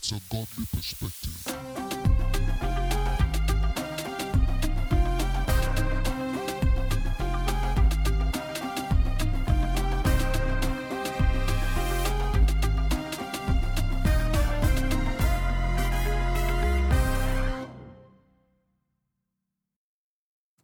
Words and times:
It's 0.00 0.12
a 0.12 0.20
godly 0.30 0.64
perspective. 0.72 1.56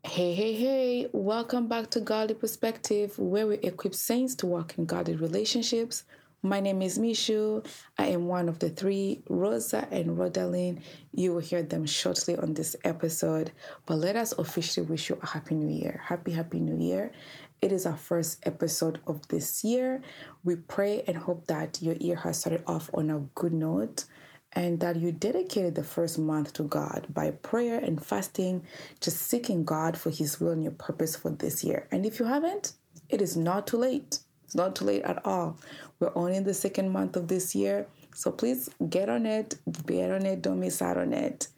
Hey, 0.04 0.32
hey, 0.32 0.52
hey, 0.54 1.08
welcome 1.12 1.66
back 1.66 1.90
to 1.90 2.00
Godly 2.00 2.34
Perspective, 2.36 3.18
where 3.18 3.48
we 3.48 3.56
equip 3.56 3.96
saints 3.96 4.36
to 4.36 4.46
walk 4.46 4.78
in 4.78 4.86
godly 4.86 5.16
relationships. 5.16 6.04
My 6.44 6.60
name 6.60 6.82
is 6.82 6.98
Mishu. 6.98 7.64
I 7.96 8.08
am 8.08 8.26
one 8.26 8.50
of 8.50 8.58
the 8.58 8.68
three, 8.68 9.22
Rosa 9.30 9.88
and 9.90 10.18
Rodalyn. 10.18 10.82
You 11.10 11.32
will 11.32 11.40
hear 11.40 11.62
them 11.62 11.86
shortly 11.86 12.36
on 12.36 12.52
this 12.52 12.76
episode, 12.84 13.52
but 13.86 13.94
let 13.94 14.14
us 14.14 14.32
officially 14.32 14.86
wish 14.86 15.08
you 15.08 15.18
a 15.22 15.26
happy 15.26 15.54
new 15.54 15.74
year. 15.74 16.02
Happy, 16.04 16.32
happy 16.32 16.60
new 16.60 16.76
year. 16.76 17.12
It 17.62 17.72
is 17.72 17.86
our 17.86 17.96
first 17.96 18.46
episode 18.46 19.00
of 19.06 19.26
this 19.28 19.64
year. 19.64 20.02
We 20.44 20.56
pray 20.56 21.02
and 21.06 21.16
hope 21.16 21.46
that 21.46 21.80
your 21.80 21.94
year 21.94 22.16
has 22.16 22.40
started 22.40 22.62
off 22.66 22.90
on 22.92 23.08
a 23.08 23.20
good 23.34 23.54
note 23.54 24.04
and 24.52 24.78
that 24.80 24.96
you 24.96 25.12
dedicated 25.12 25.74
the 25.74 25.82
first 25.82 26.18
month 26.18 26.52
to 26.52 26.64
God 26.64 27.06
by 27.08 27.30
prayer 27.30 27.78
and 27.78 28.04
fasting, 28.04 28.66
just 29.00 29.16
seeking 29.16 29.64
God 29.64 29.96
for 29.96 30.10
His 30.10 30.38
will 30.40 30.50
and 30.50 30.62
your 30.62 30.72
purpose 30.72 31.16
for 31.16 31.30
this 31.30 31.64
year. 31.64 31.88
And 31.90 32.04
if 32.04 32.18
you 32.20 32.26
haven't, 32.26 32.74
it 33.08 33.22
is 33.22 33.34
not 33.34 33.66
too 33.66 33.78
late. 33.78 34.18
It's 34.54 34.60
not 34.60 34.76
too 34.76 34.84
late 34.84 35.02
at 35.02 35.26
all. 35.26 35.58
We're 35.98 36.12
only 36.14 36.36
in 36.36 36.44
the 36.44 36.54
second 36.54 36.90
month 36.90 37.16
of 37.16 37.26
this 37.26 37.56
year. 37.56 37.88
So 38.14 38.30
please 38.30 38.70
get 38.88 39.08
on 39.08 39.26
it, 39.26 39.56
get 39.84 40.12
on 40.12 40.24
it, 40.24 40.42
don't 40.42 40.60
miss 40.60 40.80
out 40.80 40.96
on 40.96 41.12
it. 41.12 41.48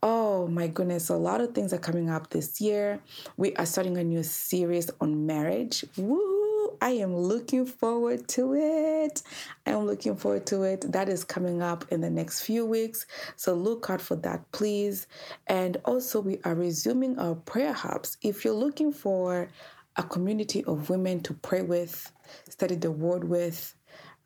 Oh 0.00 0.46
my 0.46 0.68
goodness, 0.68 1.08
a 1.08 1.16
lot 1.16 1.40
of 1.40 1.54
things 1.56 1.72
are 1.72 1.78
coming 1.78 2.08
up 2.08 2.30
this 2.30 2.60
year. 2.60 3.00
We 3.36 3.56
are 3.56 3.66
starting 3.66 3.98
a 3.98 4.04
new 4.04 4.22
series 4.22 4.92
on 5.00 5.26
marriage. 5.26 5.84
Woo! 5.96 6.76
I 6.80 6.90
am 6.90 7.16
looking 7.16 7.66
forward 7.66 8.28
to 8.28 8.54
it. 8.54 9.22
I 9.66 9.70
am 9.70 9.86
looking 9.86 10.14
forward 10.14 10.46
to 10.46 10.62
it. 10.62 10.92
That 10.92 11.08
is 11.08 11.24
coming 11.24 11.62
up 11.62 11.84
in 11.90 12.00
the 12.00 12.10
next 12.10 12.42
few 12.42 12.64
weeks. 12.64 13.06
So 13.34 13.54
look 13.54 13.90
out 13.90 14.00
for 14.00 14.14
that, 14.16 14.52
please. 14.52 15.08
And 15.48 15.78
also, 15.84 16.20
we 16.20 16.38
are 16.44 16.54
resuming 16.54 17.18
our 17.18 17.34
prayer 17.34 17.72
hubs. 17.72 18.18
If 18.22 18.44
you're 18.44 18.54
looking 18.54 18.92
for 18.92 19.48
a 19.96 20.02
community 20.02 20.64
of 20.64 20.90
women 20.90 21.20
to 21.22 21.34
pray 21.34 21.62
with, 21.62 22.10
study 22.48 22.74
the 22.74 22.90
word 22.90 23.24
with, 23.24 23.74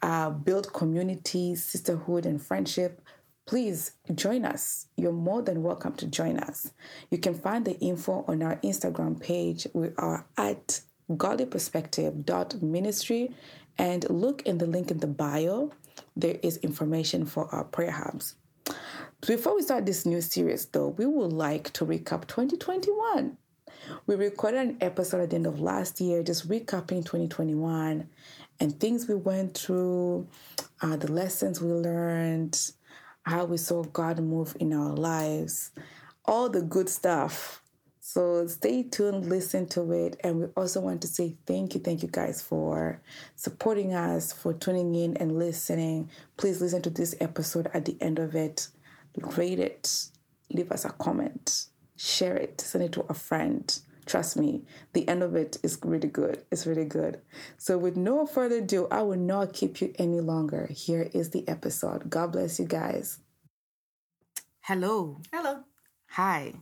uh, 0.02 0.30
build 0.30 0.72
community, 0.72 1.54
sisterhood, 1.54 2.26
and 2.26 2.42
friendship, 2.42 3.00
please 3.46 3.92
join 4.14 4.44
us. 4.44 4.86
You're 4.96 5.12
more 5.12 5.42
than 5.42 5.62
welcome 5.62 5.92
to 5.94 6.06
join 6.06 6.38
us. 6.38 6.72
You 7.10 7.18
can 7.18 7.34
find 7.34 7.64
the 7.64 7.78
info 7.80 8.24
on 8.26 8.42
our 8.42 8.56
Instagram 8.56 9.20
page. 9.20 9.68
We 9.74 9.90
are 9.98 10.26
at 10.36 10.80
godlyperspective.ministry 11.10 13.34
and 13.78 14.10
look 14.10 14.42
in 14.42 14.58
the 14.58 14.66
link 14.66 14.90
in 14.90 14.98
the 14.98 15.06
bio. 15.06 15.70
There 16.16 16.38
is 16.42 16.56
information 16.58 17.24
for 17.26 17.52
our 17.54 17.64
prayer 17.64 17.90
hubs. 17.90 18.36
Before 19.26 19.56
we 19.56 19.62
start 19.62 19.84
this 19.84 20.06
new 20.06 20.20
series, 20.20 20.66
though, 20.66 20.88
we 20.88 21.06
would 21.06 21.32
like 21.32 21.72
to 21.74 21.84
recap 21.84 22.26
2021. 22.26 23.36
We 24.06 24.14
recorded 24.14 24.60
an 24.60 24.76
episode 24.80 25.22
at 25.22 25.30
the 25.30 25.36
end 25.36 25.46
of 25.46 25.60
last 25.60 26.00
year, 26.00 26.22
just 26.22 26.48
recapping 26.48 27.04
2021 27.04 28.08
and 28.60 28.78
things 28.78 29.08
we 29.08 29.14
went 29.14 29.56
through, 29.56 30.28
uh, 30.82 30.96
the 30.96 31.10
lessons 31.10 31.60
we 31.60 31.72
learned, 31.72 32.70
how 33.22 33.44
we 33.44 33.56
saw 33.56 33.82
God 33.82 34.18
move 34.20 34.56
in 34.60 34.72
our 34.72 34.92
lives, 34.92 35.70
all 36.24 36.48
the 36.48 36.62
good 36.62 36.88
stuff. 36.88 37.62
So 38.00 38.46
stay 38.46 38.82
tuned, 38.82 39.28
listen 39.28 39.66
to 39.68 39.92
it. 39.92 40.18
And 40.24 40.40
we 40.40 40.46
also 40.56 40.80
want 40.80 41.02
to 41.02 41.08
say 41.08 41.36
thank 41.46 41.74
you, 41.74 41.80
thank 41.80 42.02
you 42.02 42.08
guys 42.08 42.42
for 42.42 43.00
supporting 43.36 43.94
us, 43.94 44.32
for 44.32 44.52
tuning 44.52 44.94
in 44.94 45.16
and 45.18 45.38
listening. 45.38 46.10
Please 46.36 46.60
listen 46.60 46.82
to 46.82 46.90
this 46.90 47.14
episode 47.20 47.70
at 47.72 47.84
the 47.84 47.96
end 48.00 48.18
of 48.18 48.34
it. 48.34 48.68
Rate 49.36 49.58
it, 49.58 50.08
leave 50.50 50.70
us 50.70 50.84
a 50.84 50.90
comment, 50.90 51.66
share 51.96 52.36
it, 52.36 52.60
send 52.60 52.84
it 52.84 52.92
to 52.92 53.04
a 53.08 53.14
friend. 53.14 53.78
Trust 54.10 54.36
me, 54.36 54.64
the 54.92 55.06
end 55.06 55.22
of 55.22 55.36
it 55.36 55.56
is 55.62 55.78
really 55.84 56.08
good. 56.08 56.42
It's 56.50 56.66
really 56.66 56.84
good. 56.84 57.20
So, 57.58 57.78
with 57.78 57.96
no 57.96 58.26
further 58.26 58.56
ado, 58.56 58.88
I 58.90 59.02
will 59.02 59.16
not 59.16 59.52
keep 59.52 59.80
you 59.80 59.94
any 60.00 60.18
longer. 60.18 60.66
Here 60.66 61.08
is 61.14 61.30
the 61.30 61.46
episode. 61.46 62.10
God 62.10 62.32
bless 62.32 62.58
you 62.58 62.64
guys. 62.64 63.20
Hello. 64.62 65.20
Hello. 65.32 65.60
Hi. 66.08 66.54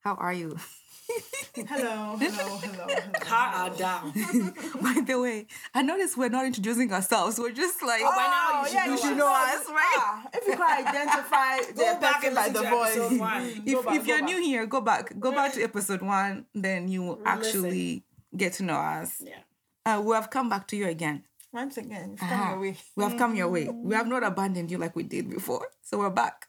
How 0.00 0.14
are 0.14 0.32
you? 0.32 0.58
Hello. 1.08 2.16
Hello. 2.16 2.16
Hello. 2.18 2.86
Hello. 2.88 3.26
Are 3.30 3.70
down. 3.76 4.12
By 4.82 5.00
the 5.06 5.18
way, 5.20 5.46
I 5.74 5.82
noticed 5.82 6.16
we're 6.16 6.28
not 6.28 6.46
introducing 6.46 6.92
ourselves. 6.92 7.38
We're 7.38 7.52
just 7.52 7.82
like, 7.82 8.00
Oh, 8.04 8.10
by 8.10 8.26
now 8.26 8.60
you 8.62 8.66
should 8.66 8.74
yeah, 8.74 8.86
you 8.86 8.98
should 8.98 9.16
know 9.16 9.28
us, 9.28 9.66
right? 9.68 9.96
Ah, 9.98 10.26
if 10.32 10.46
you 10.46 10.56
can 10.56 10.86
identify 10.86 11.58
Go 11.72 11.94
the 11.94 12.00
back 12.00 12.22
person 12.22 12.26
and 12.26 12.34
by 12.36 12.48
the 12.48 12.68
voice. 12.68 12.96
If, 13.66 13.84
back, 13.84 13.96
if 13.96 14.06
you're 14.06 14.18
back. 14.20 14.28
new 14.28 14.42
here, 14.42 14.66
go 14.66 14.80
back. 14.80 15.18
Go 15.18 15.32
back 15.32 15.52
to 15.54 15.62
episode 15.62 16.02
one. 16.02 16.46
Then 16.54 16.88
you 16.88 17.02
will 17.02 17.20
actually 17.24 18.04
get 18.36 18.54
to 18.54 18.62
know 18.62 18.76
us. 18.76 19.22
Yeah. 19.24 19.38
Uh, 19.86 20.00
we 20.00 20.14
have 20.14 20.30
come 20.30 20.48
back 20.48 20.66
to 20.68 20.76
you 20.76 20.88
again. 20.88 21.24
Once 21.52 21.76
again, 21.76 22.16
Aha. 22.20 22.28
come 22.28 22.50
your 22.50 22.60
way. 22.60 22.76
We 22.96 23.04
have 23.04 23.16
come 23.16 23.36
your 23.36 23.48
way. 23.48 23.68
We 23.68 23.94
have 23.94 24.08
not 24.08 24.24
abandoned 24.24 24.70
you 24.70 24.78
like 24.78 24.96
we 24.96 25.04
did 25.04 25.30
before. 25.30 25.68
So 25.82 25.98
we're 25.98 26.10
back. 26.10 26.48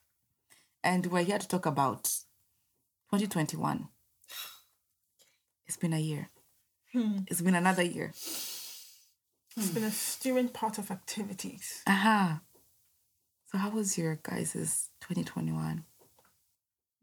And 0.83 1.05
we're 1.07 1.23
here 1.23 1.37
to 1.37 1.47
talk 1.47 1.65
about 1.65 2.05
2021. 3.11 3.87
It's 5.67 5.77
been 5.77 5.93
a 5.93 5.99
year. 5.99 6.29
Hmm. 6.93 7.19
It's 7.27 7.41
been 7.41 7.55
another 7.55 7.83
year. 7.83 8.11
It's 9.57 9.69
been 9.73 9.83
a 9.83 9.91
stirring 9.91 10.49
part 10.49 10.77
of 10.77 10.91
activities. 10.91 11.81
Aha. 11.87 12.41
So 13.51 13.57
how 13.57 13.69
was 13.69 13.97
your 13.97 14.19
guys' 14.21 14.89
2021? 15.01 15.83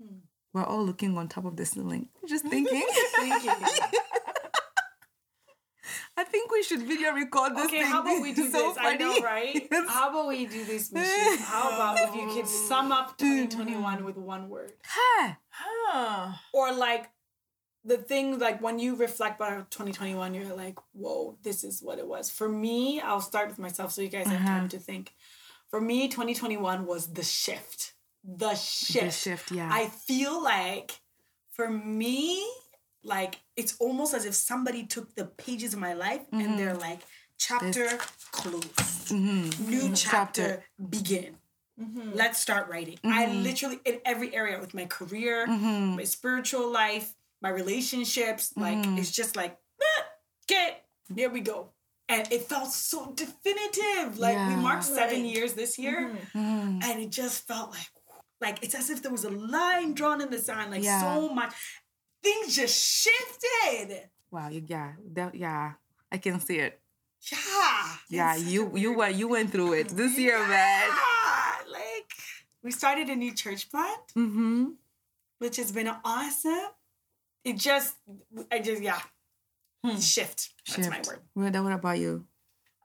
Hmm. 0.01 0.07
We're 0.53 0.65
all 0.65 0.85
looking 0.85 1.17
on 1.17 1.29
top 1.29 1.47
of 1.47 1.57
the 1.57 1.65
ceiling, 1.65 2.09
just 2.29 2.45
thinking. 2.49 2.85
I 6.15 6.25
think 6.25 6.53
we 6.53 6.63
should 6.63 6.83
video 6.83 7.13
record 7.13 7.57
this 7.57 7.65
Okay, 7.67 7.79
thing. 7.79 7.87
how 7.87 8.03
about 8.03 8.21
we 8.21 8.35
do 8.35 8.51
so 8.51 8.69
this? 8.69 8.77
I 8.79 8.97
know, 8.97 9.13
funny. 9.15 9.25
right? 9.25 9.69
How 9.89 10.11
about 10.11 10.29
we 10.29 10.45
do 10.47 10.63
this, 10.65 10.93
Michelle? 10.93 11.39
How 11.39 11.75
about 11.75 11.99
if 12.09 12.15
you 12.15 12.29
could 12.35 12.47
sum 12.47 12.93
up 12.93 13.15
hmm. 13.21 13.47
2021 13.49 14.05
with 14.05 14.17
one 14.19 14.49
word? 14.51 14.73
Huh. 14.85 15.33
Huh. 15.49 16.33
Or 16.53 16.73
like 16.73 17.09
the 17.85 17.97
thing, 17.97 18.39
like 18.39 18.61
when 18.63 18.79
you 18.79 18.95
reflect 18.95 19.41
about 19.41 19.71
2021, 19.71 20.35
you're 20.35 20.55
like, 20.55 20.79
whoa, 20.93 21.37
this 21.43 21.65
is 21.65 21.83
what 21.83 21.99
it 21.99 22.07
was. 22.07 22.31
For 22.31 22.49
me, 22.49 23.01
I'll 23.01 23.21
start 23.21 23.49
with 23.49 23.59
myself 23.59 23.93
so 23.93 24.03
you 24.03 24.09
guys 24.09 24.27
have 24.29 24.47
time 24.47 24.69
to 24.69 24.79
think. 24.79 25.13
For 25.69 25.81
me, 25.81 26.09
2021 26.09 26.87
was 26.87 27.13
the 27.13 27.23
shift. 27.25 27.95
The 28.25 28.55
shift. 28.55 29.05
the 29.07 29.11
shift, 29.11 29.51
yeah. 29.51 29.69
I 29.73 29.87
feel 29.87 30.43
like 30.43 31.01
for 31.53 31.69
me, 31.69 32.47
like 33.03 33.41
it's 33.57 33.77
almost 33.81 34.15
as 34.15 34.25
if 34.27 34.35
somebody 34.35 34.85
took 34.85 35.15
the 35.17 35.25
pages 35.25 35.75
of 35.75 35.81
my 35.81 35.95
life 35.95 36.21
and 36.31 36.59
they're 36.59 36.75
like, 36.77 37.01
chapter 37.39 37.99
closed, 38.31 39.13
new 39.13 39.91
chapter, 39.95 39.95
Chapter. 39.97 40.65
begin. 40.89 41.37
Mm-hmm. 41.81 42.11
Let's 42.15 42.39
start 42.41 42.69
writing. 42.69 42.99
I 43.03 43.27
literally 43.33 43.81
in 43.85 43.99
every 44.05 44.33
area 44.35 44.61
with 44.61 44.75
my 44.75 44.85
career, 44.85 45.47
my 45.49 46.05
spiritual 46.05 46.71
life, 46.71 47.15
my 47.43 47.49
relationships, 47.51 48.53
like 48.57 48.79
it's 48.99 49.11
just 49.11 49.35
like, 49.37 49.59
"Ah, 49.83 50.05
okay, 50.45 50.79
here 51.15 51.29
we 51.31 51.41
go. 51.41 51.71
And 52.09 52.31
it 52.33 52.43
felt 52.43 52.71
so 52.73 53.13
definitive. 53.13 54.19
Like 54.19 54.37
we 54.49 54.55
marked 54.57 54.85
seven 54.85 55.23
Right. 55.23 55.35
years 55.35 55.55
this 55.55 55.79
year, 55.79 56.11
and 56.35 56.97
it 57.05 57.11
just 57.11 57.47
felt 57.47 57.71
like 57.71 57.89
like 58.41 58.59
it's 58.65 58.75
as 58.75 58.91
if 58.91 59.03
there 59.03 59.13
was 59.13 59.25
a 59.25 59.31
line 59.31 59.95
drawn 59.95 60.21
in 60.21 60.31
the 60.31 60.39
sand, 60.39 60.71
like 60.71 60.83
Yeah. 60.83 61.01
so 61.01 61.29
much. 61.33 61.55
Things 62.23 62.55
just 62.55 62.77
shifted. 62.79 64.11
Wow, 64.31 64.49
you, 64.49 64.63
yeah, 64.67 64.93
that, 65.15 65.35
yeah, 65.35 65.73
I 66.11 66.19
can 66.19 66.41
see 66.41 66.59
it. 66.59 66.81
Yeah. 67.31 67.97
Yeah, 68.09 68.35
you 68.37 68.63
you 68.77 68.91
weird- 68.91 68.97
went 68.99 69.15
you 69.17 69.29
went 69.29 69.51
through 69.53 69.73
it 69.75 69.89
this 69.91 70.19
year, 70.19 70.39
man. 70.39 70.89
Yeah, 70.89 71.55
Like 71.71 72.11
we 72.63 72.71
started 72.71 73.09
a 73.09 73.17
new 73.17 73.33
church 73.35 73.71
plant, 73.71 74.03
Mm-hmm. 74.17 74.75
which 75.39 75.57
has 75.57 75.71
been 75.73 75.89
awesome. 76.05 76.71
It 77.45 77.57
just, 77.59 77.97
I 78.51 78.61
just, 78.61 78.83
yeah, 78.83 79.01
shift. 80.01 80.51
That's 80.69 80.89
my 80.89 81.03
word. 81.07 81.21
What, 81.35 81.65
what 81.65 81.73
about 81.73 81.99
you? 81.99 82.27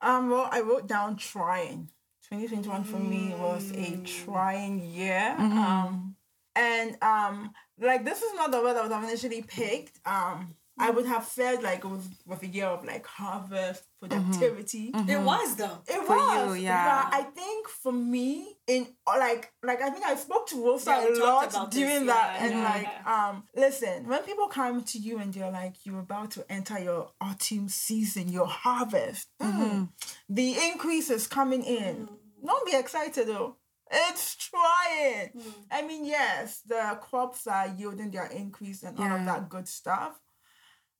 Um, 0.01 0.29
well, 0.29 0.49
I 0.51 0.61
wrote 0.61 0.87
down 0.87 1.17
trying. 1.17 1.89
2021 2.29 2.83
for 2.83 2.99
me 2.99 3.33
was 3.39 3.71
a 3.71 3.97
trying 4.03 4.83
year. 4.83 5.35
Um, 5.39 6.15
and 6.55 6.97
um, 7.01 7.51
like 7.79 8.03
this 8.03 8.21
is 8.21 8.33
not 8.33 8.51
the 8.51 8.59
word 8.61 8.75
I 8.75 8.81
would 8.81 8.91
have 8.91 9.03
initially 9.03 9.43
picked. 9.43 9.99
Um, 10.05 10.55
I 10.77 10.89
would 10.89 11.05
have 11.05 11.25
said 11.25 11.63
like 11.63 11.79
it 11.79 11.87
was, 11.87 12.09
was 12.25 12.43
a 12.43 12.47
year 12.47 12.65
of 12.65 12.83
like 12.83 13.05
harvest, 13.05 13.83
productivity. 13.99 14.91
It 15.07 15.21
was 15.21 15.55
though. 15.55 15.79
It 15.87 16.05
For 16.05 16.17
was, 16.17 16.57
you, 16.57 16.63
yeah. 16.65 17.09
But 17.09 17.13
I 17.17 17.23
think 17.23 17.69
for 17.69 17.91
me, 17.93 18.56
in 18.67 18.87
like, 19.07 19.51
like 19.63 19.81
I 19.81 19.89
think 19.89 20.05
I 20.05 20.15
spoke 20.15 20.47
to 20.47 20.63
Rosa 20.63 20.89
Yeah, 20.91 21.07
a 21.07 21.11
lot 21.23 21.49
about 21.49 21.71
this, 21.71 21.79
during 21.79 22.05
that, 22.07 22.35
yeah, 22.35 22.45
and 22.45 22.53
yeah, 22.53 22.63
like, 22.63 23.07
um, 23.07 23.43
listen, 23.55 24.07
when 24.07 24.21
people 24.23 24.47
come 24.47 24.83
to 24.83 24.97
you 24.99 25.19
and 25.19 25.33
they're 25.33 25.51
like, 25.51 25.85
you're 25.85 25.99
about 25.99 26.31
to 26.31 26.45
enter 26.51 26.77
your 26.77 27.11
autumn 27.21 27.69
season, 27.69 28.29
your 28.29 28.47
harvest, 28.47 29.29
mm, 29.41 29.89
the 30.29 30.55
increase 30.71 31.09
is 31.09 31.27
coming 31.27 31.63
in. 31.63 32.09
Don't 32.45 32.65
be 32.65 32.75
excited 32.75 33.27
though. 33.27 33.55
It's 33.89 34.35
trying. 34.35 35.31
I 35.71 35.81
mean, 35.87 36.05
yes, 36.05 36.61
the 36.67 36.97
crops 37.01 37.47
are 37.47 37.67
yielding 37.69 38.11
their 38.11 38.25
increase 38.27 38.83
and 38.83 38.99
all 38.99 39.11
of 39.11 39.25
that 39.25 39.47
good 39.47 39.67
stuff, 39.67 40.19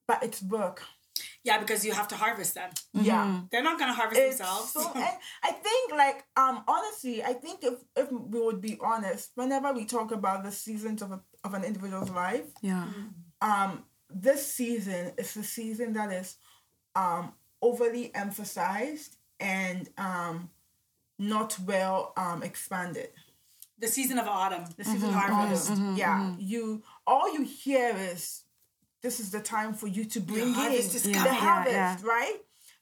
but 0.07 0.23
it's 0.23 0.41
work. 0.41 0.83
Yeah, 1.47 1.57
because 1.63 1.81
you 1.85 1.94
have 1.99 2.09
to 2.13 2.17
harvest 2.23 2.53
them. 2.59 2.69
Yeah 3.09 3.25
They're 3.51 3.67
not 3.69 3.77
gonna 3.79 3.94
harvest 4.01 4.19
it's 4.21 4.38
themselves. 4.38 4.71
so 4.73 4.81
and 5.07 5.15
I 5.49 5.51
think 5.65 5.83
like 6.03 6.19
um 6.41 6.55
honestly 6.73 7.15
I 7.31 7.33
think 7.44 7.57
if 7.69 7.75
if 8.01 8.07
we 8.33 8.39
would 8.45 8.61
be 8.69 8.73
honest 8.91 9.25
whenever 9.39 9.69
we 9.79 9.83
talk 9.95 10.09
about 10.19 10.39
the 10.47 10.51
seasons 10.65 10.99
of 11.05 11.09
a, 11.17 11.19
of 11.45 11.51
an 11.57 11.63
individual's 11.69 12.09
life 12.25 12.47
Yeah. 12.71 12.85
um 13.49 13.71
this 14.27 14.41
season 14.59 15.03
is 15.21 15.29
the 15.39 15.44
season 15.57 15.89
that 15.97 16.09
is 16.21 16.29
um 17.03 17.23
overly 17.69 18.05
emphasized 18.23 19.11
and 19.39 19.81
um 20.09 20.35
not 21.33 21.51
well 21.71 22.13
um 22.23 22.39
expanded 22.49 23.09
the 23.79 23.88
season 23.97 24.17
of 24.23 24.27
autumn. 24.27 24.65
the 24.79 24.83
season 24.91 25.09
of 25.09 25.15
harvest. 25.21 25.69
autumn. 25.71 25.95
Yeah, 26.03 26.33
you 26.51 26.81
all 27.05 27.27
you 27.35 27.44
hear 27.44 27.89
is 28.11 28.23
this 29.07 29.21
is 29.21 29.31
the 29.31 29.39
time 29.39 29.74
for 29.74 29.88
you 29.88 30.04
to 30.04 30.19
bring 30.19 30.50
in 30.50 30.54
harvest 30.54 30.94
is 30.94 31.04
the. 31.04 31.12
Yeah, 31.12 31.33
harvest, 31.33 31.74
yeah. 31.74 31.98
right? 32.04 32.36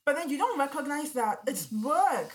But 0.06 0.16
then 0.16 0.27
you 0.31 0.39
don't 0.39 0.57
recognize 0.57 1.12
that 1.12 1.38
it's 1.45 1.72
work. 1.72 2.31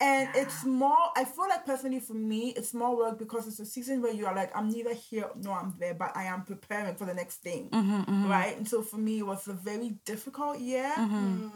And 0.00 0.28
it's 0.34 0.64
more, 0.64 0.98
I 1.16 1.24
feel 1.24 1.48
like 1.48 1.64
personally 1.64 2.00
for 2.00 2.14
me, 2.14 2.52
it's 2.56 2.74
more 2.74 2.96
work 2.96 3.20
because 3.20 3.46
it's 3.46 3.60
a 3.60 3.64
season 3.64 4.02
where 4.02 4.12
you 4.12 4.26
are 4.26 4.34
like, 4.34 4.50
I'm 4.56 4.68
neither 4.68 4.94
here 4.94 5.30
nor 5.40 5.56
I'm 5.60 5.74
there, 5.78 5.94
but 5.94 6.10
I 6.16 6.24
am 6.24 6.42
preparing 6.42 6.96
for 6.96 7.04
the 7.04 7.14
next 7.14 7.36
thing. 7.36 7.68
Mm-hmm, 7.70 8.00
mm-hmm. 8.00 8.28
Right? 8.28 8.56
And 8.56 8.66
so 8.66 8.82
for 8.82 8.96
me, 8.96 9.20
it 9.20 9.26
was 9.26 9.46
a 9.46 9.52
very 9.52 9.90
difficult 10.04 10.58
year 10.58 10.90
mm-hmm. 10.98 11.46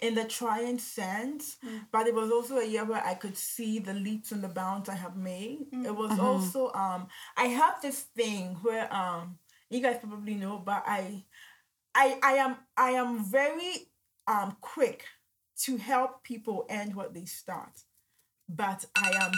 in 0.00 0.14
the 0.14 0.24
trying 0.24 0.78
sense, 0.78 1.58
mm. 1.62 1.80
but 1.92 2.06
it 2.06 2.14
was 2.14 2.30
also 2.30 2.56
a 2.56 2.66
year 2.66 2.86
where 2.86 3.04
I 3.04 3.12
could 3.12 3.36
see 3.36 3.80
the 3.80 3.92
leaps 3.92 4.32
and 4.32 4.42
the 4.42 4.48
bounds 4.48 4.88
I 4.88 4.94
have 4.94 5.16
made. 5.18 5.66
It 5.70 5.94
was 5.94 6.18
also 6.18 6.72
um 6.72 7.08
I 7.36 7.46
have 7.60 7.82
this 7.82 8.00
thing 8.16 8.56
where 8.62 8.90
um 8.94 9.36
you 9.74 9.82
guys 9.82 9.98
probably 9.98 10.34
know, 10.34 10.62
but 10.64 10.84
I 10.86 11.24
I 11.94 12.18
I 12.22 12.32
am 12.34 12.56
I 12.76 12.90
am 12.90 13.24
very 13.24 13.88
um 14.26 14.56
quick 14.60 15.04
to 15.64 15.76
help 15.76 16.22
people 16.22 16.66
end 16.68 16.94
what 16.94 17.14
they 17.14 17.24
start. 17.24 17.82
But 18.48 18.84
I 18.96 19.10
am 19.20 19.32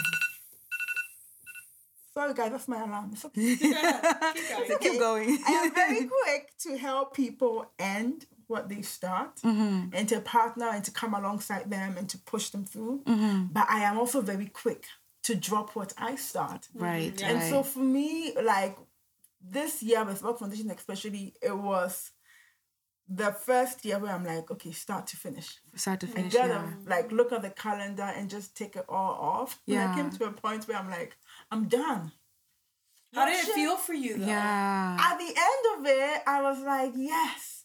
sorry 2.13 2.33
guys, 2.33 2.51
that's 2.51 2.67
my 2.67 2.83
alarm. 2.83 3.11
It's 3.13 3.25
okay. 3.25 3.55
Keep 3.57 3.69
going. 3.71 4.79
Keep 4.79 4.99
going. 4.99 5.39
I 5.47 5.51
am 5.51 5.73
very 5.73 6.09
quick 6.23 6.51
to 6.59 6.77
help 6.77 7.15
people 7.15 7.71
end 7.79 8.25
what 8.47 8.69
they 8.69 8.81
start 8.81 9.39
and 9.43 10.07
to 10.07 10.21
partner 10.21 10.69
and 10.69 10.83
to 10.83 10.91
come 10.91 11.13
alongside 11.13 11.69
them 11.69 11.97
and 11.97 12.07
to 12.09 12.17
push 12.19 12.49
them 12.49 12.63
through. 12.63 13.01
But 13.51 13.67
I 13.69 13.79
am 13.83 13.97
also 13.97 14.21
very 14.21 14.47
quick 14.47 14.85
to 15.23 15.35
drop 15.35 15.75
what 15.75 15.93
I 15.97 16.15
start. 16.15 16.69
Right. 16.73 17.21
And 17.21 17.39
right. 17.39 17.49
so 17.49 17.61
for 17.61 17.79
me, 17.79 18.33
like 18.41 18.77
this 19.41 19.81
year 19.83 20.03
with 20.03 20.23
Work 20.23 20.39
Foundation, 20.39 20.69
especially, 20.71 21.33
it 21.41 21.55
was 21.57 22.11
the 23.09 23.31
first 23.31 23.85
year 23.85 23.99
where 23.99 24.11
I'm 24.11 24.25
like, 24.25 24.51
okay, 24.51 24.71
start 24.71 25.07
to 25.07 25.17
finish. 25.17 25.59
start 25.75 26.01
to 26.01 26.07
I 26.07 26.11
finish. 26.11 26.33
gotta 26.33 26.49
Yeah. 26.53 26.73
like 26.85 27.11
look 27.11 27.31
at 27.31 27.41
the 27.41 27.49
calendar 27.51 28.03
and 28.03 28.29
just 28.29 28.55
take 28.57 28.75
it 28.75 28.85
all 28.89 29.13
off. 29.13 29.59
And 29.67 29.79
I 29.79 29.95
came 29.95 30.09
to 30.09 30.25
a 30.25 30.31
point 30.31 30.67
where 30.67 30.77
I'm 30.77 30.89
like, 30.89 31.15
I'm 31.49 31.67
done. 31.69 32.11
How 33.15 33.25
did 33.25 33.35
it 33.47 33.53
feel 33.53 33.77
for 33.77 33.93
you 33.93 34.17
though? 34.17 34.25
Yeah. 34.25 34.97
At 34.99 35.17
the 35.17 35.25
end 35.25 35.79
of 35.79 35.85
it, 35.85 36.21
I 36.27 36.41
was 36.41 36.59
like, 36.61 36.91
yes. 36.95 37.56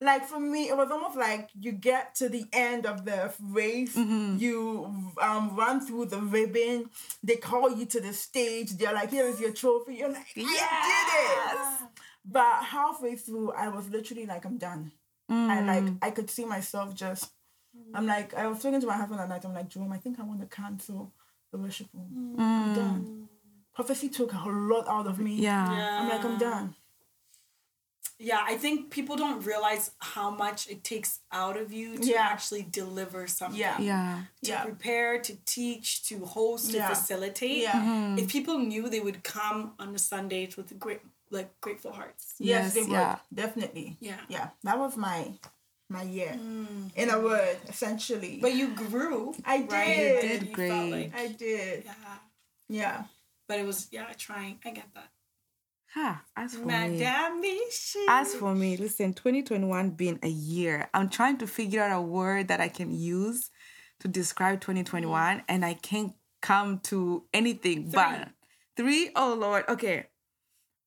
Like 0.00 0.26
for 0.26 0.38
me, 0.38 0.68
it 0.68 0.76
was 0.76 0.90
almost 0.90 1.16
like 1.16 1.48
you 1.58 1.72
get 1.72 2.14
to 2.16 2.28
the 2.28 2.44
end 2.52 2.84
of 2.84 3.06
the 3.06 3.32
race, 3.40 3.96
mm-hmm. 3.96 4.36
you 4.38 5.12
um 5.22 5.56
run 5.56 5.80
through 5.84 6.06
the 6.06 6.20
ribbon, 6.20 6.90
they 7.22 7.36
call 7.36 7.74
you 7.74 7.86
to 7.86 8.00
the 8.00 8.12
stage, 8.12 8.72
they're 8.72 8.92
like, 8.92 9.10
here 9.10 9.26
is 9.26 9.40
your 9.40 9.52
trophy. 9.52 9.96
You're 9.96 10.10
like, 10.10 10.26
I 10.36 10.40
did 11.10 11.84
it. 11.84 11.88
But 12.26 12.64
halfway 12.64 13.16
through, 13.16 13.52
I 13.52 13.68
was 13.68 13.88
literally 13.88 14.26
like, 14.26 14.44
I'm 14.44 14.58
done. 14.58 14.92
I 15.28 15.32
mm. 15.32 15.66
like 15.66 15.94
I 16.02 16.10
could 16.10 16.30
see 16.30 16.44
myself 16.44 16.94
just 16.94 17.30
I'm 17.94 18.04
mm. 18.04 18.08
like 18.08 18.34
I 18.34 18.46
was 18.46 18.62
talking 18.62 18.80
to 18.80 18.86
my 18.86 18.96
husband 18.96 19.20
at 19.20 19.28
night, 19.28 19.44
I'm 19.44 19.54
like, 19.54 19.68
Jerome, 19.68 19.92
I 19.92 19.98
think 19.98 20.20
I 20.20 20.22
want 20.24 20.40
to 20.40 20.46
cancel 20.46 21.12
the 21.52 21.58
worship 21.58 21.88
room. 21.94 22.36
I'm 22.38 22.70
mm. 22.70 22.74
done. 22.74 23.28
Prophecy 23.74 24.08
took 24.08 24.32
a 24.32 24.42
lot 24.46 24.88
out 24.88 25.06
of 25.06 25.18
me. 25.18 25.36
Yeah. 25.36 25.68
I'm 26.00 26.08
like, 26.08 26.24
I'm 26.24 26.38
done. 26.38 26.74
Yeah, 28.18 28.40
I 28.42 28.56
think 28.56 28.90
people 28.90 29.16
don't 29.16 29.44
realize 29.44 29.90
how 29.98 30.30
much 30.30 30.68
it 30.70 30.82
takes 30.82 31.20
out 31.30 31.56
of 31.58 31.70
you 31.70 31.98
to 31.98 32.06
Yeah. 32.06 32.22
actually 32.22 32.62
deliver 32.62 33.26
something. 33.26 33.60
Yeah. 33.60 33.78
Yeah. 33.78 34.22
To 34.44 34.50
Yeah. 34.50 34.64
prepare, 34.64 35.20
to 35.20 35.36
teach, 35.44 36.04
to 36.08 36.24
host, 36.24 36.70
to 36.70 36.78
Yeah. 36.78 36.88
facilitate. 36.88 37.58
Yeah. 37.58 37.72
Mm-hmm. 37.72 38.18
If 38.18 38.28
people 38.32 38.58
knew 38.58 38.88
they 38.88 39.00
would 39.00 39.22
come 39.22 39.74
on 39.78 39.92
the 39.92 39.98
Sundays 39.98 40.56
with 40.56 40.78
great 40.78 41.00
like 41.30 41.50
grateful 41.60 41.92
hearts. 41.92 42.34
Yes, 42.38 42.46
Yes, 42.66 42.74
they 42.74 42.82
would. 42.82 42.92
yeah. 42.92 43.18
Definitely. 43.34 43.96
Yeah. 44.00 44.20
Yeah. 44.28 44.50
That 44.62 44.78
was 44.78 44.96
my 44.96 45.32
my 45.88 46.02
year. 46.02 46.34
Mm. 46.40 46.90
In 46.96 47.10
a 47.10 47.20
word, 47.20 47.58
essentially. 47.68 48.38
But 48.40 48.54
you 48.54 48.68
grew. 48.68 49.34
I 49.44 49.56
right? 49.58 49.68
did. 49.96 50.22
You 50.22 50.28
did 50.30 50.40
felt 50.44 50.52
great. 50.54 50.90
like- 50.92 51.14
I 51.14 51.26
did. 51.28 51.84
yeah. 51.84 52.18
Yeah. 52.68 53.04
But 53.48 53.58
it 53.60 53.66
was 53.66 53.88
yeah, 53.92 54.06
trying. 54.16 54.58
I 54.64 54.70
get 54.70 54.88
that. 54.94 55.10
Ha, 55.96 56.22
as 56.36 56.54
for 56.54 56.66
me. 56.66 57.00
Michi. 57.00 58.04
As 58.06 58.34
for 58.34 58.54
me, 58.54 58.76
listen, 58.76 59.14
2021 59.14 59.90
being 59.90 60.18
a 60.22 60.28
year, 60.28 60.90
I'm 60.92 61.08
trying 61.08 61.38
to 61.38 61.46
figure 61.46 61.82
out 61.82 61.96
a 61.96 62.02
word 62.02 62.48
that 62.48 62.60
I 62.60 62.68
can 62.68 62.92
use 62.92 63.50
to 64.00 64.08
describe 64.08 64.60
2021, 64.60 65.42
and 65.48 65.64
I 65.64 65.72
can't 65.72 66.12
come 66.42 66.80
to 66.80 67.24
anything 67.32 67.88
but 67.90 68.28
three. 68.76 69.10
Oh 69.16 69.38
Lord, 69.40 69.64
okay. 69.70 70.08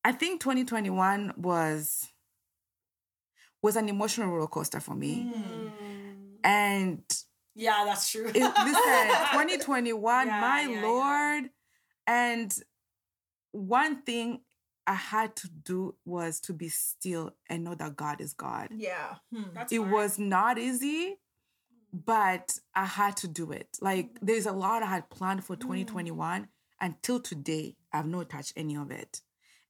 I 0.06 0.12
think 0.12 0.42
2021 0.42 1.34
was 1.38 2.08
was 3.64 3.76
an 3.76 3.90
emotional 3.90 4.30
roller 4.30 4.46
coaster 4.46 4.80
for 4.80 4.94
me, 4.94 5.24
hmm. 5.34 5.68
and 6.44 7.02
yeah, 7.56 7.82
that's 7.84 8.12
true. 8.12 8.28
it, 8.28 8.36
listen, 8.36 9.08
2021, 9.34 10.28
Yeah, 10.28 10.40
my 10.40 10.62
yeah, 10.62 10.70
yeah. 10.70 10.82
lord. 10.84 11.50
And 12.06 12.54
one 13.52 14.04
thing 14.04 14.42
I 14.90 14.94
had 14.94 15.36
to 15.36 15.48
do 15.48 15.94
was 16.04 16.40
to 16.42 16.54
be 16.54 16.68
still 16.68 17.36
and 17.48 17.64
know 17.64 17.76
that 17.76 17.96
God 17.96 18.20
is 18.20 18.34
God. 18.34 18.70
Yeah. 18.76 19.18
Hmm. 19.32 19.56
It 19.70 19.78
hard. 19.78 19.92
was 19.92 20.18
not 20.18 20.58
easy, 20.58 21.20
but 21.94 22.58
I 22.74 22.86
had 22.86 23.16
to 23.18 23.28
do 23.28 23.52
it. 23.52 23.78
Like 23.82 24.18
there's 24.20 24.48
a 24.48 24.52
lot 24.52 24.82
I 24.82 24.88
had 24.88 25.12
planned 25.12 25.44
for 25.44 25.56
2021 25.56 26.48
until 26.82 27.20
today. 27.20 27.76
I've 27.94 28.08
not 28.08 28.32
touched 28.32 28.54
any 28.58 28.76
of 28.76 28.90
it. 28.90 29.22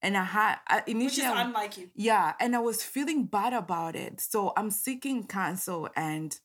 And 0.02 0.16
I 0.16 0.24
had 0.24 0.60
I, 0.66 0.78
which 0.78 0.88
is 0.88 0.96
initially 0.96 1.42
unlike 1.42 1.78
you. 1.78 1.90
yeah, 1.96 2.32
and 2.40 2.56
I 2.56 2.60
was 2.60 2.82
feeling 2.82 3.26
bad 3.26 3.52
about 3.52 3.98
it. 3.98 4.22
So 4.22 4.54
I'm 4.56 4.72
seeking 4.72 5.28
counsel 5.28 5.90
and 5.98 6.40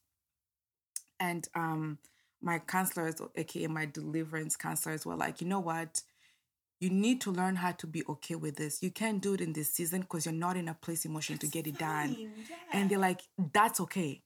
and 1.21 1.47
um 1.55 1.99
my 2.43 2.59
counselors, 2.59 3.15
aka 3.37 3.69
my 3.69 3.87
deliverance 3.87 4.57
counselors, 4.57 5.07
were 5.07 5.15
like, 5.15 5.41
you 5.41 5.47
know 5.47 5.61
what? 5.61 6.03
You 6.85 6.91
need 6.91 7.23
to 7.23 7.31
learn 7.31 7.57
how 7.57 7.73
to 7.73 7.87
be 7.87 8.05
okay 8.07 8.35
with 8.35 8.57
this. 8.57 8.83
You 8.83 8.91
can't 8.91 9.23
do 9.23 9.33
it 9.33 9.41
in 9.41 9.55
this 9.55 9.71
season 9.71 10.03
because 10.03 10.27
you're 10.27 10.35
not 10.35 10.59
in 10.59 10.69
a 10.69 10.75
place 10.75 11.07
emotion 11.07 11.39
to 11.39 11.47
get 11.47 11.67
it 11.67 11.79
done. 11.79 12.15
Fine, 12.15 12.33
And 12.75 12.91
they're 12.91 12.99
like, 12.99 13.23
that's 13.55 13.81
okay. 13.81 14.21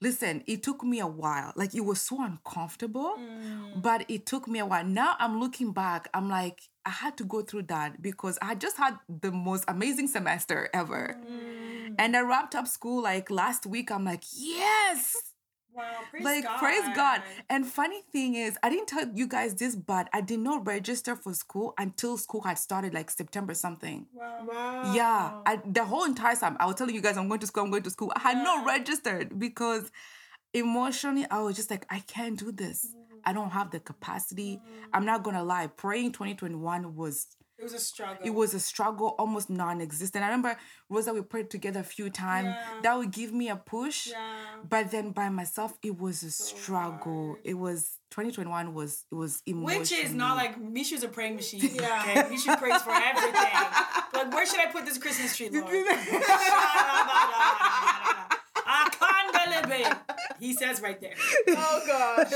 Listen, 0.00 0.42
it 0.48 0.64
took 0.64 0.82
me 0.82 0.98
a 0.98 1.06
while. 1.06 1.52
Like 1.54 1.72
it 1.76 1.82
was 1.82 2.00
so 2.00 2.24
uncomfortable, 2.24 3.14
mm. 3.16 3.80
but 3.80 4.04
it 4.08 4.26
took 4.26 4.48
me 4.48 4.58
a 4.58 4.66
while. 4.66 4.84
Now 4.84 5.14
I'm 5.20 5.38
looking 5.38 5.72
back, 5.72 6.08
I'm 6.12 6.28
like, 6.28 6.60
I 6.84 6.90
had 6.90 7.16
to 7.18 7.24
go 7.24 7.42
through 7.42 7.64
that 7.64 8.02
because 8.02 8.36
I 8.42 8.56
just 8.56 8.76
had 8.76 8.98
the 9.08 9.30
most 9.30 9.64
amazing 9.68 10.08
semester 10.08 10.70
ever. 10.74 11.20
Mm. 11.24 11.94
And 12.00 12.16
I 12.16 12.22
wrapped 12.22 12.56
up 12.56 12.66
school 12.66 13.04
like 13.04 13.30
last 13.30 13.64
week. 13.64 13.92
I'm 13.92 14.04
like, 14.04 14.24
yes, 14.36 15.14
Wow, 15.74 15.84
praise 16.10 16.24
like 16.24 16.44
God. 16.44 16.58
praise 16.58 16.96
God. 16.96 17.22
And 17.48 17.66
funny 17.66 18.02
thing 18.12 18.34
is, 18.34 18.58
I 18.62 18.70
didn't 18.70 18.88
tell 18.88 19.08
you 19.14 19.26
guys 19.26 19.54
this, 19.54 19.76
but 19.76 20.08
I 20.12 20.20
did 20.20 20.40
not 20.40 20.66
register 20.66 21.14
for 21.16 21.32
school 21.34 21.74
until 21.78 22.18
school 22.18 22.42
had 22.42 22.58
started 22.58 22.92
like 22.92 23.10
September 23.10 23.54
something. 23.54 24.06
Wow. 24.12 24.46
Wow. 24.48 24.92
Yeah, 24.94 25.40
I, 25.46 25.60
the 25.64 25.84
whole 25.84 26.04
entire 26.04 26.36
time 26.36 26.56
I 26.58 26.66
was 26.66 26.76
telling 26.76 26.94
you 26.94 27.00
guys 27.00 27.16
I'm 27.16 27.28
going 27.28 27.40
to 27.40 27.46
school, 27.46 27.64
I'm 27.64 27.70
going 27.70 27.84
to 27.84 27.90
school. 27.90 28.12
I 28.16 28.20
had 28.20 28.38
not 28.38 28.66
registered 28.66 29.38
because 29.38 29.90
emotionally 30.52 31.26
I 31.30 31.40
was 31.40 31.56
just 31.56 31.70
like, 31.70 31.86
I 31.90 32.00
can't 32.00 32.38
do 32.38 32.52
this. 32.52 32.94
I 33.24 33.32
don't 33.32 33.50
have 33.50 33.70
the 33.70 33.80
capacity. 33.80 34.56
Mm-hmm. 34.56 34.90
I'm 34.94 35.04
not 35.04 35.22
gonna 35.22 35.44
lie. 35.44 35.66
Praying 35.66 36.12
2021 36.12 36.96
was 36.96 37.26
It 37.60 37.64
was 37.64 37.74
a 37.74 37.78
struggle. 37.78 38.24
it 38.24 38.30
was 38.30 38.54
a 38.54 38.60
struggle, 38.60 39.08
almost 39.18 39.50
non-existent. 39.50 40.24
I 40.24 40.28
remember 40.28 40.56
Rosa, 40.88 41.12
we 41.12 41.20
prayed 41.20 41.50
together 41.50 41.80
a 41.80 41.84
few 41.84 42.08
times. 42.08 42.46
Yeah. 42.46 42.80
That 42.82 42.96
would 42.96 43.10
give 43.10 43.34
me 43.34 43.50
a 43.50 43.56
push. 43.56 44.06
Yeah. 44.06 44.16
But 44.66 44.90
then 44.90 45.10
by 45.10 45.28
myself, 45.28 45.76
it 45.82 45.98
was 45.98 46.22
a 46.22 46.30
struggle. 46.30 47.36
It 47.44 47.52
was 47.54 47.98
2021 48.12 48.72
was 48.72 49.04
it 49.12 49.14
was 49.14 49.42
emotional. 49.44 49.80
Which 49.80 49.92
is 49.92 50.14
not 50.14 50.36
like 50.38 50.58
Mishu's 50.58 51.02
a 51.04 51.08
praying 51.08 51.36
machine. 51.36 51.60
Yeah. 51.74 52.00
Okay? 52.02 52.22
Mishu 52.34 52.56
prays 52.58 52.80
for 52.80 52.92
everything. 52.92 53.34
Like, 54.14 54.32
where 54.32 54.46
should 54.46 54.60
I 54.60 54.66
put 54.72 54.86
this 54.86 54.96
Christmas 54.96 55.36
tree, 55.36 55.50
Lord? 55.52 55.66
I 58.72 58.88
can't 58.98 59.32
believe 59.68 59.80
it. 59.86 59.96
He 60.38 60.54
says 60.54 60.80
right 60.80 61.00
there. 61.00 61.14
Oh 61.48 61.82
gosh. 61.86 62.32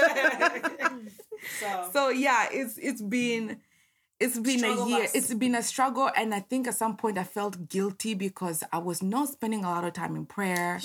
So, 1.61 1.89
so 1.93 2.09
yeah, 2.11 2.49
it's 2.51 2.79
it's 2.79 3.03
been 3.03 3.59
it's 4.21 4.39
been 4.39 4.59
Struggle 4.61 4.85
a 4.85 4.89
year. 4.89 4.99
bus. 5.01 5.15
It's 5.15 5.35
been 5.35 5.55
a 5.55 5.63
struggle, 5.63 6.11
and 6.17 6.35
I 6.35 6.41
think 6.41 6.67
at 6.69 6.75
some 6.77 6.97
point 6.97 7.19
I 7.19 7.25
felt 7.25 7.69
guilty 7.69 8.15
because 8.15 8.63
I 8.73 8.79
was 8.79 9.03
not 9.03 9.29
spending 9.29 9.65
a 9.65 9.71
lot 9.71 9.85
of 9.85 9.93
time 9.93 10.15
in 10.17 10.25
prayer. 10.27 10.81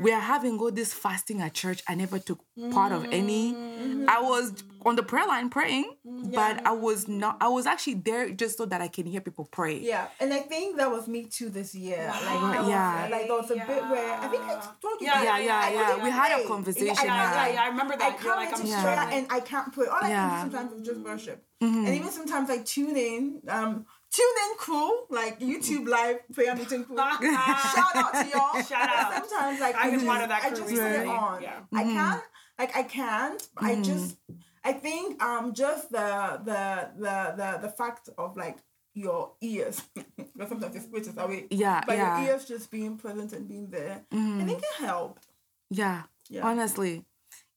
We 0.00 0.12
are 0.12 0.20
having 0.20 0.58
all 0.58 0.70
this 0.72 0.92
fasting 0.92 1.40
at 1.40 1.54
church. 1.54 1.82
I 1.88 1.94
never 1.94 2.18
took 2.18 2.40
part 2.70 2.92
of 2.92 3.04
any. 3.12 3.54
Mm-hmm. 3.54 4.06
I 4.08 4.20
was 4.20 4.62
on 4.84 4.96
the 4.96 5.02
prayer 5.02 5.26
line 5.26 5.48
praying, 5.48 5.96
but 6.04 6.66
I 6.66 6.72
was 6.72 7.06
not. 7.08 7.36
I 7.40 7.48
was 7.48 7.66
actually 7.66 7.94
there 7.94 8.30
just 8.30 8.58
so 8.58 8.66
that 8.66 8.80
I 8.80 8.88
can 8.88 9.06
hear 9.06 9.20
people 9.20 9.48
pray. 9.50 9.78
Yeah, 9.78 10.08
and 10.20 10.32
I 10.34 10.40
think 10.40 10.76
that 10.78 10.90
was 10.90 11.06
me 11.08 11.24
too 11.26 11.48
this 11.50 11.74
year. 11.74 12.06
Like, 12.08 12.22
Right, 12.42 12.58
was, 12.60 12.68
yeah. 12.68 13.08
like 13.10 13.26
there 13.28 13.36
was 13.36 13.50
a 13.50 13.54
bit 13.54 13.66
where 13.92 14.14
I 14.20 14.26
think 14.28 14.42
I 14.42 14.54
told 14.82 15.00
you. 15.00 15.06
Yeah, 15.06 15.22
yeah, 15.22 15.38
yeah, 15.38 15.70
yeah. 15.70 16.04
We 16.04 16.10
had 16.10 16.32
a 16.32 16.38
pray. 16.40 16.46
conversation, 16.48 16.96
I, 16.98 17.04
yeah. 17.04 17.46
yeah, 17.46 17.52
yeah, 17.54 17.62
I 17.62 17.66
remember 17.68 17.96
that. 17.96 18.10
You're 18.22 18.32
come 18.32 18.36
like, 18.44 18.48
I'm 18.54 18.60
into 18.60 18.70
Yeah. 18.72 19.10
and 19.12 19.26
I 19.30 19.40
can't 19.40 19.72
pray. 19.72 19.86
All 19.86 19.98
I 20.02 20.08
Yeah. 20.08 20.28
can 20.40 20.48
do 20.48 20.56
sometimes 20.56 20.80
is 20.80 20.86
just 20.86 21.00
worship, 21.00 21.44
Mm-hmm. 21.62 21.86
and 21.86 21.94
even 21.94 22.10
sometimes 22.10 22.50
I 22.50 22.58
tune 22.58 22.96
in. 22.96 23.40
Um, 23.48 23.86
tune 24.10 24.26
in 24.50 24.56
crew 24.58 24.90
like 25.10 25.40
YouTube 25.40 25.86
live 25.88 26.18
prayer 26.34 26.54
meeting 26.56 26.84
crew. 26.84 26.96
Shout 26.96 27.96
out 27.96 28.12
to 28.12 28.28
y'all. 28.32 28.62
Shout 28.62 28.88
out. 28.88 29.14
Sometimes 29.28 29.60
like 29.60 29.74
I've 29.76 29.92
I 29.92 29.94
just, 29.94 30.06
part 30.06 30.22
of 30.22 30.28
that 30.28 30.42
I 30.44 30.48
crew 30.48 30.56
just 30.58 30.70
put 30.70 30.78
it 30.82 31.06
on. 31.06 31.42
Yeah. 31.42 31.60
I 31.72 31.82
can't 31.84 32.22
like 32.58 32.76
I 32.76 32.82
can't. 32.82 33.48
I 33.56 33.80
just 33.82 34.16
I 34.64 34.72
think 34.72 35.22
um 35.22 35.54
just 35.54 35.90
the 35.90 36.40
the 36.44 36.90
the 36.98 37.34
the 37.36 37.58
the 37.62 37.68
fact 37.68 38.08
of 38.18 38.36
like 38.36 38.58
your 38.94 39.32
ears 39.40 39.80
because 39.94 40.48
sometimes 40.50 40.74
the 40.74 40.80
spirit 40.80 41.06
is 41.06 41.16
away. 41.16 41.46
Yeah, 41.50 41.82
But 41.86 41.96
yeah. 41.96 42.22
your 42.22 42.32
ears 42.34 42.44
just 42.44 42.70
being 42.70 42.98
present 42.98 43.32
and 43.32 43.48
being 43.48 43.70
there. 43.70 44.02
I 44.12 44.44
think 44.44 44.58
it 44.58 44.74
helped. 44.84 45.26
Yeah, 45.70 46.02
Yeah. 46.28 46.46
honestly, 46.46 47.04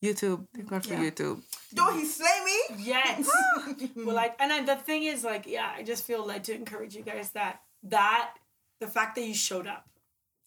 YouTube. 0.05 0.47
Thank 0.53 0.69
God 0.69 0.85
for 0.85 0.93
Yeah. 0.93 1.09
YouTube. 1.09 1.41
Though 1.73 1.91
he 1.93 2.05
slay 2.05 2.39
me. 2.45 2.83
Yes. 2.83 3.29
well, 3.95 4.15
like, 4.15 4.35
and 4.39 4.49
then 4.51 4.65
the 4.65 4.75
thing 4.75 5.03
is, 5.03 5.23
like, 5.23 5.45
yeah, 5.47 5.71
I 5.75 5.83
just 5.83 6.05
feel 6.05 6.25
led 6.25 6.43
to 6.45 6.53
encourage 6.53 6.95
you 6.95 7.03
guys 7.03 7.31
that 7.31 7.61
that 7.83 8.33
the 8.79 8.87
fact 8.87 9.15
that 9.15 9.23
you 9.23 9.33
showed 9.33 9.67
up 9.67 9.85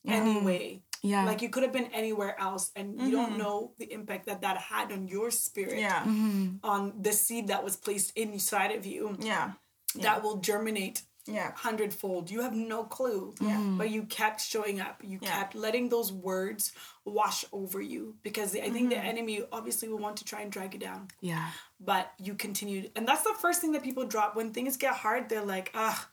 anyway, 0.06 0.82
Yeah. 1.02 1.24
like 1.24 1.42
you 1.42 1.48
could 1.48 1.62
have 1.62 1.72
been 1.72 1.90
anywhere 1.92 2.38
else, 2.40 2.70
and 2.74 3.00
you 3.00 3.10
don't 3.10 3.30
mm-hmm. 3.30 3.38
know 3.38 3.72
the 3.78 3.92
impact 3.92 4.26
that 4.26 4.40
that 4.42 4.56
had 4.56 4.92
on 4.92 5.08
your 5.08 5.30
spirit, 5.30 5.78
Yeah. 5.78 6.00
Mm-hmm. 6.00 6.56
on 6.62 6.94
the 7.00 7.12
seed 7.12 7.48
that 7.48 7.62
was 7.64 7.76
placed 7.76 8.16
inside 8.16 8.72
of 8.72 8.86
you, 8.86 9.16
Yeah. 9.20 9.52
that 9.96 10.22
will 10.22 10.38
germinate 10.38 11.02
Yeah. 11.26 11.52
hundredfold. 11.54 12.30
You 12.30 12.40
have 12.40 12.54
no 12.54 12.84
clue. 12.84 13.34
But 13.76 13.90
you 13.90 14.04
kept 14.04 14.40
showing 14.40 14.80
up. 14.80 15.02
You 15.04 15.18
Yeah. 15.20 15.30
kept 15.30 15.54
letting 15.54 15.88
those 15.90 16.10
words 16.12 16.72
wash 17.08 17.44
over 17.52 17.80
you 17.80 18.16
because 18.22 18.54
I 18.56 18.70
think 18.70 18.90
the 18.90 18.98
enemy 18.98 19.42
obviously 19.52 19.88
will 19.88 19.98
want 19.98 20.16
to 20.18 20.24
try 20.24 20.40
and 20.42 20.50
drag 20.52 20.74
you 20.74 20.80
down. 20.80 21.08
Yeah. 21.20 21.50
But 21.80 22.12
you 22.18 22.34
continue. 22.34 22.90
And 22.96 23.06
that's 23.06 23.22
the 23.22 23.34
first 23.40 23.60
thing 23.60 23.72
that 23.72 23.82
people 23.82 24.04
drop. 24.06 24.36
When 24.36 24.52
things 24.52 24.76
get 24.76 24.94
hard, 24.94 25.28
they're 25.28 25.44
like, 25.44 25.70
ah, 25.74 26.08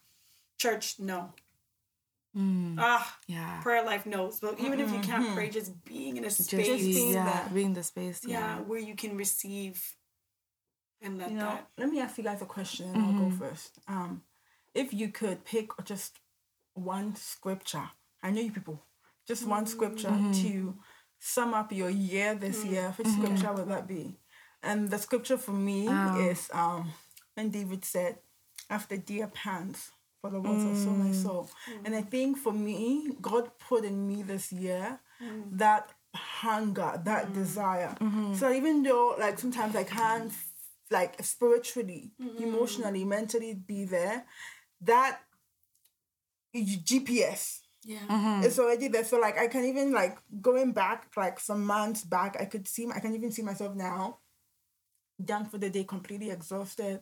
church, 0.58 1.00
no. 1.00 1.34
Ah, 2.78 3.18
Yeah. 3.28 3.62
prayer 3.62 3.84
life, 3.86 4.06
no. 4.06 4.30
So 4.30 4.56
even 4.60 4.80
if 4.82 4.92
you 4.92 5.00
can't 5.00 5.34
pray, 5.34 5.50
just 5.50 5.72
being 5.86 6.18
in 6.18 6.24
a 6.26 6.28
Just 6.28 6.50
space, 6.50 6.84
be, 6.84 7.14
yeah, 7.14 7.24
there. 7.44 7.50
being 7.54 7.74
the 7.74 7.84
space. 7.84 8.22
yeah, 8.26 8.40
Yeah. 8.58 8.60
where 8.62 8.80
you 8.80 8.96
can 8.96 9.16
receive 9.16 9.96
and 11.02 11.18
let 11.18 11.30
You 11.32 11.38
know, 11.38 11.46
that. 11.46 11.70
let 11.78 11.90
me 11.90 12.00
ask 12.02 12.18
you 12.18 12.24
guys 12.26 12.42
a 12.42 12.46
question 12.46 12.90
and 12.90 13.02
I'll 13.02 13.14
go 13.14 13.30
first. 13.30 13.80
Um, 13.88 14.24
if 14.74 14.94
you 14.94 15.10
could 15.10 15.46
pick 15.46 15.70
just 15.86 16.20
one 16.74 17.16
scripture, 17.16 17.90
I 18.22 18.32
know 18.32 18.42
you 18.42 18.52
people, 18.52 18.84
just 19.28 19.48
one 19.48 19.66
scripture 19.66 20.10
mm-hmm. 20.10 20.32
to 20.34 20.78
sum 21.20 21.54
up 21.54 21.72
your 21.72 21.90
year 21.90 22.36
this 22.36 22.60
mm-hmm. 22.60 22.74
year, 22.74 22.94
which 22.98 23.08
mm-hmm. 23.08 23.24
scripture 23.24 23.54
would 23.54 23.70
that 23.70 23.88
be? 23.88 24.18
And 24.62 24.90
the 24.90 24.98
scripture 24.98 25.38
for 25.38 25.52
me 25.52 25.88
um. 25.88 26.20
is 26.22 26.50
um, 26.54 26.92
when 27.36 27.50
David 27.50 27.86
said, 27.86 28.18
after 28.70 28.98
deer 28.98 29.28
pants 29.28 29.92
for 30.22 30.30
the 30.32 30.40
water, 30.40 30.76
so 30.76 30.90
my 30.90 31.10
mm. 31.10 31.14
soul. 31.14 31.50
And 31.84 31.96
I 31.96 32.02
think 32.02 32.38
for 32.38 32.52
me, 32.52 33.12
God 33.22 33.52
put 33.60 33.84
in 33.86 34.08
me 34.08 34.24
this 34.24 34.52
year 34.52 35.00
mm. 35.22 35.44
that 35.52 35.92
hunger, 36.16 37.00
that 37.04 37.28
mm. 37.28 37.34
desire. 37.36 37.96
So 38.36 38.52
even 38.52 38.82
though 38.82 39.16
like 39.20 39.38
sometimes 39.38 39.76
I 39.76 39.84
can't 39.84 40.32
like 40.90 41.24
spiritually, 41.24 42.12
emotionally, 42.40 43.04
mentally 43.04 43.54
be 43.54 43.86
there, 43.86 44.26
that 44.82 45.20
GPS 46.56 47.60
Yeah. 47.86 48.42
it's 48.44 48.58
already 48.60 48.88
there. 48.88 49.04
So 49.06 49.20
like 49.20 49.38
I 49.38 49.48
can 49.48 49.66
even 49.66 49.94
like 49.94 50.18
going 50.42 50.74
back 50.74 51.08
like 51.16 51.40
some 51.40 51.66
months 51.66 52.04
back, 52.04 52.36
I 52.40 52.46
could 52.46 52.68
see 52.68 52.88
I 52.94 53.00
can 53.00 53.14
even 53.14 53.32
see 53.32 53.44
myself 53.44 53.76
now 53.76 54.20
done 55.24 55.46
for 55.46 55.58
the 55.58 55.70
day, 55.70 55.84
completely 55.84 56.30
exhausted, 56.32 57.00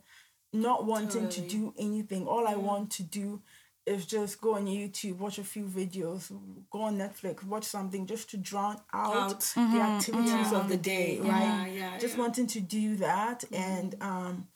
not 0.51 0.85
wanting 0.85 1.29
to 1.29 1.41
do 1.41 1.73
anything. 1.79 2.27
All 2.27 2.47
I 2.47 2.55
want 2.55 2.91
to 2.91 3.03
do 3.03 3.41
is 3.85 4.05
just 4.05 4.39
go 4.39 4.55
on 4.55 4.65
YouTube, 4.65 5.17
watch 5.17 5.39
a 5.39 5.43
few 5.43 5.65
videos, 5.65 6.31
go 6.71 6.83
on 6.83 6.97
Netflix, 6.97 7.43
watch 7.43 7.65
something 7.65 8.05
just 8.05 8.29
to 8.29 8.37
drown 8.37 8.77
out, 8.93 9.15
Out. 9.15 9.39
the 9.39 9.59
mm-hmm. 9.59 9.77
activities 9.77 10.51
Yeah. 10.51 10.59
of 10.59 10.69
the 10.69 10.75
mm-hmm. 10.75 10.81
day, 10.81 11.19
Yeah, 11.21 11.31
right? 11.31 11.71
yeah, 11.71 11.79
yeah, 11.91 11.97
just 11.97 12.15
yeah. 12.15 12.21
wanting 12.21 12.47
to 12.47 12.61
do 12.61 12.95
that 12.97 13.41
mm-hmm. 13.41 13.55
and 13.55 13.95
um 14.01 14.47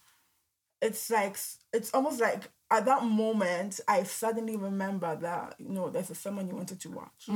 it's 0.82 1.10
like 1.10 1.38
it's 1.74 1.94
almost 1.94 2.22
like 2.22 2.50
at 2.70 2.86
that 2.86 3.04
moment 3.04 3.80
I 3.88 4.04
suddenly 4.04 4.58
remember 4.58 5.16
that 5.16 5.56
you 5.58 5.70
know 5.70 5.90
there's 5.90 6.10
a 6.10 6.16
sermon 6.16 6.48
you 6.48 6.56
wanted 6.56 6.80
to 6.82 6.90
watch. 6.92 7.30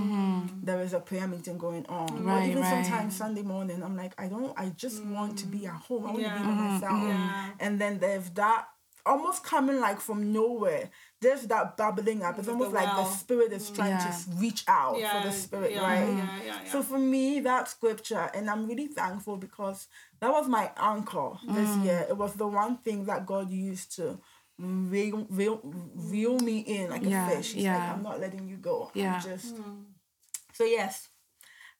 There 0.64 0.82
is 0.82 0.94
a 0.94 1.00
prayer 1.00 1.28
meeting 1.28 1.58
going 1.58 1.86
on. 1.88 2.10
or 2.12 2.16
Mm-hmm. 2.18 2.28
Right, 2.28 2.50
even 2.50 2.62
right. 2.64 2.70
sometimes 2.70 3.16
Sunday 3.16 3.42
morning 3.44 3.82
I'm 3.84 3.96
like 3.96 4.14
I 4.20 4.28
don't 4.28 4.54
I 4.58 4.70
just 4.70 5.04
want 5.06 5.38
to 5.40 5.46
be 5.48 5.66
at 5.66 5.74
home. 5.74 6.06
I 6.06 6.12
want 6.12 6.24
Yeah. 6.24 6.34
to 6.34 6.40
be 6.42 6.48
by 6.48 6.56
myself. 6.56 7.04
Yeah. 7.08 7.32
And 7.60 7.80
then 7.80 8.00
there's 8.00 8.30
that 8.32 8.68
almost 9.04 9.44
coming 9.44 9.80
like 9.80 10.00
from 10.00 10.32
nowhere. 10.32 10.90
There's 11.22 11.44
that 11.48 11.76
bubbling 11.78 12.22
up. 12.24 12.38
It's 12.38 12.46
the 12.48 12.54
almost 12.54 12.72
like 12.74 12.96
the 12.96 13.06
spirit 13.06 13.52
is 13.52 13.70
trying 13.72 13.92
Yeah. 13.98 14.12
to 14.12 14.30
reach 14.38 14.64
out 14.68 15.00
Yeah, 15.00 15.12
for 15.14 15.28
the 15.28 15.32
spirit, 15.32 15.72
yeah, 15.72 15.82
right? 15.82 16.16
yeah, 16.18 16.30
yeah, 16.44 16.60
yeah. 16.64 16.72
So 16.72 16.84
for 16.84 17.00
me, 17.00 17.40
that 17.40 17.68
scripture, 17.68 18.30
and 18.36 18.48
I'm 18.50 18.68
really 18.68 18.88
thankful 18.88 19.38
because 19.38 19.88
that 20.20 20.32
was 20.32 20.48
my 20.48 20.72
anchor 20.78 21.32
this 21.48 21.72
Mm. 21.78 21.84
year. 21.86 22.06
It 22.10 22.18
was 22.18 22.34
the 22.36 22.46
one 22.48 22.78
thing 22.78 23.06
that 23.06 23.26
God 23.26 23.50
used 23.50 23.96
to 23.96 24.20
reel, 24.60 25.26
reel, 25.30 25.60
reel 25.96 26.40
me 26.40 26.60
in 26.60 26.90
like 26.90 27.04
Yeah, 27.04 27.30
a 27.30 27.36
fish. 27.36 27.54
He's 27.54 27.64
yeah. 27.64 27.78
like, 27.78 27.90
I'm 27.98 28.04
not 28.04 28.20
letting 28.20 28.48
you 28.48 28.58
go. 28.58 28.92
Yeah. 28.94 29.16
I'm 29.16 29.22
just. 29.22 29.56
So 30.54 30.64
yes, 30.66 31.08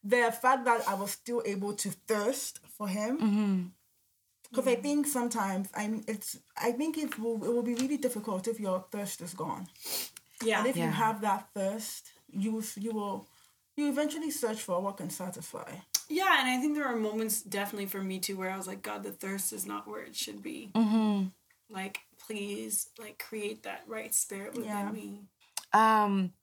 the 0.04 0.32
fact 0.32 0.66
that 0.66 0.88
I 0.88 0.94
was 0.96 1.12
still 1.12 1.42
able 1.46 1.74
to 1.74 1.90
thirst 2.08 2.60
for 2.78 2.88
Him. 2.88 3.18
Mm-hmm. 3.20 3.62
Because 4.50 4.68
I 4.68 4.76
think 4.76 5.08
sometimes 5.08 5.70
I'm. 5.74 6.04
It's. 6.08 6.38
I 6.58 6.72
think 6.74 6.98
it 6.98 7.18
will. 7.18 7.42
It 7.44 7.54
will 7.54 7.64
be 7.64 7.76
really 7.76 7.98
difficult 7.98 8.48
if 8.48 8.60
your 8.60 8.84
thirst 8.92 9.22
is 9.22 9.34
gone. 9.34 9.68
Yeah. 10.44 10.60
And 10.60 10.68
if 10.68 10.76
you 10.76 10.88
have 10.88 11.22
that 11.22 11.50
thirst, 11.54 12.12
you 12.30 12.52
will- 12.52 12.64
you 12.76 12.92
will. 12.92 13.28
You 13.78 13.88
eventually 13.90 14.30
search 14.32 14.60
for 14.60 14.82
what 14.82 14.98
can 14.98 15.10
satisfy. 15.10 15.72
Yeah, 16.10 16.42
and 16.42 16.50
I 16.50 16.60
think 16.60 16.76
there 16.76 16.86
are 16.86 16.96
moments 16.98 17.42
definitely 17.42 17.86
for 17.86 18.04
me 18.04 18.20
too 18.20 18.36
where 18.36 18.50
I 18.52 18.58
was 18.58 18.68
like, 18.68 18.82
God, 18.82 19.04
the 19.04 19.12
thirst 19.14 19.54
is 19.54 19.66
not 19.66 19.88
where 19.88 20.02
it 20.04 20.16
should 20.16 20.44
be. 20.44 20.72
Mm-hmm. 20.76 21.28
Like, 21.72 22.00
please, 22.20 22.90
like, 23.00 23.18
create 23.20 23.64
that 23.64 23.84
right 23.88 24.14
spirit 24.14 24.54
within 24.54 24.66
Yeah. 24.70 24.92
me. 24.92 25.22
Um, 25.74 26.34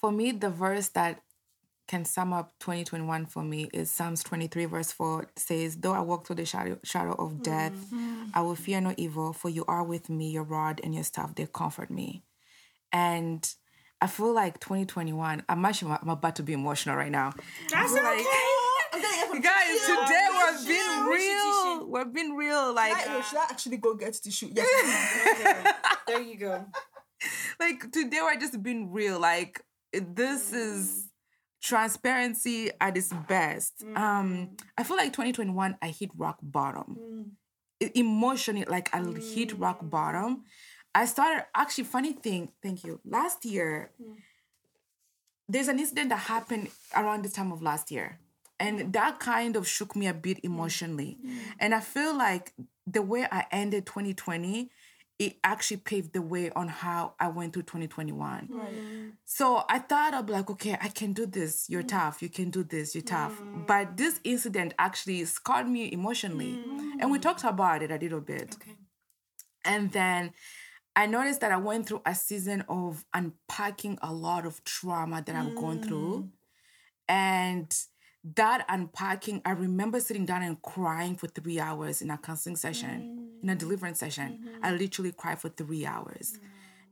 for 0.00 0.10
me, 0.10 0.32
the 0.32 0.50
verse 0.50 0.88
that 0.90 1.22
can 1.86 2.04
sum 2.04 2.32
up 2.32 2.52
2021 2.60 3.26
for 3.26 3.42
me 3.42 3.68
is 3.72 3.90
Psalms 3.90 4.22
23, 4.22 4.64
verse 4.64 4.92
4 4.92 5.26
says, 5.36 5.76
Though 5.76 5.92
I 5.92 6.00
walk 6.00 6.26
through 6.26 6.36
the 6.36 6.46
shadow, 6.46 6.78
shadow 6.84 7.12
of 7.14 7.42
death, 7.42 7.72
I 8.34 8.40
will 8.42 8.54
fear 8.54 8.80
no 8.80 8.94
evil, 8.96 9.32
for 9.32 9.48
you 9.48 9.64
are 9.66 9.82
with 9.84 10.08
me, 10.08 10.30
your 10.30 10.44
rod 10.44 10.80
and 10.84 10.94
your 10.94 11.04
staff, 11.04 11.34
they 11.34 11.46
comfort 11.46 11.90
me. 11.90 12.22
And 12.92 13.48
I 14.00 14.06
feel 14.06 14.32
like 14.32 14.60
2021, 14.60 15.44
I'm 15.48 15.64
actually 15.64 15.92
I'm 16.00 16.08
about 16.08 16.36
to 16.36 16.42
be 16.42 16.52
emotional 16.54 16.96
right 16.96 17.10
now. 17.10 17.34
That's 17.70 17.92
Like- 17.92 18.02
I'm 18.92 19.00
gonna 19.02 19.02
get 19.02 19.30
some 19.30 19.40
Guys, 19.40 19.80
today 19.80 19.86
we're 19.90 20.06
Tissue. 20.06 20.08
being 20.08 20.29
real. 21.10 21.86
We're 21.88 22.04
being 22.04 22.36
real. 22.36 22.74
Like, 22.74 22.98
Should 23.00 23.10
I, 23.10 23.20
should 23.22 23.38
I 23.38 23.44
actually 23.44 23.76
go 23.78 23.94
get 23.94 24.14
tissue? 24.14 24.50
Yes. 24.54 25.74
There 26.06 26.20
you 26.20 26.36
go. 26.36 26.64
like 27.60 27.92
today 27.92 28.18
we're 28.20 28.40
just 28.40 28.60
being 28.64 28.90
real 28.90 29.20
like 29.20 29.60
this 29.92 30.50
mm. 30.50 30.56
is 30.56 31.08
transparency 31.62 32.70
at 32.80 32.96
its 32.96 33.12
best 33.28 33.84
mm-hmm. 33.84 33.96
um 33.96 34.56
i 34.78 34.82
feel 34.82 34.96
like 34.96 35.12
2021 35.12 35.76
i 35.82 35.88
hit 35.88 36.10
rock 36.16 36.38
bottom 36.42 36.96
mm. 36.98 37.24
E- 37.86 38.00
emotionally 38.00 38.64
like 38.64 38.88
i 38.94 39.02
hit 39.34 39.56
rock 39.58 39.84
mm. 39.84 39.90
bottom 39.90 40.42
I 40.94 41.04
started 41.04 41.46
actually 41.54 41.84
funny 41.84 42.12
thing. 42.12 42.50
Thank 42.62 42.84
you. 42.84 43.00
Last 43.04 43.44
year, 43.44 43.92
there's 45.48 45.68
an 45.68 45.78
incident 45.78 46.10
that 46.10 46.18
happened 46.18 46.68
around 46.96 47.24
the 47.24 47.28
time 47.28 47.52
of 47.52 47.62
last 47.62 47.90
year, 47.90 48.18
and 48.60 48.92
that 48.92 49.18
kind 49.18 49.56
of 49.56 49.66
shook 49.66 49.96
me 49.96 50.06
a 50.06 50.14
bit 50.14 50.36
mm. 50.38 50.44
emotionally. 50.44 51.18
Mm. 51.26 51.38
And 51.58 51.74
I 51.74 51.80
feel 51.80 52.16
like 52.16 52.52
the 52.86 53.02
way 53.02 53.26
I 53.30 53.46
ended 53.50 53.86
2020, 53.86 54.70
it 55.18 55.36
actually 55.42 55.78
paved 55.78 56.12
the 56.12 56.22
way 56.22 56.50
on 56.50 56.68
how 56.68 57.14
I 57.18 57.28
went 57.28 57.54
through 57.54 57.64
2021. 57.64 59.16
So 59.24 59.64
I 59.68 59.78
thought 59.78 60.26
be 60.26 60.32
like, 60.32 60.50
okay, 60.50 60.76
I 60.80 60.88
can 60.88 61.12
do 61.12 61.26
this. 61.26 61.68
You're 61.68 61.82
mm. 61.82 61.88
tough. 61.88 62.22
You 62.22 62.28
can 62.28 62.50
do 62.50 62.62
this. 62.62 62.94
You're 62.94 63.02
tough. 63.02 63.40
But 63.66 63.96
this 63.96 64.20
incident 64.24 64.74
actually 64.78 65.24
scarred 65.24 65.68
me 65.68 65.90
emotionally. 65.92 66.62
And 67.00 67.10
we 67.10 67.18
talked 67.18 67.44
about 67.44 67.82
it 67.82 67.90
a 67.90 67.96
little 67.96 68.20
bit. 68.20 68.54
Okay. 68.54 68.76
And 69.64 69.90
then 69.92 70.32
I 70.96 71.06
noticed 71.06 71.40
that 71.40 71.52
I 71.52 71.56
went 71.56 71.86
through 71.86 72.02
a 72.04 72.14
season 72.14 72.64
of 72.68 73.04
unpacking 73.14 73.98
a 74.02 74.12
lot 74.12 74.44
of 74.44 74.62
trauma 74.64 75.22
that 75.24 75.34
I've 75.34 75.54
gone 75.54 75.82
through. 75.82 76.30
And 77.08 77.74
that 78.36 78.66
unpacking, 78.68 79.40
I 79.44 79.52
remember 79.52 80.00
sitting 80.00 80.26
down 80.26 80.42
and 80.42 80.60
crying 80.60 81.16
for 81.16 81.26
three 81.26 81.58
hours 81.58 82.02
in 82.02 82.10
a 82.10 82.18
counseling 82.18 82.56
session, 82.56 83.30
in 83.42 83.48
a 83.48 83.54
mm. 83.54 83.58
deliverance 83.58 83.98
session. 83.98 84.40
I 84.62 84.68
mm-hmm. 84.68 84.78
literally 84.78 85.12
cried 85.12 85.38
for 85.38 85.48
three 85.48 85.86
hours. 85.86 86.34
Mm. 86.34 86.46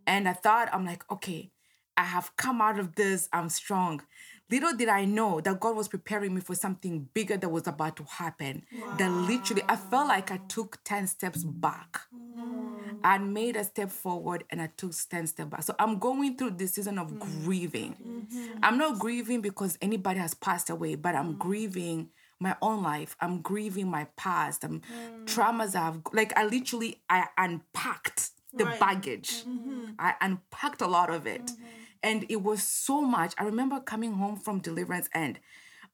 And 0.06 0.28
I 0.28 0.32
thought, 0.32 0.70
I'm 0.72 0.86
like, 0.86 1.04
okay, 1.10 1.50
I 1.96 2.04
have 2.04 2.34
come 2.36 2.62
out 2.62 2.78
of 2.78 2.94
this. 2.94 3.28
I'm 3.32 3.50
strong. 3.50 4.02
Little 4.50 4.74
did 4.74 4.88
I 4.88 5.04
know 5.04 5.40
that 5.40 5.60
God 5.60 5.76
was 5.76 5.88
preparing 5.88 6.34
me 6.34 6.40
for 6.40 6.54
something 6.54 7.08
bigger 7.12 7.36
that 7.36 7.48
was 7.48 7.66
about 7.66 7.96
to 7.96 8.04
happen. 8.04 8.64
That 8.96 9.10
literally, 9.10 9.62
I 9.68 9.76
felt 9.76 10.08
like 10.08 10.30
I 10.30 10.38
took 10.48 10.78
10 10.84 11.06
steps 11.06 11.44
back. 11.44 12.00
Mm. 12.14 12.98
I 13.04 13.18
made 13.18 13.56
a 13.56 13.64
step 13.64 13.90
forward 13.90 14.44
and 14.50 14.62
I 14.62 14.70
took 14.76 14.92
10 14.92 15.26
steps 15.26 15.50
back. 15.50 15.62
So 15.62 15.74
I'm 15.78 15.98
going 15.98 16.36
through 16.36 16.52
this 16.52 16.74
season 16.74 16.98
of 16.98 17.10
mm. 17.10 17.44
grieving. 17.44 17.96
Mm-hmm. 18.02 18.58
I'm 18.62 18.78
not 18.78 18.98
grieving 18.98 19.40
because 19.40 19.76
anybody 19.82 20.18
has 20.18 20.34
passed 20.34 20.70
away, 20.70 20.94
but 20.94 21.14
I'm 21.14 21.34
mm. 21.34 21.38
grieving 21.38 22.08
my 22.40 22.56
own 22.62 22.82
life. 22.82 23.16
I'm 23.20 23.40
grieving 23.40 23.88
my 23.88 24.06
past. 24.16 24.64
I'm 24.64 24.80
traumas 25.24 25.74
I've 25.74 26.00
like 26.12 26.36
I 26.38 26.44
literally 26.44 27.00
I 27.10 27.26
unpacked 27.36 28.30
the 28.52 28.64
Right. 28.64 28.80
baggage. 28.80 29.44
Mm-hmm. 29.44 29.92
I 29.98 30.14
unpacked 30.20 30.80
a 30.80 30.86
lot 30.86 31.10
of 31.10 31.26
it. 31.26 31.46
Mm-hmm. 31.46 31.64
And 32.02 32.24
it 32.28 32.42
was 32.42 32.62
so 32.62 33.00
much. 33.02 33.34
I 33.38 33.44
remember 33.44 33.80
coming 33.80 34.14
home 34.14 34.36
from 34.36 34.60
deliverance 34.60 35.08
and 35.12 35.38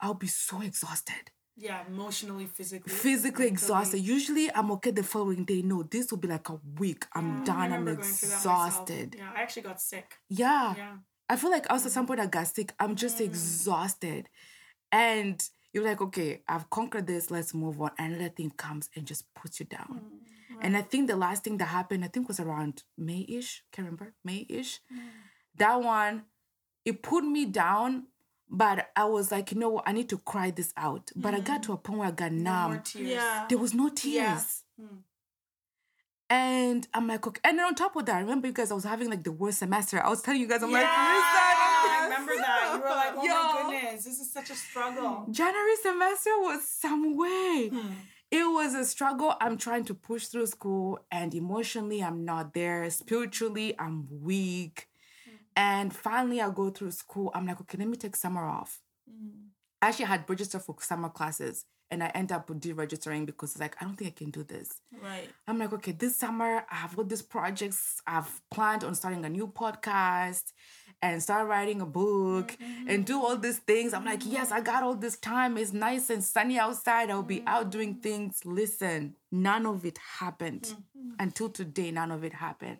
I'll 0.00 0.14
be 0.14 0.26
so 0.26 0.60
exhausted 0.60 1.30
Yeah, 1.56 1.80
emotionally, 1.86 2.46
physically. 2.46 2.92
physically 2.92 3.44
mentally. 3.44 3.48
exhausted. 3.48 3.98
Usually 3.98 4.52
I'm 4.54 4.70
okay 4.72 4.90
the 4.90 5.02
following 5.02 5.44
day. 5.44 5.62
No, 5.62 5.82
this 5.82 6.10
will 6.10 6.18
be 6.18 6.28
like 6.28 6.48
a 6.48 6.58
week. 6.78 7.06
I'm 7.14 7.42
I 7.42 7.44
done. 7.44 7.56
I'm 7.56 7.70
remember 7.72 7.94
going 7.94 8.04
through 8.04 8.28
that 8.28 8.34
myself. 8.36 8.66
exhausted. 8.68 9.14
Yeah, 9.18 9.30
I 9.34 9.42
actually 9.42 9.62
got 9.62 9.80
sick. 9.80 10.14
Yeah. 10.28 10.74
Yeah. 10.76 10.96
I 11.28 11.36
feel 11.36 11.50
like 11.50 11.66
also 11.70 11.86
at 11.86 11.92
some 11.92 12.04
mm-hmm. 12.04 12.08
point 12.08 12.20
I 12.20 12.26
got 12.26 12.48
sick. 12.48 12.74
I'm 12.78 12.96
just 12.96 13.16
mm-hmm. 13.16 13.24
exhausted. 13.24 14.28
And 14.92 15.42
you're 15.72 15.84
like, 15.84 16.00
okay, 16.00 16.42
I've 16.46 16.68
conquered 16.70 17.06
this. 17.06 17.30
Let's 17.30 17.54
move 17.54 17.80
on. 17.80 17.90
And 17.98 18.14
another 18.14 18.28
thing 18.30 18.50
comes 18.50 18.90
and 18.94 19.06
just 19.06 19.32
puts 19.34 19.58
you 19.58 19.66
down. 19.66 20.02
Mm, 20.04 20.58
and 20.60 20.76
I 20.76 20.82
think 20.82 21.08
the 21.08 21.16
last 21.16 21.42
thing 21.44 21.56
that 21.58 21.66
happened, 21.66 22.04
I 22.04 22.08
think 22.08 22.28
was 22.28 22.38
around 22.38 22.84
May-ish. 22.96 23.64
Can't 23.72 23.86
remember. 23.86 24.14
May-ish. 24.24 24.80
Mm. 24.92 24.98
That 25.56 25.80
one, 25.82 26.24
it 26.84 27.02
put 27.02 27.24
me 27.24 27.44
down. 27.46 28.04
But 28.50 28.90
I 28.94 29.04
was 29.06 29.32
like, 29.32 29.50
you 29.52 29.58
know 29.58 29.70
what? 29.70 29.84
I 29.88 29.92
need 29.92 30.08
to 30.10 30.18
cry 30.18 30.50
this 30.50 30.72
out. 30.76 31.10
But 31.16 31.34
I 31.34 31.40
got 31.40 31.62
to 31.64 31.72
a 31.72 31.76
point 31.76 31.98
where 32.00 32.08
I 32.08 32.12
got 32.12 32.30
No 32.30 32.42
numb. 32.52 32.70
more 32.72 32.80
tears. 32.84 33.08
Yeah. 33.08 33.46
There 33.48 33.58
was 33.58 33.74
no 33.74 33.88
tears. 33.88 34.62
And 36.30 36.86
I'm 36.94 37.06
like, 37.06 37.26
okay. 37.26 37.40
And 37.44 37.58
then 37.58 37.66
on 37.66 37.74
top 37.74 37.94
of 37.96 38.06
that, 38.06 38.16
I 38.16 38.20
remember 38.20 38.46
you 38.46 38.52
guys, 38.52 38.70
I 38.70 38.74
was 38.74 38.84
having 38.84 39.10
like 39.10 39.22
the 39.24 39.32
worst 39.32 39.58
semester. 39.58 40.02
I 40.02 40.08
was 40.08 40.22
telling 40.22 40.40
you 40.40 40.46
guys, 40.48 40.62
I'm 40.62 40.72
like, 40.72 40.82
listen, 40.82 40.90
I 40.92 42.00
remember 42.04 42.32
that. 42.36 42.72
You 42.74 42.80
were 42.80 42.88
like, 42.88 43.14
oh 43.16 43.24
Yo. 43.24 43.68
my 43.68 43.80
goodness, 43.80 44.04
this 44.04 44.18
is 44.20 44.32
such 44.32 44.50
a 44.50 44.54
struggle. 44.54 45.26
January 45.30 45.76
semester 45.82 46.30
was 46.40 46.66
some 46.66 47.16
way. 47.16 47.70
Hmm. 47.72 47.92
It 48.30 48.42
was 48.50 48.74
a 48.74 48.84
struggle. 48.84 49.34
I'm 49.40 49.56
trying 49.58 49.84
to 49.84 49.94
push 49.94 50.26
through 50.26 50.46
school, 50.46 50.98
and 51.12 51.32
emotionally, 51.34 52.02
I'm 52.02 52.24
not 52.24 52.52
there. 52.54 52.88
Spiritually, 52.90 53.74
I'm 53.78 54.08
weak. 54.10 54.88
And 55.56 55.94
finally, 55.94 56.40
I 56.40 56.50
go 56.50 56.70
through 56.70 56.90
school. 56.90 57.30
I'm 57.34 57.46
like, 57.46 57.60
okay, 57.60 57.78
let 57.78 57.88
me 57.88 57.96
take 57.96 58.16
summer 58.16 58.44
off. 58.44 58.80
Mm. 59.08 59.48
I 59.80 59.88
actually 59.88 60.06
had 60.06 60.28
registered 60.28 60.62
for 60.62 60.76
summer 60.80 61.10
classes, 61.10 61.66
and 61.90 62.02
I 62.02 62.08
end 62.08 62.32
up 62.32 62.48
deregistering 62.48 63.26
because 63.26 63.52
it's 63.52 63.60
like, 63.60 63.76
I 63.80 63.84
don't 63.84 63.96
think 63.96 64.10
I 64.10 64.18
can 64.18 64.30
do 64.30 64.42
this. 64.42 64.80
Right. 65.02 65.28
I'm 65.46 65.58
like, 65.58 65.72
okay, 65.74 65.92
this 65.92 66.16
summer 66.16 66.64
I 66.70 66.74
have 66.74 66.98
all 66.98 67.04
these 67.04 67.22
projects. 67.22 68.00
I've 68.06 68.40
planned 68.50 68.82
on 68.82 68.94
starting 68.94 69.24
a 69.24 69.28
new 69.28 69.46
podcast 69.46 70.52
and 71.02 71.22
start 71.22 71.46
writing 71.48 71.82
a 71.82 71.86
book 71.86 72.56
and 72.88 73.04
do 73.04 73.20
all 73.20 73.36
these 73.36 73.58
things. 73.58 73.92
I'm 73.92 74.06
like, 74.06 74.22
yes, 74.24 74.50
I 74.50 74.62
got 74.62 74.82
all 74.82 74.94
this 74.94 75.18
time. 75.18 75.58
It's 75.58 75.74
nice 75.74 76.08
and 76.08 76.24
sunny 76.24 76.58
outside. 76.58 77.10
I'll 77.10 77.22
be 77.22 77.42
out 77.46 77.70
doing 77.70 77.96
mm. 77.96 78.02
things. 78.02 78.40
Listen, 78.46 79.16
none 79.30 79.66
of 79.66 79.84
it 79.84 79.98
happened 80.18 80.62
mm-hmm. 80.62 81.10
until 81.20 81.50
today. 81.50 81.90
None 81.90 82.10
of 82.10 82.24
it 82.24 82.32
happened. 82.32 82.78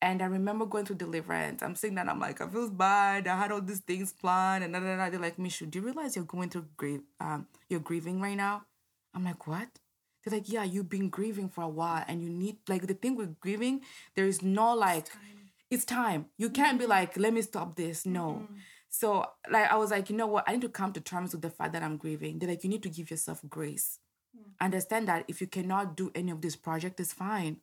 And 0.00 0.22
I 0.22 0.26
remember 0.26 0.64
going 0.64 0.84
to 0.86 0.94
deliverance. 0.94 1.62
I'm 1.62 1.74
sitting 1.74 1.96
there, 1.96 2.08
I'm 2.08 2.20
like, 2.20 2.40
I 2.40 2.46
feel 2.46 2.70
bad. 2.70 3.26
I 3.26 3.36
had 3.36 3.50
all 3.50 3.60
these 3.60 3.80
things 3.80 4.12
planned, 4.12 4.62
and 4.62 4.72
da, 4.72 4.80
da, 4.80 4.96
da. 4.96 5.10
they're 5.10 5.18
like, 5.18 5.38
Mishu, 5.38 5.68
do 5.68 5.80
you 5.80 5.84
realize 5.84 6.14
you're 6.14 6.24
going 6.24 6.50
through 6.50 6.66
grief? 6.76 7.00
Um, 7.18 7.48
you're 7.68 7.80
grieving 7.80 8.20
right 8.20 8.36
now. 8.36 8.62
I'm 9.12 9.24
like, 9.24 9.46
what? 9.48 9.68
They're 10.24 10.38
like, 10.38 10.48
yeah, 10.48 10.62
you've 10.62 10.88
been 10.88 11.08
grieving 11.08 11.48
for 11.48 11.64
a 11.64 11.68
while, 11.68 12.04
and 12.06 12.22
you 12.22 12.28
need 12.28 12.58
like 12.68 12.86
the 12.86 12.94
thing 12.94 13.16
with 13.16 13.40
grieving. 13.40 13.80
There 14.14 14.26
is 14.26 14.40
no 14.40 14.72
like, 14.74 15.08
it's 15.70 15.84
time. 15.84 16.26
You 16.36 16.50
can't 16.50 16.78
be 16.78 16.84
mm-hmm. 16.84 16.90
like, 16.90 17.16
let 17.16 17.32
me 17.32 17.42
stop 17.42 17.74
this. 17.74 18.06
No. 18.06 18.42
Mm-hmm. 18.44 18.54
So 18.90 19.26
like, 19.50 19.70
I 19.70 19.76
was 19.76 19.90
like, 19.90 20.10
you 20.10 20.16
know 20.16 20.26
what? 20.28 20.44
I 20.46 20.52
need 20.52 20.62
to 20.62 20.68
come 20.68 20.92
to 20.92 21.00
terms 21.00 21.32
with 21.32 21.42
the 21.42 21.50
fact 21.50 21.72
that 21.72 21.82
I'm 21.82 21.96
grieving. 21.96 22.38
They're 22.38 22.48
like, 22.48 22.64
you 22.64 22.70
need 22.70 22.82
to 22.84 22.88
give 22.88 23.10
yourself 23.10 23.42
grace. 23.48 23.98
Understand 24.60 25.08
that 25.08 25.24
if 25.28 25.40
you 25.40 25.46
cannot 25.46 25.96
do 25.96 26.10
any 26.14 26.30
of 26.30 26.40
this 26.40 26.56
project, 26.56 27.00
it's 27.00 27.12
fine. 27.12 27.58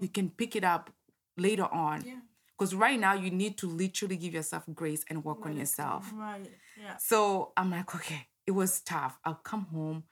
You 0.00 0.08
mm. 0.08 0.14
can 0.14 0.30
pick 0.30 0.56
it 0.56 0.64
up 0.64 0.90
later 1.36 1.66
on. 1.72 2.02
Yeah. 2.04 2.14
Because 2.58 2.74
right 2.74 2.98
now 2.98 3.12
you 3.12 3.30
need 3.30 3.58
to 3.58 3.66
literally 3.68 4.16
give 4.16 4.32
yourself 4.32 4.64
grace 4.74 5.04
and 5.10 5.24
work 5.24 5.44
on 5.44 5.56
yourself. 5.58 6.10
Right. 6.14 6.50
Yeah. 6.80 6.96
So 6.96 7.52
I'm 7.56 7.70
like, 7.70 7.94
okay, 7.94 8.28
it 8.46 8.52
was 8.52 8.80
tough. 8.80 9.18
I'll 9.24 9.34
come 9.34 9.66
home. 9.66 10.04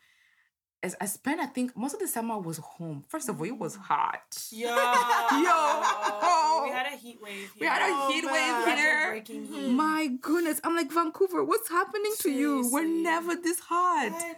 As 0.83 0.95
I 1.01 1.07
spent, 1.07 1.41
I 1.41 1.47
think 1.47 1.75
most 1.75 1.95
of 1.95 2.01
the 2.01 2.07
summer 2.07 2.35
I 2.35 2.37
was 2.37 2.59
home. 2.59 3.03
First 3.09 3.31
of 3.31 3.41
all, 3.41 3.47
it 3.47 3.59
was 3.59 3.79
mm. 3.79 3.81
hot. 3.81 4.21
Yo. 4.51 4.69
Yo. 4.69 6.65
We 6.65 6.71
had 6.71 6.93
a 6.93 6.97
heat 6.99 7.19
wave 7.23 7.51
here. 7.55 7.61
We 7.61 7.67
had 7.67 7.81
a 7.81 7.95
Oh, 7.95 8.13
heat 8.13 8.25
man. 8.25 8.67
wave 8.67 8.77
here. 8.77 9.23
Heat. 9.23 9.71
My 9.71 10.09
goodness. 10.21 10.61
I'm 10.63 10.77
like, 10.77 10.93
Vancouver, 10.93 11.43
what's 11.43 11.71
happening 11.71 12.13
to 12.21 12.31
you? 12.31 12.69
We're 12.71 12.87
never 12.87 13.35
this 13.37 13.61
hot. 13.61 14.13
What? 14.13 14.37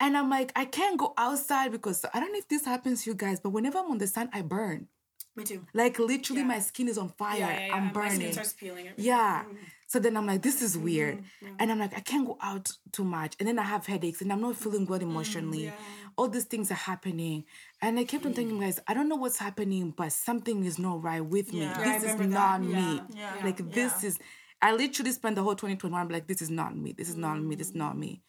And 0.00 0.16
I'm 0.16 0.28
like, 0.30 0.50
I 0.56 0.64
can't 0.64 0.98
go 0.98 1.14
outside 1.16 1.70
because 1.70 2.04
I 2.12 2.18
don't 2.18 2.32
know 2.32 2.38
if 2.38 2.48
this 2.48 2.64
happens 2.64 3.04
to 3.04 3.10
you 3.10 3.14
guys, 3.16 3.38
but 3.38 3.50
whenever 3.50 3.78
I'm 3.78 3.90
on 3.92 3.98
the 3.98 4.06
sun, 4.08 4.30
I 4.32 4.42
burn. 4.42 4.88
Me 5.38 5.44
too. 5.44 5.66
Like 5.74 5.98
literally, 5.98 6.42
Yeah. 6.42 6.48
my 6.48 6.60
skin 6.60 6.88
is 6.88 6.98
on 6.98 7.08
fire. 7.10 7.38
Yeah, 7.38 7.60
yeah, 7.60 7.66
yeah. 7.68 7.74
I'm 7.76 7.92
burning. 7.92 8.12
My 8.12 8.14
skin 8.18 8.32
starts 8.32 8.52
peeling. 8.52 8.88
Yeah. 8.96 9.44
Mm. 9.48 9.56
So 9.86 9.98
then 9.98 10.18
I'm 10.18 10.26
like, 10.26 10.42
this 10.42 10.60
is 10.60 10.76
weird. 10.76 11.16
Mm-hmm. 11.18 11.54
And 11.60 11.72
I'm 11.72 11.78
like, 11.78 11.96
I 11.96 12.00
can't 12.00 12.26
go 12.26 12.36
out 12.42 12.70
too 12.92 13.04
much. 13.04 13.34
And 13.38 13.48
then 13.48 13.58
I 13.58 13.62
have 13.62 13.86
headaches 13.86 14.20
and 14.20 14.30
I'm 14.30 14.42
not 14.42 14.56
feeling 14.56 14.84
good 14.84 15.02
emotionally. 15.02 15.60
Mm, 15.60 15.64
yeah. 15.64 16.12
All 16.18 16.28
these 16.28 16.44
things 16.44 16.70
are 16.70 16.74
happening. 16.74 17.44
And 17.80 17.98
I 17.98 18.04
kept 18.04 18.26
on 18.26 18.34
thinking, 18.34 18.60
guys, 18.60 18.78
I 18.86 18.92
don't 18.92 19.08
know 19.08 19.16
what's 19.16 19.38
happening, 19.38 19.94
but 19.96 20.12
something 20.12 20.62
is 20.64 20.78
not 20.78 21.02
right 21.02 21.24
with 21.24 21.54
me. 21.54 21.60
This 21.78 22.04
is 22.04 22.20
not 22.20 22.60
that. 22.60 22.60
me. 22.60 23.00
Like, 23.42 23.70
this 23.72 24.04
is, 24.04 24.18
I 24.60 24.74
literally 24.74 25.12
spent 25.12 25.36
the 25.36 25.42
whole 25.42 25.54
2021 25.54 26.08
like, 26.10 26.26
this 26.26 26.42
is 26.42 26.50
not 26.50 26.76
me. 26.76 26.92
This 26.92 27.08
is 27.08 27.16
not 27.16 27.40
me. 27.40 27.54
This 27.54 27.68
is 27.68 27.74
not 27.74 27.96
me. 27.96 28.20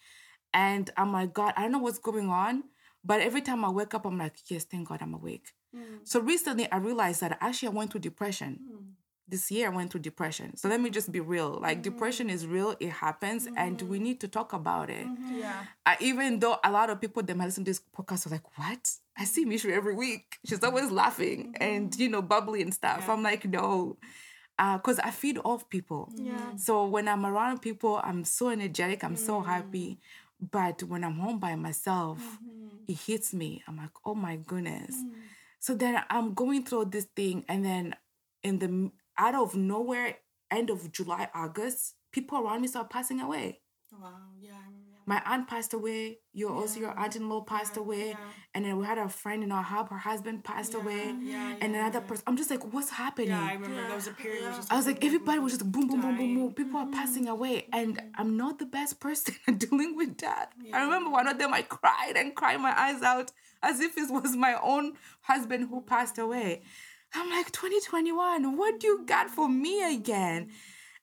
And 0.53 0.89
I'm 0.95 1.11
like, 1.11 1.33
God, 1.33 1.53
I 1.57 1.63
don't 1.63 1.73
know 1.73 1.79
what's 1.79 1.99
going 1.99 2.29
on. 2.29 2.63
But 3.03 3.19
every 3.21 3.41
time 3.41 3.65
I 3.65 3.69
wake 3.69 3.93
up, 3.93 4.05
I'm 4.05 4.17
like, 4.17 4.35
yes, 4.47 4.63
thank 4.63 4.87
God 4.87 4.99
I'm 5.01 5.13
awake. 5.13 5.47
Mm. 5.75 5.99
So 6.03 6.19
recently 6.19 6.71
I 6.71 6.77
realized 6.77 7.21
that 7.21 7.37
actually 7.41 7.69
I 7.69 7.71
went 7.71 7.91
through 7.91 8.01
depression. 8.01 8.59
Mm. 8.71 8.85
This 9.27 9.51
year 9.51 9.67
I 9.67 9.75
went 9.75 9.91
through 9.91 10.01
depression. 10.01 10.57
So 10.57 10.69
let 10.69 10.81
me 10.81 10.89
just 10.89 11.11
be 11.11 11.19
real. 11.19 11.59
Like 11.61 11.77
mm-hmm. 11.77 11.93
depression 11.93 12.29
is 12.31 12.47
real, 12.47 12.75
it 12.79 12.89
happens, 12.89 13.47
and 13.55 13.79
we 13.83 13.97
mm-hmm. 13.97 14.03
need 14.03 14.19
to 14.21 14.27
talk 14.27 14.53
about 14.53 14.89
it. 14.89 15.05
Mm-hmm. 15.05 15.39
Yeah. 15.39 15.65
I, 15.85 15.97
even 15.99 16.39
though 16.39 16.57
a 16.63 16.71
lot 16.71 16.89
of 16.89 16.99
people 16.99 17.21
that 17.21 17.37
might 17.37 17.45
listen 17.45 17.63
to 17.65 17.69
this 17.69 17.81
podcast 17.95 18.25
are 18.25 18.31
like, 18.31 18.57
what? 18.57 18.91
I 19.15 19.25
see 19.25 19.45
Mishu 19.45 19.71
every 19.71 19.93
week. 19.93 20.39
She's 20.45 20.63
always 20.63 20.89
laughing 20.89 21.53
and 21.59 21.95
you 21.95 22.09
know, 22.09 22.23
bubbly 22.23 22.63
and 22.63 22.73
stuff. 22.73 23.07
I'm 23.07 23.21
like, 23.21 23.45
no. 23.45 23.97
Uh, 24.57 24.77
because 24.77 24.97
I 24.99 25.11
feed 25.11 25.37
off 25.45 25.69
people. 25.69 26.11
Yeah. 26.15 26.55
So 26.57 26.85
when 26.85 27.07
I'm 27.07 27.25
around 27.25 27.61
people, 27.61 28.01
I'm 28.03 28.23
so 28.23 28.49
energetic, 28.49 29.03
I'm 29.03 29.15
so 29.15 29.41
happy. 29.41 29.99
Mm. 30.41 30.49
But 30.51 30.83
when 30.83 31.03
I'm 31.03 31.15
home 31.15 31.39
by 31.39 31.55
myself, 31.55 32.39
it 32.87 32.97
hits 32.97 33.33
me. 33.33 33.61
I'm 33.67 33.77
like, 33.77 33.91
oh 34.05 34.15
my 34.15 34.37
goodness. 34.37 34.95
So 35.59 35.73
then 35.75 36.01
I'm 36.09 36.33
going 36.33 36.65
through 36.65 36.85
this 36.85 37.05
thing, 37.15 37.45
and 37.47 37.65
then 37.65 37.95
in 38.43 38.59
the 38.59 38.91
out 39.17 39.35
of 39.35 39.55
nowhere, 39.55 40.17
end 40.49 40.69
of 40.69 40.91
July, 40.91 41.29
August, 41.33 41.95
people 42.11 42.39
around 42.39 42.61
me 42.61 42.67
start 42.67 42.89
passing 42.89 43.21
away. 43.21 43.59
Wow. 43.91 44.13
Yeah. 44.39 44.51
I 44.51 44.65
remember 44.67 44.89
my 45.09 45.19
aunt 45.25 45.47
passed 45.47 45.73
away. 45.73 46.19
Your 46.33 46.51
also 46.51 46.79
your 46.79 46.97
aunt-in-law 46.97 47.41
passed 47.41 47.77
away, 47.77 48.15
and 48.53 48.63
then 48.63 48.77
we 48.77 48.85
had 48.85 48.99
a 48.99 49.09
friend 49.09 49.43
in 49.43 49.51
our 49.51 49.63
hub. 49.63 49.89
Her 49.89 49.97
husband 49.97 50.43
passed 50.43 50.75
away, 50.75 51.15
yeah, 51.23 51.55
and 51.59 51.75
another 51.75 52.01
person. 52.01 52.23
I'm 52.27 52.37
just 52.37 52.51
like, 52.51 52.71
what's 52.71 52.91
happening? 52.91 53.29
Yeah, 53.29 53.43
I 53.43 53.53
remember 53.53 53.87
there 53.87 53.95
was 53.95 54.05
a 54.05 54.11
period 54.11 54.43
was 54.45 54.67
I 54.69 54.75
was 54.75 54.85
like, 54.85 55.03
everybody 55.03 55.39
was 55.39 55.53
just 55.53 55.71
boom, 55.71 55.87
boom, 55.87 56.01
boom, 56.01 56.15
boom, 56.15 56.35
boom. 56.35 56.53
People 56.53 56.79
are 56.79 56.85
mm-hmm. 56.85 56.93
passing 56.93 57.27
away, 57.27 57.65
and 57.73 57.97
mm-hmm. 57.97 58.21
I'm 58.21 58.37
not 58.37 58.59
the 58.59 58.67
best 58.67 58.99
person 59.05 59.33
at 59.47 59.57
dealing 59.57 59.95
with 59.97 60.19
that. 60.19 60.51
I 60.71 60.83
remember 60.83 61.09
one 61.09 61.27
of 61.27 61.39
them, 61.39 61.55
I 61.55 61.63
cried 61.63 62.13
and 62.15 62.35
cried 62.35 62.61
my 62.61 62.79
eyes 62.79 63.01
out 63.01 63.31
as 63.61 63.79
if 63.79 63.97
it 63.97 64.09
was 64.09 64.35
my 64.35 64.57
own 64.61 64.93
husband 65.21 65.67
who 65.69 65.81
passed 65.81 66.17
away. 66.17 66.61
I'm 67.13 67.29
like, 67.29 67.51
2021, 67.51 68.57
what 68.57 68.79
do 68.79 68.87
you 68.87 69.05
got 69.05 69.29
for 69.29 69.49
me 69.49 69.95
again? 69.95 70.49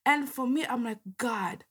And 0.04 0.28
for 0.28 0.46
me, 0.46 0.64
I'm 0.64 0.84
like, 0.84 0.98
God, 1.18 1.64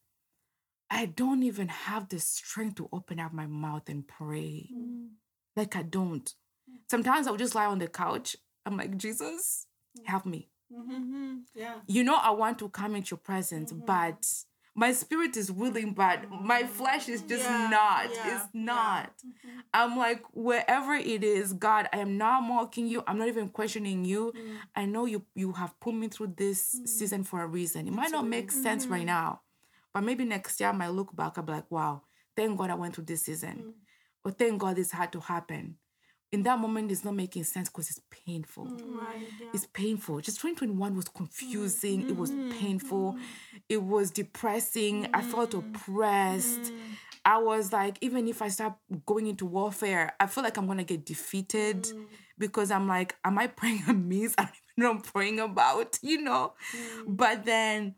I 0.89 1.05
don't 1.05 1.43
even 1.43 1.69
have 1.69 2.09
the 2.09 2.19
strength 2.19 2.75
to 2.75 2.89
open 2.91 3.19
up 3.19 3.33
my 3.33 3.45
mouth 3.47 3.87
and 3.87 4.05
pray. 4.05 4.69
Mm. 4.75 5.07
Like, 5.55 5.75
I 5.75 5.83
don't. 5.83 6.29
Sometimes 6.89 7.27
I'll 7.27 7.37
just 7.37 7.55
lie 7.55 7.65
on 7.65 7.79
the 7.79 7.87
couch. 7.87 8.35
I'm 8.65 8.75
like, 8.75 8.97
Jesus, 8.97 9.67
mm. 9.97 10.05
help 10.05 10.25
me 10.25 10.49
mm-hmm. 10.73 11.35
yeah. 11.53 11.75
you 11.87 12.03
know 12.03 12.15
I 12.15 12.31
want 12.31 12.59
to 12.59 12.69
come 12.69 12.95
into 12.95 13.11
your 13.11 13.19
presence, 13.19 13.71
mm-hmm. 13.71 13.85
but 13.85 14.25
my 14.75 14.91
spirit 14.91 15.37
is 15.37 15.49
willing, 15.49 15.93
but 15.93 16.29
my 16.29 16.65
flesh 16.65 17.07
is 17.07 17.21
just 17.21 17.43
Yeah, 17.43 17.69
not. 17.69 18.13
yeah, 18.13 18.35
it's 18.35 18.49
not. 18.53 19.13
Mm-hmm. 19.25 19.59
I'm 19.73 19.97
like, 19.97 20.23
wherever 20.33 20.93
it 20.93 21.23
is, 21.23 21.53
God, 21.53 21.87
I 21.93 21.99
am 21.99 22.17
not 22.17 22.41
mocking 22.43 22.85
you. 22.85 23.01
I'm 23.07 23.17
not 23.17 23.29
even 23.29 23.47
questioning 23.49 24.03
you. 24.03 24.33
Mm. 24.35 24.57
I 24.75 24.85
know 24.85 25.05
you 25.05 25.23
you 25.33 25.53
have 25.53 25.79
put 25.79 25.95
me 25.95 26.09
through 26.09 26.33
this 26.35 26.75
mm. 26.77 26.87
season 26.87 27.23
for 27.23 27.41
a 27.41 27.47
reason. 27.47 27.87
It 27.87 27.93
might 27.93 28.11
not 28.11 28.27
make 28.27 28.51
sense 28.51 28.85
right 28.85 28.99
mm-hmm. 28.99 29.07
now, 29.07 29.41
but 29.93 30.03
maybe 30.03 30.25
next 30.25 30.59
year 30.59 30.69
I 30.69 30.73
might 30.73 30.89
look 30.89 31.15
back, 31.15 31.37
I'll 31.37 31.45
be 31.45 31.53
like, 31.53 31.71
wow, 31.71 32.01
thank 32.35 32.57
God 32.57 32.69
I 32.69 32.75
went 32.75 32.95
through 32.95 33.05
this 33.05 33.23
season. 33.23 33.63
Mm. 33.67 33.73
Or 34.25 34.31
thank 34.31 34.59
God 34.59 34.75
this 34.75 34.91
had 34.91 35.11
to 35.13 35.21
happen. 35.21 35.77
In 36.31 36.43
that 36.43 36.59
moment, 36.59 36.91
it's 36.91 37.05
not 37.05 37.15
making 37.15 37.43
sense 37.43 37.69
because 37.69 37.89
it's 37.89 38.01
painful 38.09 38.65
mm. 38.65 38.97
Right. 38.97 39.27
Yeah. 39.39 39.47
it's 39.53 39.67
painful. 39.67 40.21
Just 40.21 40.41
2021 40.41 40.95
was 40.95 41.07
confusing. 41.07 42.09
It 42.09 42.17
was 42.17 42.31
mm-hmm. 42.31 42.51
painful. 42.59 43.13
Mm-hmm. 43.13 43.57
It 43.69 43.83
was 43.83 44.11
depressing. 44.11 45.07
I 45.13 45.21
felt 45.21 45.51
mm-hmm. 45.51 45.75
oppressed. 45.75 46.61
Mm. 46.61 46.79
I 47.25 47.37
was 47.39 47.73
like, 47.73 47.97
even 48.01 48.27
if 48.27 48.41
I 48.41 48.49
start 48.49 48.73
going 49.05 49.27
into 49.27 49.45
warfare, 49.45 50.13
I 50.19 50.27
feel 50.27 50.43
like 50.43 50.57
I'm 50.57 50.67
gonna 50.67 50.83
get 50.83 51.05
defeated 51.05 51.83
mm. 51.83 52.05
because 52.37 52.69
I'm 52.69 52.87
like, 52.87 53.15
am 53.23 53.39
I 53.39 53.47
praying 53.47 53.83
amiss? 53.87 54.35
I 54.37 54.43
don't 54.43 54.53
even 54.53 54.83
know 54.83 54.87
what 54.87 54.95
I'm 54.95 55.01
praying 55.01 55.39
about, 55.39 55.99
you 56.01 56.21
know? 56.21 56.53
But 57.07 57.45
then 57.45 57.95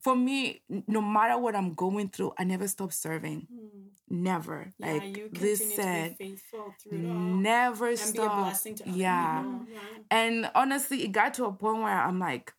for 0.00 0.16
me, 0.16 0.62
no 0.86 1.00
matter 1.00 1.38
what 1.38 1.54
I'm 1.54 1.74
going 1.74 2.08
through, 2.08 2.32
I 2.38 2.44
never 2.44 2.68
stop 2.68 2.92
serving. 2.92 3.46
Hmm. 3.52 3.78
Never. 4.08 4.72
Yeah, 4.78 4.92
like 4.92 5.16
you 5.16 5.30
this 5.32 5.74
said, 5.74 6.12
to 6.12 6.18
be 6.18 6.30
faithful 6.30 6.74
through 6.82 6.98
never 6.98 7.88
And 7.88 7.98
stop. 7.98 8.14
be 8.14 8.20
a 8.20 8.44
blessing 8.44 8.74
to 8.76 8.90
yeah. 8.90 9.38
people. 9.38 9.52
Mm-hmm. 9.52 9.72
Yeah. 9.72 9.80
And 10.10 10.50
honestly, 10.54 11.04
it 11.04 11.12
got 11.12 11.34
to 11.34 11.46
a 11.46 11.52
point 11.52 11.82
where 11.82 11.98
I'm 11.98 12.18
like, 12.18 12.52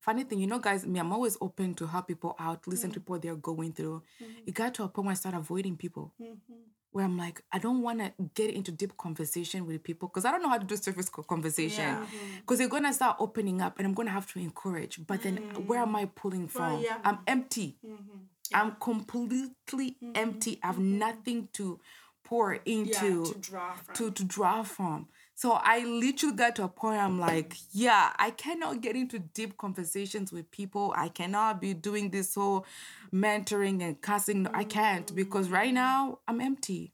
funny 0.00 0.24
thing, 0.24 0.38
you 0.38 0.46
know, 0.46 0.58
guys, 0.58 0.86
me, 0.86 1.00
I'm 1.00 1.12
always 1.12 1.36
open 1.40 1.74
to 1.74 1.86
help 1.86 2.08
people 2.08 2.34
out, 2.38 2.66
listen 2.66 2.90
hmm. 2.90 2.94
to 2.94 3.02
what 3.06 3.22
they're 3.22 3.36
going 3.36 3.72
through. 3.72 4.02
Hmm. 4.18 4.30
It 4.46 4.54
got 4.54 4.74
to 4.74 4.84
a 4.84 4.88
point 4.88 5.06
where 5.06 5.12
I 5.12 5.16
started 5.16 5.38
avoiding 5.38 5.76
people. 5.76 6.12
Mm-hmm. 6.20 6.54
Where 6.94 7.04
I'm 7.04 7.18
like, 7.18 7.42
I 7.50 7.58
don't 7.58 7.82
want 7.82 7.98
to 7.98 8.12
get 8.36 8.54
into 8.54 8.70
deep 8.70 8.96
conversation 8.96 9.66
with 9.66 9.82
people 9.82 10.06
because 10.06 10.24
I 10.24 10.30
don't 10.30 10.42
know 10.42 10.48
how 10.48 10.58
to 10.58 10.64
do 10.64 10.76
surface 10.76 11.08
co- 11.08 11.24
conversation. 11.24 11.82
Yeah. 11.82 12.06
Because 12.38 12.58
they're 12.58 12.68
gonna 12.68 12.92
start 12.92 13.16
opening 13.18 13.60
up, 13.60 13.78
and 13.78 13.86
I'm 13.88 13.94
gonna 13.94 14.12
have 14.12 14.32
to 14.34 14.38
encourage. 14.38 15.04
But 15.04 15.24
then, 15.24 15.38
where 15.66 15.80
am 15.80 15.94
mm. 15.94 15.96
I 15.96 16.04
pulling 16.04 16.46
from? 16.46 16.80
yeah. 16.80 16.98
I'm 17.04 17.18
empty. 17.26 17.78
Mm-hmm. 17.84 18.18
I'm 18.54 18.76
completely 18.78 19.96
empty. 20.14 20.60
I 20.62 20.68
have 20.68 20.76
mm-hmm. 20.76 20.98
nothing 20.98 21.48
to 21.54 21.80
pour 22.22 22.54
into 22.54 23.24
Yeah, 23.26 23.32
to 23.32 23.38
draw 23.40 23.72
from. 23.74 23.94
to, 23.96 24.10
to 24.12 24.24
draw 24.24 24.62
from. 24.62 25.08
So 25.36 25.52
I 25.52 25.84
literally 25.84 26.36
got 26.36 26.56
to 26.56 26.64
a 26.64 26.68
point 26.68 27.00
I'm 27.00 27.18
like, 27.18 27.56
yeah, 27.72 28.12
I 28.18 28.30
cannot 28.30 28.80
get 28.80 28.94
into 28.94 29.18
deep 29.18 29.56
conversations 29.56 30.32
with 30.32 30.50
people. 30.50 30.92
I 30.96 31.08
cannot 31.08 31.60
be 31.60 31.74
doing 31.74 32.10
this 32.10 32.34
whole 32.36 32.66
mentoring 33.12 33.82
and 33.82 34.00
casting. 34.00 34.46
I 34.48 34.64
can't 34.64 35.12
because 35.14 35.48
right 35.48 35.74
now 35.74 36.20
I'm 36.28 36.40
empty. 36.40 36.92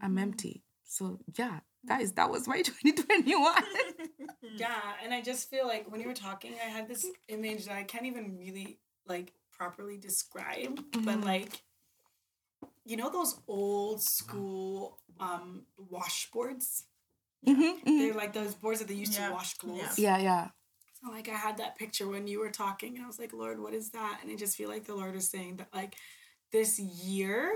I'm 0.00 0.18
empty. 0.18 0.62
So 0.84 1.18
yeah, 1.36 1.60
guys, 1.86 2.12
that 2.12 2.30
was 2.30 2.46
my 2.48 2.62
2021. 2.62 3.54
Yeah, 4.56 4.74
and 5.02 5.14
I 5.14 5.22
just 5.22 5.48
feel 5.48 5.66
like 5.66 5.90
when 5.90 6.00
you 6.00 6.08
were 6.08 6.14
talking, 6.14 6.52
I 6.62 6.68
had 6.68 6.88
this 6.88 7.06
image 7.28 7.66
that 7.66 7.76
I 7.76 7.82
can't 7.84 8.04
even 8.06 8.36
really 8.38 8.78
like 9.06 9.32
properly 9.56 9.96
describe, 9.96 10.76
Mm-hmm. 10.76 11.04
but 11.04 11.20
like, 11.22 11.62
you 12.84 12.96
know, 12.96 13.10
those 13.10 13.38
old 13.48 14.02
school 14.02 14.98
um 15.18 15.62
washboards. 15.92 16.84
Mm-hmm, 17.46 17.62
mm-hmm. 17.62 17.98
They're 17.98 18.14
like 18.14 18.32
those 18.32 18.54
boards 18.54 18.80
that 18.80 18.88
they 18.88 18.94
used 18.94 19.14
Yeah, 19.14 19.28
to 19.28 19.32
wash 19.34 19.54
clothes. 19.54 19.98
yeah. 19.98 20.18
yeah, 20.18 20.22
yeah. 20.22 20.48
So 21.02 21.10
like 21.10 21.28
I 21.28 21.34
had 21.36 21.56
that 21.58 21.76
picture 21.76 22.06
when 22.06 22.26
you 22.26 22.40
were 22.40 22.50
talking, 22.50 22.96
and 22.96 23.04
I 23.04 23.06
was 23.06 23.18
like, 23.18 23.32
Lord, 23.32 23.60
what 23.60 23.72
is 23.72 23.90
that? 23.90 24.20
And 24.22 24.30
I 24.30 24.36
just 24.36 24.56
feel 24.56 24.68
like 24.68 24.84
the 24.84 24.94
Lord 24.94 25.14
is 25.16 25.28
saying 25.28 25.56
that 25.56 25.68
like 25.74 25.94
this 26.52 26.78
year, 26.78 27.52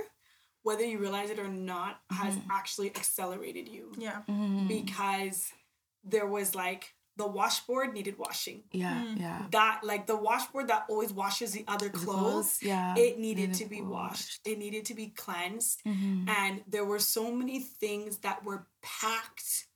whether 0.62 0.82
you 0.84 0.98
realize 0.98 1.28
it 1.30 1.38
or 1.38 1.48
not, 1.48 2.00
has 2.10 2.34
mm-hmm. 2.34 2.50
actually 2.50 2.88
accelerated 2.96 3.68
you 3.68 3.92
Yeah. 3.98 4.22
because 4.66 5.52
there 6.02 6.26
was 6.26 6.54
like 6.54 6.94
the 7.16 7.26
washboard 7.26 7.92
needed 7.94 8.18
washing. 8.18 8.64
Yeah, 8.72 9.02
mm. 9.04 9.20
yeah. 9.20 9.42
That 9.52 9.80
like 9.84 10.06
the 10.06 10.16
washboard 10.16 10.68
that 10.68 10.86
always 10.88 11.12
washes 11.12 11.52
the 11.52 11.64
other 11.68 11.88
clothes, 11.88 12.04
clothes, 12.04 12.58
yeah, 12.62 12.94
it 12.96 13.18
needed 13.18 13.50
needed 13.50 13.54
to 13.54 13.66
be 13.66 13.82
washed. 13.82 14.40
It 14.44 14.58
needed 14.58 14.86
to 14.86 14.94
be 14.94 15.08
cleansed, 15.08 15.82
Mm-hmm. 15.86 16.28
and 16.28 16.62
there 16.66 16.84
were 16.84 16.98
so 16.98 17.30
many 17.30 17.60
things 17.60 18.18
that 18.18 18.44
were 18.44 18.66
packed 18.82 19.66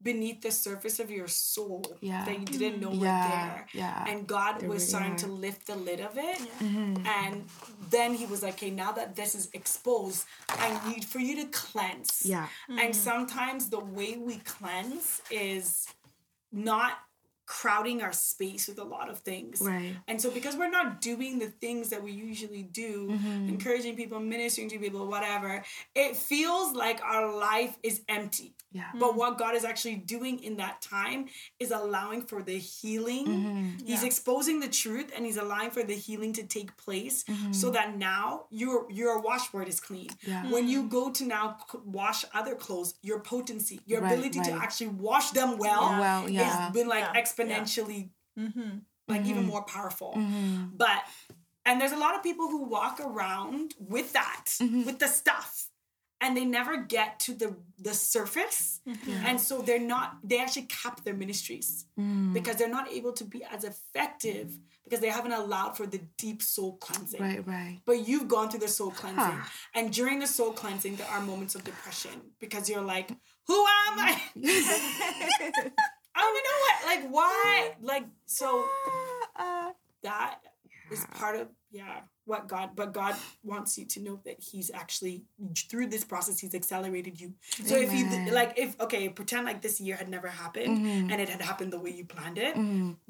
beneath 0.00 0.42
the 0.42 0.50
surface 0.52 1.00
of 1.00 1.10
your 1.10 1.26
soul 1.26 1.84
Yeah. 2.00 2.24
that 2.24 2.38
you 2.38 2.46
didn't 2.46 2.80
know 2.80 2.92
Yeah, 2.92 3.24
were 3.24 3.30
there. 3.34 3.66
yeah. 3.72 4.04
And 4.08 4.26
God 4.26 4.54
was 4.62 4.62
really 4.62 4.78
starting 4.78 5.12
are. 5.14 5.18
to 5.18 5.26
lift 5.26 5.66
the 5.66 5.74
lid 5.74 6.00
of 6.00 6.16
it. 6.16 6.38
Mm-hmm. 6.60 7.04
And 7.06 7.46
then 7.90 8.14
he 8.14 8.24
was 8.26 8.42
like, 8.42 8.54
okay, 8.54 8.70
now 8.70 8.92
that 8.92 9.16
this 9.16 9.34
is 9.34 9.48
exposed, 9.54 10.24
I 10.48 10.68
need 10.88 11.04
for 11.04 11.18
you 11.18 11.34
to 11.42 11.46
cleanse. 11.50 12.22
Yeah. 12.24 12.46
And 12.68 12.94
sometimes 12.94 13.70
the 13.70 13.80
way 13.80 14.16
we 14.16 14.36
cleanse 14.38 15.20
is 15.30 15.88
not 16.52 16.92
crowding 17.48 18.02
our 18.02 18.12
space 18.12 18.68
with 18.68 18.78
a 18.78 18.84
lot 18.84 19.08
of 19.08 19.20
things. 19.20 19.60
Right. 19.62 19.96
And 20.06 20.20
so 20.20 20.30
because 20.30 20.54
we're 20.54 20.68
not 20.70 21.00
doing 21.00 21.38
the 21.38 21.46
things 21.48 21.88
that 21.88 22.02
we 22.02 22.12
usually 22.12 22.62
do, 22.62 23.08
Mm-hmm. 23.08 23.48
encouraging 23.48 23.96
people, 23.96 24.20
ministering 24.20 24.68
to 24.68 24.78
people, 24.78 25.06
whatever, 25.08 25.64
it 25.94 26.14
feels 26.14 26.74
like 26.74 27.00
our 27.02 27.26
life 27.34 27.74
is 27.82 28.02
empty. 28.08 28.54
Yeah. 28.70 28.90
But 29.02 29.16
what 29.16 29.38
God 29.38 29.54
is 29.54 29.64
actually 29.64 29.96
doing 29.96 30.42
in 30.44 30.58
that 30.58 30.82
time 30.82 31.20
is 31.58 31.70
allowing 31.70 32.20
for 32.30 32.42
the 32.42 32.58
healing. 32.58 33.26
Mm-hmm. 33.26 33.86
He's 33.86 34.04
exposing 34.04 34.60
the 34.60 34.68
truth 34.68 35.10
and 35.16 35.24
he's 35.24 35.38
allowing 35.38 35.70
for 35.70 35.82
the 35.82 35.94
healing 35.94 36.32
to 36.34 36.42
take 36.42 36.76
place 36.76 37.24
Mm-hmm. 37.28 37.52
so 37.52 37.70
that 37.70 37.96
now 37.96 38.44
your 38.50 38.86
your 38.90 39.20
washboard 39.28 39.68
is 39.68 39.80
clean. 39.80 40.10
Yeah. 40.26 40.50
When 40.52 40.68
you 40.68 40.80
go 40.98 41.10
to 41.18 41.24
now 41.24 41.56
wash 41.86 42.20
other 42.34 42.54
clothes, 42.54 42.90
your 43.02 43.20
potency, 43.20 43.80
your 43.86 44.00
Right, 44.02 44.12
ability 44.12 44.40
to 44.48 44.52
actually 44.52 44.88
wash 45.08 45.30
them 45.30 45.56
well, 45.64 45.84
Well, 46.04 46.28
yeah. 46.28 46.44
has 46.44 46.72
been 46.72 46.88
like 46.88 47.04
Yeah. 47.08 47.20
Exponentially 47.38 48.10
like 48.36 49.20
Mm-hmm. 49.22 49.30
even 49.30 49.44
more 49.46 49.62
powerful. 49.64 50.12
But 50.76 51.02
and 51.64 51.80
there's 51.80 51.92
a 51.92 51.96
lot 51.98 52.14
of 52.14 52.22
people 52.22 52.48
who 52.48 52.64
walk 52.64 53.00
around 53.00 53.74
with 53.78 54.12
that, 54.12 54.46
Mm-hmm. 54.60 54.84
with 54.84 54.98
the 54.98 55.08
stuff. 55.08 55.68
And 56.20 56.36
they 56.36 56.44
never 56.44 56.82
get 56.82 57.20
to 57.20 57.32
the 57.32 57.54
the 57.78 57.94
surface, 57.94 58.80
and 59.24 59.40
so 59.40 59.62
they're 59.62 59.78
not. 59.78 60.18
They 60.24 60.40
actually 60.40 60.66
cap 60.66 61.04
their 61.04 61.14
ministries 61.14 61.86
Mm. 61.96 62.32
because 62.32 62.56
they're 62.56 62.68
not 62.80 62.90
able 62.90 63.12
to 63.12 63.24
be 63.24 63.44
as 63.44 63.62
effective 63.62 64.58
because 64.82 64.98
they 64.98 65.10
haven't 65.10 65.30
allowed 65.32 65.76
for 65.76 65.86
the 65.86 66.00
deep 66.16 66.42
soul 66.42 66.76
cleansing. 66.78 67.20
Right, 67.22 67.46
right. 67.46 67.78
But 67.86 68.08
you've 68.08 68.26
gone 68.26 68.50
through 68.50 68.64
the 68.66 68.74
soul 68.78 68.90
cleansing, 68.90 69.38
Huh. 69.38 69.48
and 69.76 69.92
during 69.92 70.18
the 70.18 70.26
soul 70.26 70.52
cleansing, 70.52 70.96
there 70.96 71.06
are 71.06 71.20
moments 71.20 71.54
of 71.54 71.62
depression 71.62 72.16
because 72.40 72.68
you're 72.68 72.82
like, 72.96 73.10
"Who 73.46 73.60
am 73.86 73.94
I? 74.10 74.12
I 76.18 76.20
don't 76.20 76.34
even 76.34 76.44
know 76.50 76.60
what. 76.66 76.76
Like, 76.90 77.04
why? 77.14 77.74
Like, 77.80 78.06
so 78.26 78.64
Uh, 79.36 79.70
that 80.02 80.40
is 80.90 81.06
part 81.14 81.36
of 81.36 81.46
yeah 81.70 82.00
what 82.28 82.42
god 82.54 82.68
but 82.80 82.88
god 82.92 83.14
wants 83.42 83.70
you 83.78 83.84
to 83.94 83.98
know 84.06 84.16
that 84.26 84.36
he's 84.50 84.68
actually 84.82 85.16
through 85.70 85.86
this 85.94 86.04
process 86.12 86.38
he's 86.38 86.54
accelerated 86.54 87.14
you 87.22 87.28
so 87.70 87.74
if 87.84 87.90
you 87.96 88.04
like 88.40 88.52
if 88.64 88.70
okay 88.84 89.08
pretend 89.08 89.42
like 89.50 89.60
this 89.66 89.76
year 89.80 89.96
had 90.02 90.08
never 90.16 90.28
happened 90.28 90.74
Mm-hmm. 90.78 91.10
and 91.10 91.18
it 91.24 91.28
had 91.34 91.42
happened 91.50 91.72
the 91.76 91.80
way 91.84 91.90
you 91.98 92.04
planned 92.04 92.38
it 92.46 92.54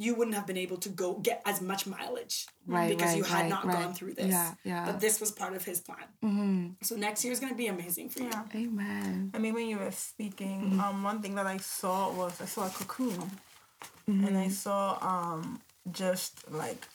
you 0.05 0.11
wouldn't 0.17 0.37
have 0.39 0.47
been 0.51 0.57
able 0.67 0.79
to 0.87 0.91
go 1.03 1.09
get 1.29 1.39
as 1.53 1.61
much 1.71 1.83
mileage 1.87 2.47
Right, 2.77 2.91
because 2.95 3.17
you 3.17 3.25
had 3.25 3.43
right, 3.43 3.49
not 3.55 3.65
right. 3.65 3.77
gone 3.79 3.95
through 3.95 4.15
this 4.21 4.27
Yeah, 4.39 4.53
yeah. 4.73 4.85
but 4.87 5.01
this 5.01 5.21
was 5.23 5.31
part 5.43 5.55
of 5.59 5.63
his 5.71 5.81
plan 5.81 6.07
Mm-hmm. 6.25 6.67
so 6.89 6.93
next 6.97 7.25
year 7.25 7.33
is 7.33 7.41
going 7.41 7.53
to 7.53 7.61
be 7.65 7.69
amazing 7.77 8.09
for 8.11 8.21
you 8.21 8.31
Yeah. 8.31 8.45
Amen. 8.65 9.31
I 9.35 9.39
mean, 9.43 9.55
when 9.59 9.67
you 9.73 9.79
were 9.79 9.91
speaking, 9.91 10.79
um, 10.85 11.03
one 11.11 11.19
thing 11.23 11.35
that 11.37 11.47
I 11.47 11.57
saw 11.79 12.13
was 12.21 12.33
I 12.41 12.45
saw 12.55 12.67
a 12.67 12.71
cocoon, 12.71 13.31
and 14.07 14.37
I 14.47 14.49
saw 14.49 14.83
um 15.13 15.61
just 16.03 16.33
like 16.63 16.87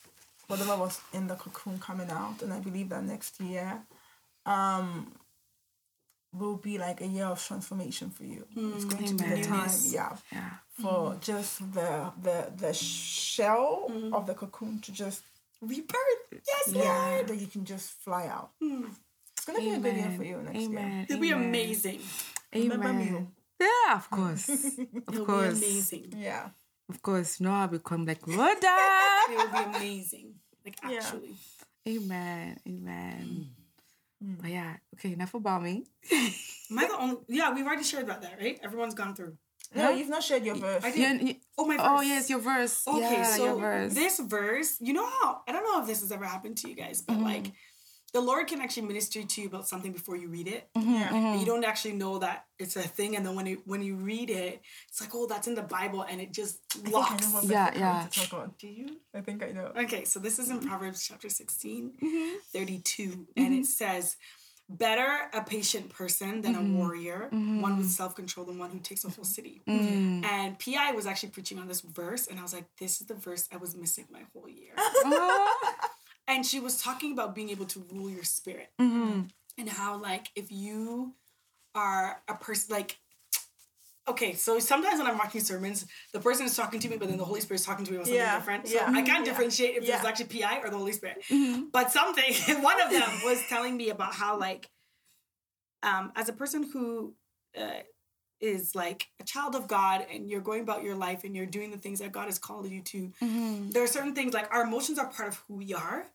whatever 0.53 0.77
was 0.77 1.01
in 1.13 1.27
the 1.27 1.35
cocoon 1.35 1.79
coming 1.79 2.09
out, 2.09 2.41
and 2.41 2.53
I 2.53 2.59
believe 2.59 2.89
that 2.89 3.03
next 3.03 3.39
year, 3.41 3.81
um 4.45 5.13
will 6.33 6.57
be 6.57 6.77
like 6.77 6.99
a 7.01 7.05
year 7.05 7.25
of 7.25 7.45
transformation 7.45 8.09
for 8.09 8.23
you. 8.23 8.45
it's 8.55 8.85
mm, 8.85 8.89
going 8.89 9.05
to 9.05 9.13
be 9.13 9.23
Amen. 9.23 9.41
the 9.41 9.47
time, 9.47 9.69
yeah, 9.83 10.15
Yeah. 10.31 10.49
for 10.81 11.11
mm-hmm. 11.11 11.19
just 11.19 11.59
the 11.73 12.11
the 12.21 12.51
the 12.57 12.73
shell 12.73 13.85
mm-hmm. 13.89 14.13
of 14.13 14.25
the 14.25 14.33
cocoon 14.33 14.79
to 14.81 14.91
just 14.91 15.21
Rebirth. 15.61 16.27
Yes, 16.31 16.73
yeah, 16.73 17.09
Lord. 17.15 17.27
that 17.27 17.37
you 17.37 17.47
can 17.47 17.63
just 17.63 17.91
fly 18.03 18.27
out. 18.27 18.51
Mm. 18.61 18.89
It's 19.31 19.45
gonna 19.45 19.59
be 19.59 19.71
a 19.71 19.79
good 19.79 19.95
year 19.95 20.13
for 20.17 20.23
you 20.23 20.37
next 20.41 20.59
year. 20.59 21.05
It'll 21.07 21.21
be 21.21 21.31
Amen. 21.31 21.49
amazing. 21.49 21.99
Remember 22.53 22.89
Amen. 22.89 23.13
me. 23.13 23.27
Yeah, 23.59 23.95
of 23.95 24.09
course. 24.09 24.49
It'll 25.09 25.21
of 25.21 25.27
course. 25.27 25.59
be 25.59 25.65
amazing. 25.65 26.13
Yeah. 26.17 26.49
Of 26.89 27.01
course. 27.01 27.39
No, 27.39 27.51
I'll 27.51 27.67
become 27.67 28.05
like 28.05 28.25
Rhoda. 28.27 28.75
It 29.29 29.37
will 29.37 29.47
be 29.47 29.77
amazing. 29.77 30.33
Like 30.65 30.77
Yeah. 30.89 30.97
actually. 30.97 31.35
Amen. 31.87 32.57
Amen. 32.67 33.47
But 34.21 34.51
yeah, 34.51 34.77
okay, 34.95 35.11
enough 35.13 35.33
about 35.33 35.61
me. 35.63 35.85
Am 36.11 36.79
I 36.79 36.87
the 36.87 36.97
only? 36.97 37.17
Yeah, 37.27 37.53
we've 37.53 37.65
already 37.65 37.83
shared 37.83 38.05
about 38.05 38.21
that, 38.21 38.39
right? 38.39 38.57
Everyone's 38.63 38.93
gone 38.93 39.15
through. 39.15 39.37
No, 39.75 39.89
you've 39.89 40.07
not 40.09 40.23
shared 40.23 40.45
your 40.45 40.55
verse. 40.55 40.83
I 40.83 40.91
did. 40.91 40.99
Yeah, 40.99 41.17
y- 41.21 41.39
Oh 41.57 41.65
my. 41.65 41.77
oh 41.79 41.99
yes, 42.01 42.29
your 42.29 42.39
verse. 42.39 42.87
Okay, 42.87 42.99
yeah, 42.99 43.35
so 43.35 43.43
your 43.45 43.59
verse. 43.59 43.93
this 43.93 44.19
verse, 44.19 44.77
you 44.79 44.93
know 44.93 45.05
how 45.05 45.41
I 45.47 45.51
don't 45.51 45.63
know 45.65 45.81
if 45.81 45.87
this 45.87 46.01
has 46.01 46.11
ever 46.11 46.23
happened 46.25 46.57
to 46.57 46.69
you 46.69 46.75
guys, 46.75 47.01
but 47.01 47.15
Mm-hmm. 47.15 47.23
like 47.25 47.51
the 48.13 48.21
Lord 48.21 48.47
can 48.47 48.61
actually 48.61 48.83
minister 48.87 49.23
to 49.23 49.41
you 49.41 49.47
about 49.47 49.67
something 49.67 49.91
before 49.91 50.15
you 50.15 50.27
read 50.29 50.47
it. 50.47 50.69
Mm-hmm. 50.77 51.15
And 51.15 51.39
you 51.39 51.45
don't 51.45 51.65
actually 51.65 51.93
know 51.95 52.19
that 52.19 52.45
it's 52.59 52.75
a 52.75 52.81
thing, 52.81 53.15
and 53.15 53.25
then 53.25 53.35
when 53.35 53.45
you 53.47 53.61
when 53.65 53.81
you 53.81 53.95
read 53.95 54.29
it, 54.29 54.61
it's 54.89 55.01
like, 55.01 55.09
oh, 55.15 55.25
that's 55.27 55.47
in 55.47 55.55
the 55.55 55.63
Bible, 55.63 56.03
and 56.03 56.21
it 56.21 56.31
just 56.31 56.59
I 56.75 56.77
think 56.79 56.95
I 56.95 56.99
locks. 56.99 57.33
what 57.33 57.43
Yeah, 57.45 57.65
verse 57.65 57.75
you're 57.75 57.83
going 57.83 57.95
yeah. 57.95 58.07
to 58.11 58.19
talk 58.29 58.39
on. 58.39 58.51
Do 58.59 58.67
you? 58.67 58.97
I 59.15 59.21
think 59.21 59.43
I 59.43 59.51
know. 59.51 59.71
Okay, 59.75 60.03
so 60.05 60.19
this 60.19 60.37
is 60.39 60.49
in 60.49 60.59
Proverbs 60.67 61.05
chapter 61.07 61.27
16, 61.29 61.93
Mm-hmm. 62.03 62.35
32, 62.53 63.27
and 63.35 63.53
it 63.55 63.65
says, 63.65 64.15
Better 64.69 65.29
a 65.33 65.41
patient 65.41 65.89
person 65.89 66.41
than 66.41 66.53
Mm-hmm. 66.55 66.75
a 66.75 66.77
warrior, 66.77 67.27
one 67.31 67.77
with 67.77 67.89
self 67.91 68.15
control 68.15 68.45
than 68.45 68.57
one 68.59 68.69
who 68.71 68.79
takes 68.79 69.03
a 69.03 69.09
whole 69.09 69.25
city. 69.25 69.61
And 69.67 70.57
PI 70.59 70.91
was 70.93 71.05
actually 71.05 71.29
preaching 71.29 71.59
on 71.59 71.67
this 71.67 71.81
verse, 71.81 72.27
and 72.27 72.39
I 72.39 72.43
was 72.43 72.53
like, 72.53 72.65
This 72.79 73.01
is 73.01 73.07
the 73.07 73.15
verse 73.15 73.49
I 73.51 73.57
was 73.57 73.75
missing 73.75 74.05
my 74.11 74.21
whole 74.33 74.47
year. 74.47 74.73
and 76.27 76.45
she 76.45 76.59
was 76.59 76.81
talking 76.81 77.11
about 77.13 77.35
being 77.35 77.49
able 77.49 77.65
to 77.65 77.85
rule 77.91 78.09
your 78.09 78.23
spirit 78.23 78.69
Mm-hmm. 78.79 79.21
and 79.57 79.69
how, 79.69 79.97
like, 79.97 80.27
if 80.35 80.51
you 80.51 81.13
are 81.75 82.21
a 82.27 82.35
person, 82.35 82.73
like, 82.75 82.97
okay, 84.07 84.33
so 84.33 84.59
sometimes 84.59 84.99
when 84.99 85.07
I'm 85.07 85.17
watching 85.17 85.41
sermons, 85.41 85.85
the 86.11 86.19
person 86.19 86.45
is 86.45 86.55
talking 86.55 86.79
to 86.81 86.89
me, 86.89 86.97
but 86.97 87.07
then 87.07 87.17
the 87.17 87.25
Holy 87.25 87.39
Spirit 87.41 87.61
is 87.61 87.65
talking 87.65 87.85
to 87.85 87.91
me 87.91 87.97
about 87.97 88.07
something 88.07 88.21
Yeah, 88.21 88.35
different. 88.37 88.67
So 88.67 88.75
yeah, 88.75 88.85
I 88.89 89.01
can't 89.01 89.25
yeah, 89.25 89.31
differentiate 89.31 89.77
if 89.77 89.83
yeah. 89.83 89.95
there's 89.95 90.05
actually 90.05 90.39
PI 90.41 90.59
or 90.59 90.69
the 90.69 90.77
Holy 90.77 90.91
Spirit. 90.91 91.23
Mm-hmm. 91.29 91.63
But 91.71 91.91
something, 91.91 92.33
one 92.63 92.81
of 92.81 92.89
them 92.91 93.09
was 93.23 93.41
telling 93.47 93.77
me 93.77 93.89
about 93.89 94.13
how, 94.13 94.37
like, 94.37 94.69
um, 95.83 96.11
as 96.15 96.29
a 96.29 96.33
person 96.33 96.69
who 96.71 97.13
uh, 97.57 97.79
is 98.43 98.75
like 98.75 99.07
a 99.19 99.23
child 99.23 99.55
of 99.55 99.67
God 99.67 100.05
and 100.13 100.29
you're 100.29 100.41
going 100.41 100.61
about 100.61 100.83
your 100.83 100.95
life 100.95 101.23
and 101.23 101.35
you're 101.35 101.45
doing 101.57 101.71
the 101.71 101.77
things 101.77 101.99
that 101.99 102.11
God 102.11 102.25
has 102.25 102.37
called 102.37 102.69
you 102.69 102.81
to, 102.81 103.11
Mm-hmm. 103.23 103.69
there 103.71 103.83
are 103.83 103.87
certain 103.87 104.13
things 104.13 104.33
like 104.33 104.47
our 104.53 104.63
emotions 104.63 104.99
are 104.99 105.07
part 105.07 105.29
of 105.29 105.35
who 105.47 105.55
we 105.55 105.73
are. 105.73 106.05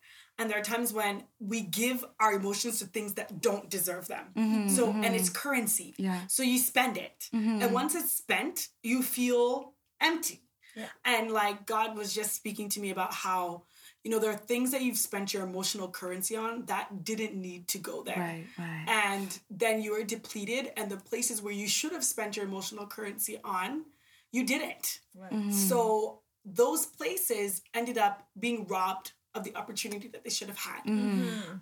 And 0.40 0.48
there 0.48 0.58
are 0.60 0.62
times 0.62 0.92
when 0.92 1.24
we 1.40 1.62
give 1.62 2.04
our 2.20 2.34
emotions 2.34 2.78
to 2.78 2.84
things 2.86 3.14
that 3.14 3.40
don't 3.40 3.68
deserve 3.68 4.06
them. 4.06 4.68
So, 4.68 4.90
and 4.90 5.16
it's 5.16 5.30
currency. 5.30 5.94
Mm-hmm. 5.94 6.04
Yeah. 6.04 6.20
So 6.28 6.44
you 6.44 6.58
spend 6.58 6.96
it. 6.96 7.28
And 7.32 7.72
once 7.72 7.96
it's 7.96 8.12
spent, 8.12 8.68
you 8.84 9.02
feel 9.02 9.72
empty. 10.00 10.42
Yeah. 10.76 10.86
And 11.04 11.32
like 11.32 11.66
God 11.66 11.96
was 11.96 12.14
just 12.14 12.34
speaking 12.36 12.68
to 12.70 12.80
me 12.80 12.90
about 12.90 13.12
how, 13.12 13.64
you 14.04 14.10
know, 14.10 14.18
there 14.18 14.30
are 14.30 14.36
things 14.36 14.70
that 14.70 14.82
you've 14.82 14.98
spent 14.98 15.34
your 15.34 15.42
emotional 15.42 15.88
currency 15.88 16.36
on 16.36 16.64
that 16.66 17.04
didn't 17.04 17.34
need 17.34 17.68
to 17.68 17.78
go 17.78 18.02
there. 18.02 18.18
Right, 18.18 18.46
right. 18.58 18.84
And 18.88 19.38
then 19.50 19.82
you 19.82 19.94
are 19.94 20.04
depleted, 20.04 20.72
and 20.76 20.90
the 20.90 20.96
places 20.96 21.42
where 21.42 21.52
you 21.52 21.68
should 21.68 21.92
have 21.92 22.04
spent 22.04 22.36
your 22.36 22.46
emotional 22.46 22.86
currency 22.86 23.38
on, 23.44 23.84
you 24.32 24.44
didn't. 24.44 25.00
Right. 25.14 25.52
So 25.52 26.20
those 26.44 26.86
places 26.86 27.62
ended 27.74 27.98
up 27.98 28.26
being 28.38 28.66
robbed 28.66 29.12
of 29.34 29.44
the 29.44 29.54
opportunity 29.56 30.08
that 30.08 30.24
they 30.24 30.30
should 30.30 30.48
have 30.48 30.58
had. 30.58 30.86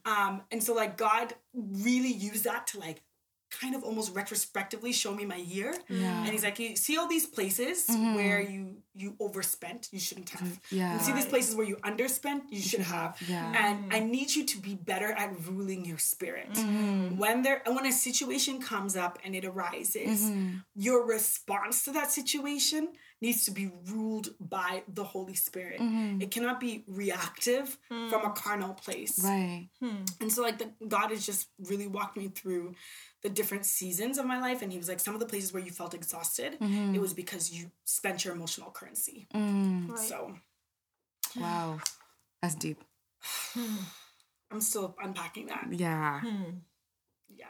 Um, 0.04 0.42
and 0.50 0.62
so 0.62 0.72
like 0.72 0.96
God 0.96 1.34
really 1.54 2.12
used 2.12 2.44
that 2.44 2.68
to 2.68 2.78
like 2.78 3.02
kind 3.50 3.74
of 3.74 3.84
almost 3.84 4.14
retrospectively 4.14 4.92
show 4.92 5.14
me 5.14 5.24
my 5.24 5.36
year. 5.36 5.74
Yeah. 5.88 6.22
And 6.22 6.28
he's 6.30 6.44
like, 6.44 6.58
you 6.58 6.76
see 6.76 6.96
all 6.96 7.08
these 7.08 7.26
places 7.26 7.86
where 7.88 8.40
you 8.40 8.76
you 8.94 9.14
overspent, 9.20 9.88
you 9.92 10.00
shouldn't 10.00 10.30
have. 10.30 10.58
Yeah. 10.70 10.94
You 10.94 11.00
see 11.00 11.12
these 11.12 11.26
places 11.26 11.54
where 11.54 11.66
you 11.66 11.76
underspent, 11.76 12.42
you 12.50 12.60
should 12.60 12.80
have. 12.80 13.20
Yeah. 13.28 13.52
And 13.54 13.92
I 13.92 14.00
need 14.00 14.34
you 14.34 14.44
to 14.46 14.58
be 14.58 14.74
better 14.74 15.12
at 15.12 15.30
ruling 15.46 15.84
your 15.84 15.98
spirit. 15.98 16.52
Mm-hmm. 16.52 17.18
When 17.18 17.42
there 17.42 17.62
when 17.66 17.86
a 17.86 17.92
situation 17.92 18.60
comes 18.60 18.96
up 18.96 19.18
and 19.24 19.34
it 19.34 19.44
arises, 19.44 20.22
Mm-hmm. 20.26 20.58
your 20.74 21.06
response 21.06 21.84
to 21.84 21.92
that 21.92 22.10
situation 22.10 22.88
needs 23.20 23.44
to 23.46 23.50
be 23.50 23.70
ruled 23.90 24.28
by 24.40 24.82
the 24.92 25.04
Holy 25.04 25.34
Spirit. 25.34 25.80
Mm-hmm. 25.80 26.20
It 26.20 26.30
cannot 26.30 26.60
be 26.60 26.84
reactive 26.86 27.78
from 27.88 28.24
a 28.24 28.30
carnal 28.30 28.74
place. 28.74 29.22
Right. 29.22 29.68
And 30.20 30.30
so 30.30 30.42
like 30.42 30.58
the, 30.58 30.70
God 30.86 31.10
has 31.10 31.24
just 31.24 31.48
really 31.58 31.86
walked 31.86 32.16
me 32.16 32.28
through 32.28 32.74
the 33.15 33.15
different 33.28 33.64
seasons 33.66 34.18
of 34.18 34.26
my 34.26 34.40
life 34.40 34.62
and 34.62 34.70
he 34.72 34.78
was 34.78 34.88
like 34.88 35.00
some 35.00 35.14
of 35.14 35.20
the 35.20 35.26
places 35.26 35.52
where 35.52 35.62
you 35.62 35.70
felt 35.70 35.94
exhausted 35.94 36.58
Mm-hmm. 36.60 36.94
it 36.94 37.00
was 37.00 37.12
because 37.14 37.52
you 37.52 37.70
spent 37.84 38.24
your 38.24 38.34
emotional 38.34 38.70
currency. 38.70 39.26
Mm. 39.34 39.96
So 39.98 40.34
Wow. 41.36 41.78
That's 42.42 42.54
deep. 42.54 42.82
I'm 44.50 44.60
still 44.60 44.94
unpacking 45.02 45.46
that. 45.46 45.66
Yeah. 45.72 46.20
Yeah. 47.28 47.46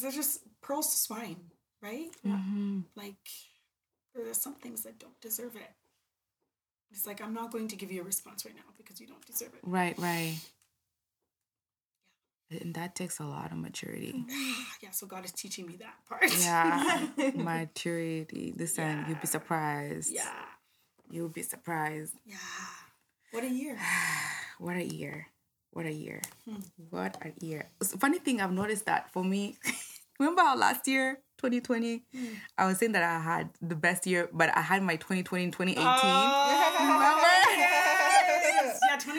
They're 0.00 0.10
just 0.12 0.40
pearls 0.60 0.90
to 0.92 0.98
swine, 0.98 1.36
right? 1.82 2.10
Mm-hmm. 2.26 2.80
Like 2.94 3.16
there 4.14 4.28
are 4.30 4.34
some 4.34 4.54
things 4.54 4.82
that 4.84 4.98
don't 4.98 5.20
deserve 5.20 5.56
it. 5.56 5.70
It's 6.90 7.06
like 7.06 7.20
I'm 7.22 7.34
not 7.34 7.52
going 7.52 7.68
to 7.68 7.76
give 7.76 7.90
you 7.92 8.00
a 8.00 8.04
response 8.04 8.44
right 8.46 8.54
now 8.54 8.62
because 8.76 9.00
you 9.00 9.06
don't 9.06 9.24
deserve 9.26 9.52
it. 9.54 9.60
Right, 9.62 9.98
right. 9.98 10.36
And 12.50 12.72
that 12.74 12.94
takes 12.94 13.18
a 13.20 13.24
lot 13.24 13.52
of 13.52 13.58
maturity. 13.58 14.24
Yeah, 14.82 14.90
so 14.92 15.06
God 15.06 15.24
is 15.24 15.32
teaching 15.32 15.66
me 15.66 15.76
that 15.76 15.94
part. 16.08 16.30
Yeah. 16.40 17.08
maturity. 17.34 18.54
Listen, 18.56 19.04
you'll 19.06 19.16
Yeah. 19.16 19.20
be 19.20 19.26
surprised. 19.26 20.10
Yeah. 20.12 20.44
You'll 21.10 21.28
be 21.28 21.42
surprised. 21.42 22.14
Yeah. 22.24 22.36
What 23.32 23.44
a 23.44 23.48
year. 23.50 23.78
What 24.58 24.76
a 24.76 24.82
year. 24.84 25.26
What 25.72 25.86
a 25.86 25.92
year. 25.92 26.20
Hmm. 26.48 26.56
What 26.90 27.16
a 27.22 27.30
year. 27.44 27.68
Funny 28.00 28.18
thing, 28.18 28.40
I've 28.40 28.50
noticed 28.52 28.86
that 28.86 29.12
for 29.12 29.22
me, 29.22 29.56
remember 30.18 30.42
how 30.42 30.56
last 30.56 30.88
year, 30.88 31.20
2020, 31.38 32.02
Hmm. 32.12 32.26
I 32.56 32.66
was 32.66 32.78
saying 32.78 32.92
that 32.92 33.04
I 33.04 33.20
had 33.20 33.50
the 33.62 33.76
best 33.76 34.04
year, 34.06 34.28
but 34.32 34.50
I 34.56 34.62
had 34.62 34.82
my 34.82 34.96
2020 34.96 35.44
and 35.44 35.52
2018. 35.52 35.78
Oh. 35.86 37.14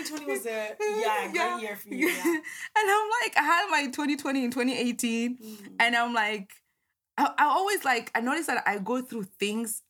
2020 0.04 0.26
was 0.32 0.46
a 0.46 0.76
yeah, 0.80 1.28
great 1.28 1.36
Yeah. 1.36 1.60
year 1.60 1.76
for 1.76 1.90
you. 1.90 2.08
Yeah. 2.08 2.24
and 2.26 2.42
I'm 2.76 3.10
like, 3.22 3.34
I 3.38 3.44
had 3.44 3.70
my 3.70 3.86
2020 3.86 4.44
and 4.44 4.54
2018, 4.54 5.38
mm. 5.38 5.72
and 5.80 5.96
I'm 5.96 6.14
like, 6.14 6.50
I, 7.18 7.32
I 7.38 7.46
always 7.46 7.84
like, 7.86 8.12
I 8.16 8.22
noticed 8.22 8.48
that 8.48 8.64
I 8.66 8.80
go 8.80 9.02
through 9.02 9.28
things 9.40 9.82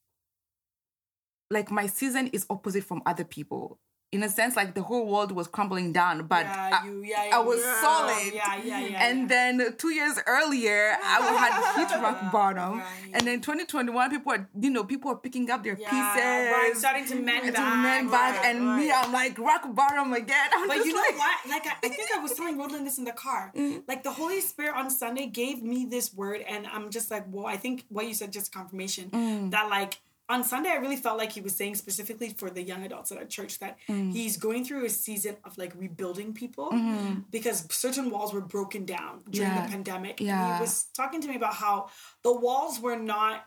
like 1.52 1.72
my 1.72 1.88
season 1.88 2.28
is 2.28 2.46
opposite 2.50 2.84
from 2.84 3.02
other 3.06 3.24
people. 3.24 3.80
In 4.12 4.24
a 4.24 4.30
sense, 4.30 4.56
like 4.56 4.74
the 4.74 4.82
whole 4.82 5.06
world 5.06 5.32
was 5.32 5.48
crumbling 5.48 5.94
down, 5.94 6.26
but 6.26 6.44
yeah, 6.44 6.80
I, 6.82 6.86
you, 6.88 7.04
yeah, 7.04 7.30
I 7.32 7.40
was 7.40 7.60
yeah. 7.62 7.82
solid. 7.82 8.34
Yeah, 8.34 8.62
yeah, 8.64 8.80
yeah. 8.88 9.06
and 9.08 9.30
then 9.30 9.76
two 9.78 9.94
years 9.94 10.18
earlier, 10.26 10.98
I 11.04 11.22
had 11.38 11.78
hit 11.78 12.02
rock 12.02 12.32
bottom. 12.32 12.80
Right. 12.80 13.12
And 13.14 13.28
then 13.28 13.40
2021, 13.40 14.10
people 14.10 14.32
are, 14.34 14.50
you 14.60 14.72
know, 14.72 14.84
people 14.84 15.12
are 15.12 15.16
picking 15.16 15.52
up 15.52 15.64
their 15.64 15.76
pieces. 15.76 15.92
right, 15.94 16.72
starting 16.76 17.06
to 17.06 17.16
mend 17.22 17.46
to 17.46 17.52
back. 17.52 17.84
mend 17.84 18.10
back, 18.10 18.42
right, 18.44 18.56
and 18.56 18.78
me. 18.78 18.92
I'm 18.92 19.14
like 19.14 19.38
rock 19.38 19.64
bottom 19.76 20.12
again. 20.14 20.50
I'm 20.56 20.68
But 20.68 20.78
you 20.78 20.94
know 20.94 21.02
like, 21.02 21.18
what? 21.20 21.38
Like 21.48 21.68
I, 21.68 21.74
I 21.84 21.90
think 21.90 22.10
I 22.16 22.18
was 22.20 22.32
telling 22.38 22.58
Roland 22.58 22.88
this 22.88 22.98
in 22.98 23.06
the 23.06 23.12
car. 23.12 23.52
Mm. 23.56 23.84
Like 23.88 24.02
the 24.02 24.12
Holy 24.12 24.42
Spirit 24.42 24.74
on 24.76 24.90
Sunday 24.90 25.28
gave 25.28 25.62
me 25.62 25.86
this 25.86 26.12
word, 26.16 26.42
and 26.50 26.66
I'm 26.66 26.90
just 26.90 27.12
like, 27.12 27.26
well, 27.30 27.46
I 27.46 27.58
think 27.58 27.86
what 27.90 28.08
you 28.08 28.16
said 28.16 28.34
just 28.34 28.52
confirmation 28.52 29.12
Mm. 29.12 29.52
that 29.52 29.70
like 29.70 30.00
on 30.30 30.44
Sunday 30.44 30.70
I 30.70 30.76
really 30.76 30.96
felt 30.96 31.18
like 31.18 31.32
he 31.32 31.42
was 31.42 31.56
saying 31.56 31.76
specifically 31.76 32.30
for 32.38 32.50
the 32.50 32.62
young 32.62 32.84
adults 32.86 33.12
at 33.12 33.18
our 33.18 33.26
church 33.26 33.60
that 33.60 33.78
Mm. 33.90 34.14
he's 34.14 34.38
going 34.38 34.64
through 34.66 34.86
a 34.86 34.90
season 34.90 35.36
of 35.44 35.58
like 35.58 35.74
rebuilding 35.76 36.34
people 36.34 36.70
Mm-hmm. 36.72 37.22
because 37.32 37.66
certain 37.72 38.10
walls 38.12 38.32
were 38.34 38.42
broken 38.58 38.86
down 38.86 39.14
during 39.30 39.50
Yeah. 39.52 39.66
the 39.66 39.72
pandemic. 39.72 40.20
And 40.22 40.28
Yeah. 40.28 40.56
he 40.58 40.62
was 40.62 40.86
talking 40.96 41.20
to 41.22 41.28
me 41.28 41.36
about 41.36 41.56
how 41.56 41.90
the 42.24 42.34
walls 42.46 42.80
were 42.80 42.96
not 43.16 43.46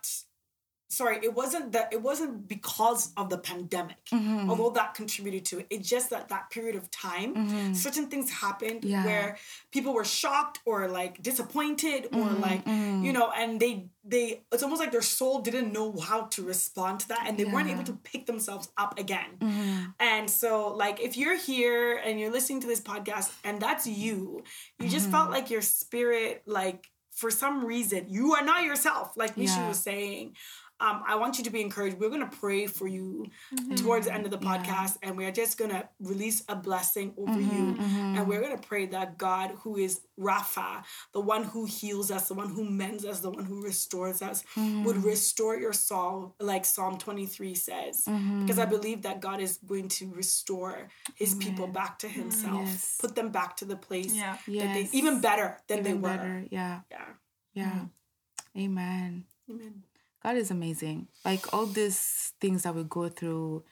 sorry, 0.99 1.17
it 1.27 1.33
wasn't 1.41 1.71
that 1.75 1.87
it 1.95 2.01
wasn't 2.09 2.47
because 2.55 3.01
of 3.17 3.25
the 3.33 3.37
pandemic, 3.51 3.97
Mm-hmm. 4.13 4.49
although 4.49 4.71
that 4.79 4.89
contributed 5.01 5.43
to 5.49 5.53
it. 5.59 5.65
It's 5.73 5.87
just 5.95 6.07
that 6.13 6.29
that 6.33 6.49
period 6.55 6.75
of 6.81 6.85
time, 6.91 7.29
certain 7.85 8.05
things 8.11 8.27
happened 8.45 8.81
Mm-hmm. 8.81 8.93
Yeah. 8.95 9.05
where 9.09 9.29
people 9.75 9.93
were 9.99 10.05
shocked 10.21 10.57
or 10.69 10.77
like 10.99 11.13
disappointed 11.29 12.01
or 12.17 12.25
Mm-hmm, 12.29 12.41
like 12.47 12.63
you 13.05 13.11
know, 13.17 13.27
and 13.41 13.59
they 13.63 13.73
they 14.13 14.25
it's 14.53 14.63
almost 14.63 14.81
like 14.83 14.91
their 14.91 15.01
soul 15.19 15.35
didn't 15.47 15.69
know 15.77 15.89
how 16.09 16.19
to 16.35 16.39
respond 16.53 16.95
to 17.01 17.07
that, 17.13 17.23
and 17.27 17.33
they 17.37 17.45
weren't 17.53 17.69
able 17.75 17.83
to 17.91 17.93
pick 18.11 18.25
themselves 18.31 18.67
up 18.83 18.91
again. 18.99 19.31
Mm-hmm. 19.39 19.79
And 19.99 20.29
so, 20.29 20.51
like, 20.83 20.97
if 21.07 21.15
you're 21.17 21.37
here 21.51 21.85
and 22.05 22.19
you're 22.19 22.31
listening 22.37 22.61
to 22.61 22.67
this 22.67 22.81
podcast, 22.81 23.31
and 23.47 23.61
that's 23.65 23.85
you, 23.87 24.43
you 24.79 24.89
just 24.89 25.09
felt 25.09 25.23
Mm-hmm. 25.25 25.33
like 25.37 25.49
your 25.55 25.61
spirit, 25.61 26.43
like 26.45 26.81
for 27.21 27.29
some 27.31 27.63
reason, 27.73 28.01
you 28.09 28.33
are 28.35 28.43
not 28.43 28.63
yourself, 28.69 29.07
like 29.15 29.37
Misha 29.37 29.59
Yeah. 29.61 29.67
was 29.69 29.79
saying. 29.79 30.35
Um, 30.83 31.01
I 31.07 31.15
want 31.15 31.37
you 31.37 31.43
to 31.45 31.49
be 31.49 31.61
encouraged. 31.61 31.97
We're 31.97 32.09
gonna 32.09 32.29
pray 32.45 32.67
for 32.67 32.87
you 32.87 33.27
Mm-hmm. 33.55 33.75
towards 33.75 34.05
the 34.07 34.13
end 34.13 34.25
of 34.25 34.31
the 34.31 34.37
podcast, 34.37 34.97
and 35.03 35.15
we 35.17 35.23
are 35.25 35.31
just 35.31 35.57
gonna 35.57 35.87
release 35.99 36.43
a 36.49 36.55
blessing 36.55 37.13
over 37.17 37.31
Mm-hmm, 37.31 37.81
you. 37.81 38.17
And 38.17 38.27
we're 38.27 38.41
gonna 38.41 38.57
pray 38.57 38.85
that 38.87 39.17
God, 39.17 39.51
who 39.63 39.77
is 39.77 40.01
Rapha, 40.19 40.83
the 41.13 41.21
one 41.21 41.43
who 41.45 41.65
heals 41.65 42.11
us, 42.11 42.27
the 42.27 42.33
one 42.33 42.49
who 42.49 42.63
mends 42.65 43.05
us, 43.05 43.21
the 43.21 43.29
one 43.31 43.45
who 43.45 43.63
restores 43.63 44.21
us, 44.21 44.43
Mm-hmm. 44.55 44.83
would 44.83 45.03
restore 45.03 45.55
your 45.55 45.73
soul, 45.73 46.35
like 46.39 46.65
Psalm 46.65 46.97
23 46.97 47.55
says. 47.55 48.03
Because 48.41 48.59
I 48.59 48.65
believe 48.65 49.03
that 49.03 49.21
God 49.21 49.39
is 49.39 49.59
going 49.65 49.87
to 49.99 50.11
restore 50.13 50.89
his 51.15 51.33
people 51.35 51.67
back 51.67 51.99
to 51.99 52.07
himself, 52.09 52.65
Yes. 52.67 52.97
put 52.99 53.15
them 53.15 53.29
back 53.31 53.55
to 53.57 53.65
the 53.65 53.77
place 53.77 54.13
Yeah. 54.13 54.37
that 54.47 54.73
they 54.75 54.89
even 54.91 55.21
better 55.21 55.57
than 55.67 55.83
they 55.83 55.93
were. 55.93 56.01
better. 56.17 56.45
Yeah. 56.51 56.81
Yeah. 56.91 57.05
Yeah. 57.53 57.79
Amen. 58.57 59.25
Amen. 59.49 59.83
God 60.23 60.37
is 60.37 60.51
amazing. 60.51 61.07
Like 61.25 61.53
all 61.53 61.65
these 61.65 62.33
things 62.39 62.63
that 62.63 62.73
we 62.73 62.83
go 62.83 63.09
through, 63.09 63.63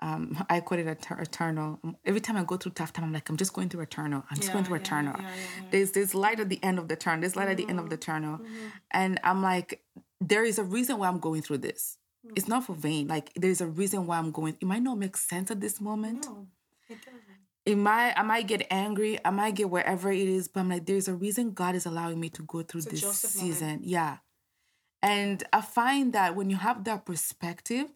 um, 0.00 0.44
I 0.50 0.60
call 0.60 0.78
it 0.78 0.86
et- 0.86 1.06
eternal. 1.18 1.78
Every 2.04 2.20
time 2.20 2.36
I 2.36 2.42
go 2.44 2.56
through 2.56 2.72
tough 2.72 2.92
time, 2.92 3.04
I'm 3.04 3.12
like, 3.12 3.28
I'm 3.28 3.36
just 3.36 3.52
going 3.52 3.68
through 3.68 3.82
eternal. 3.82 4.24
I'm 4.28 4.36
just 4.36 4.48
Yeah, 4.48 4.54
going 4.54 4.64
through 4.64 4.76
yeah, 4.76 4.82
eternal. 4.82 5.14
yeah. 5.20 5.30
There's 5.70 5.92
this 5.92 6.14
light 6.14 6.40
at 6.40 6.48
the 6.48 6.58
end 6.62 6.78
of 6.80 6.88
the 6.88 6.96
tunnel. 6.96 7.20
There's 7.20 7.36
light 7.36 7.48
at 7.48 7.56
the 7.56 7.68
end 7.68 7.78
of 7.78 7.88
the 7.88 7.96
tunnel, 7.96 8.38
mm-hmm, 8.38 8.46
mm-hmm. 8.46 8.68
and 8.90 9.20
I'm 9.22 9.42
like, 9.42 9.84
there 10.20 10.44
is 10.44 10.58
a 10.58 10.64
reason 10.64 10.98
why 10.98 11.06
I'm 11.08 11.20
going 11.20 11.42
through 11.42 11.58
this. 11.58 11.98
Mm. 12.26 12.32
It's 12.36 12.48
not 12.48 12.64
for 12.64 12.74
vain. 12.74 13.06
Like 13.06 13.32
there's 13.34 13.60
a 13.60 13.66
reason 13.66 14.06
why 14.06 14.18
I'm 14.18 14.32
going. 14.32 14.56
It 14.60 14.66
might 14.66 14.82
not 14.82 14.98
make 14.98 15.16
sense 15.16 15.50
at 15.50 15.60
this 15.60 15.80
moment. 15.80 16.26
No, 16.26 16.46
it 16.88 16.98
doesn't. 17.04 17.22
It 17.64 17.76
might. 17.76 18.14
I 18.16 18.22
might 18.22 18.48
get 18.48 18.66
angry. 18.70 19.18
I 19.24 19.30
might 19.30 19.54
get 19.54 19.70
wherever 19.70 20.10
it 20.10 20.28
is. 20.28 20.48
But 20.48 20.60
I'm 20.60 20.68
like, 20.68 20.84
there's 20.86 21.06
a 21.06 21.14
reason 21.14 21.52
God 21.52 21.76
is 21.76 21.86
allowing 21.86 22.18
me 22.18 22.28
to 22.30 22.42
go 22.42 22.62
through 22.62 22.80
a 22.82 22.84
this 22.84 23.00
Joseph 23.02 23.36
moment. 23.36 23.54
season. 23.54 23.80
Yeah. 23.84 24.16
And 25.02 25.42
I 25.52 25.60
find 25.60 26.12
that 26.12 26.36
when 26.36 26.48
you 26.48 26.56
have 26.56 26.84
that 26.84 27.04
perspective, 27.04 27.86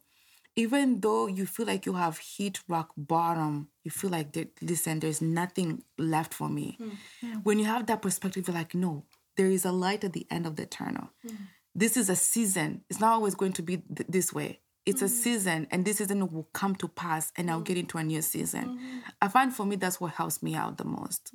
even 0.57 1.01
though 1.01 1.27
you 1.27 1.47
feel 1.47 1.66
like 1.66 1.87
you 1.87 1.92
have 1.92 2.19
hit 2.19 2.61
rock 2.66 2.90
bottom, 2.97 3.69
you 3.85 3.90
feel 3.90 4.11
like, 4.11 4.35
listen, 4.62 5.01
there's 5.01 5.21
nothing 5.21 5.83
left 5.99 6.33
for 6.33 6.49
me. 6.49 6.79
Hmm, 7.21 7.35
when 7.42 7.59
you 7.59 7.66
have 7.66 7.87
that 7.87 8.03
perspective, 8.03 8.49
you're 8.49 8.57
like, 8.57 8.75
no, 8.75 9.05
there 9.37 9.51
is 9.51 9.64
a 9.66 9.73
light 9.73 10.03
at 10.03 10.14
the 10.14 10.27
end 10.31 10.47
of 10.47 10.57
the 10.57 10.64
tunnel. 10.66 11.11
Hmm. 11.23 11.35
This 11.75 11.97
is 11.99 12.09
a 12.09 12.16
season. 12.16 12.83
It's 12.88 13.01
not 13.01 13.12
always 13.12 13.35
going 13.35 13.53
to 13.53 13.62
be 13.62 13.77
th- 13.77 14.09
this 14.09 14.33
way. 14.33 14.61
It's 14.87 15.03
a 15.03 15.07
hmm. 15.07 15.12
season, 15.12 15.66
and 15.71 15.85
this 15.85 15.99
season 15.99 16.27
will 16.33 16.49
come 16.55 16.75
to 16.77 16.88
pass, 16.88 17.33
and 17.37 17.51
I'll 17.51 17.61
get 17.61 17.77
into 17.77 17.99
a 17.99 18.05
new 18.05 18.23
season. 18.23 19.03
I 19.21 19.29
find 19.29 19.55
for 19.55 19.66
me 19.66 19.77
that's 19.77 20.01
what 20.01 20.12
helps 20.12 20.42
me 20.42 20.55
out 20.55 20.79
the 20.79 20.85
most. 20.85 21.33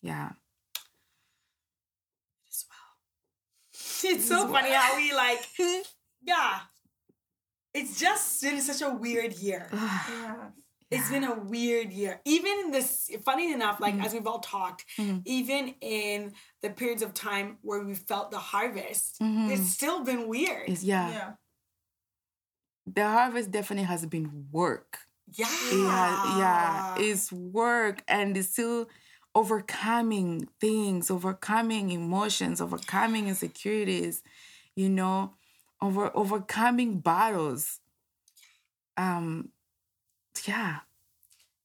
Yeah. 0.00 0.30
as 2.48 2.64
well. 2.70 2.86
It's 4.04 4.28
so 4.28 4.48
funny 4.48 4.70
how 4.72 4.96
we 4.96 5.12
like, 5.12 5.46
yeah. 6.22 6.60
It's 7.74 7.98
just 8.00 8.42
been 8.42 8.60
such 8.60 8.82
a 8.82 8.94
weird 8.94 9.34
year. 9.34 9.70
Yeah. 10.88 10.98
It's 10.98 11.10
been 11.10 11.24
a 11.24 11.34
weird 11.34 11.92
year. 11.92 12.20
Even 12.24 12.52
in 12.60 12.70
this, 12.70 13.10
funny 13.24 13.52
enough, 13.52 13.80
like 13.80 13.94
mm-hmm. 13.94 14.04
as 14.04 14.12
we've 14.12 14.26
all 14.26 14.38
talked, 14.38 14.84
mm-hmm. 14.96 15.18
even 15.24 15.74
in 15.80 16.32
the 16.62 16.70
periods 16.70 17.02
of 17.02 17.12
time 17.12 17.58
where 17.62 17.82
we 17.82 17.94
felt 17.94 18.30
the 18.30 18.38
harvest, 18.38 19.18
mm-hmm. 19.20 19.50
it's 19.50 19.68
still 19.68 20.04
been 20.04 20.28
weird. 20.28 20.68
It's, 20.68 20.84
yeah. 20.84 21.10
Yeah. 21.10 21.30
The 22.86 23.02
harvest 23.02 23.50
definitely 23.50 23.86
has 23.86 24.06
been 24.06 24.46
work. 24.52 24.98
yeah. 25.32 25.46
It 25.46 25.90
has, 25.90 26.38
yeah, 26.38 26.94
it's 27.00 27.32
work 27.32 28.04
and 28.06 28.36
it's 28.36 28.50
still 28.50 28.86
overcoming 29.36 30.48
things, 30.58 31.10
overcoming 31.10 31.90
emotions, 31.90 32.58
overcoming 32.58 33.28
insecurities, 33.28 34.22
you 34.74 34.88
know, 34.88 35.34
over 35.82 36.10
overcoming 36.16 37.00
battles. 37.00 37.80
Um 38.96 39.50
yeah. 40.46 40.78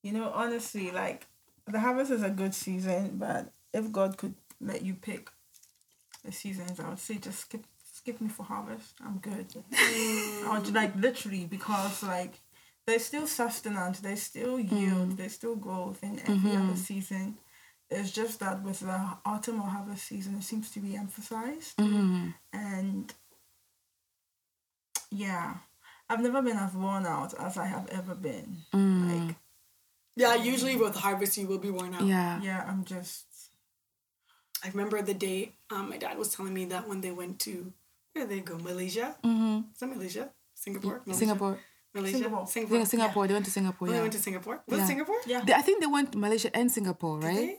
You 0.03 0.11
know, 0.11 0.31
honestly, 0.35 0.91
like 0.91 1.27
the 1.65 1.79
harvest 1.79 2.11
is 2.11 2.23
a 2.23 2.29
good 2.29 2.53
season, 2.53 3.17
but 3.17 3.53
if 3.73 3.89
God 3.89 4.17
could 4.17 4.35
let 4.59 4.81
you 4.83 4.93
pick 4.93 5.29
the 6.25 6.33
seasons, 6.33 6.77
I 6.77 6.89
would 6.89 6.99
say 6.99 7.15
just 7.15 7.39
skip 7.39 7.63
skip 7.93 8.19
me 8.19 8.27
for 8.27 8.43
harvest. 8.43 8.95
I'm 9.01 9.19
good. 9.19 9.47
Mm. 9.49 10.45
I 10.45 10.59
would 10.59 10.73
like 10.73 10.93
literally 10.97 11.45
because 11.45 12.03
like 12.03 12.33
there's 12.85 13.05
still 13.05 13.27
sustenance, 13.27 14.01
there's 14.01 14.23
still 14.23 14.59
yield, 14.59 15.11
mm. 15.11 15.17
there's 15.17 15.35
still 15.35 15.55
growth 15.55 16.03
in 16.03 16.19
every 16.19 16.51
other 16.51 16.73
mm-hmm. 16.73 16.75
season. 16.75 17.37
It's 17.91 18.11
just 18.11 18.39
that 18.39 18.63
with 18.63 18.79
the 18.79 19.17
autumn 19.25 19.59
or 19.61 19.67
harvest 19.67 20.07
season, 20.07 20.35
it 20.35 20.43
seems 20.43 20.71
to 20.71 20.79
be 20.79 20.95
emphasized. 20.95 21.77
And 22.53 23.13
yeah, 25.11 25.55
I've 26.09 26.21
never 26.21 26.41
been 26.41 26.57
as 26.57 26.73
worn 26.73 27.05
out 27.05 27.33
as 27.39 27.57
I 27.57 27.65
have 27.65 27.87
ever 27.89 28.15
been. 28.15 28.57
Like, 28.73 29.35
Yeah, 30.15 30.35
usually 30.35 30.75
with 30.75 30.95
harvest, 30.95 31.37
you 31.37 31.47
will 31.47 31.59
be 31.59 31.69
worn 31.71 31.93
out. 31.93 32.03
Yeah. 32.03 32.39
yeah, 32.41 32.63
I'm 32.67 32.85
just 32.85 33.25
I 34.63 34.69
remember 34.69 35.01
the 35.01 35.13
day 35.15 35.53
um, 35.71 35.89
my 35.89 35.97
dad 35.97 36.17
was 36.17 36.33
telling 36.35 36.53
me 36.53 36.65
that 36.65 36.87
when 36.87 37.01
they 37.01 37.11
went 37.11 37.39
to, 37.49 37.73
where 38.13 38.27
did 38.27 38.29
they 38.29 38.41
go? 38.41 38.57
Malaysia? 38.59 39.15
Mm-hmm. 39.23 39.73
Is 39.73 39.79
that 39.79 39.87
Malaysia? 39.89 40.29
Singapore? 40.53 41.01
Malaysia? 41.05 41.17
Singapore. 41.19 41.57
Malaysia? 41.95 42.17
Singapore. 42.17 42.45
Singapore. 42.47 42.77
Yeah, 42.77 43.27
They 43.27 43.33
went 43.33 43.45
to 43.45 43.51
Singapore. 43.51 43.87
Oh, 43.87 43.91
they 43.91 44.01
went 44.01 44.13
to 44.13 44.19
Singapore? 44.19 44.57
Was 44.67 44.77
Yeah. 44.77 44.83
it 44.83 44.87
Singapore? 44.87 45.19
yeah. 45.25 45.41
They- 45.43 45.53
I 45.57 45.61
think 45.65 45.81
they 45.81 45.87
went 45.89 46.11
to 46.13 46.17
Malaysia 46.19 46.53
and 46.55 46.71
Singapore, 46.71 47.19
right? 47.19 47.57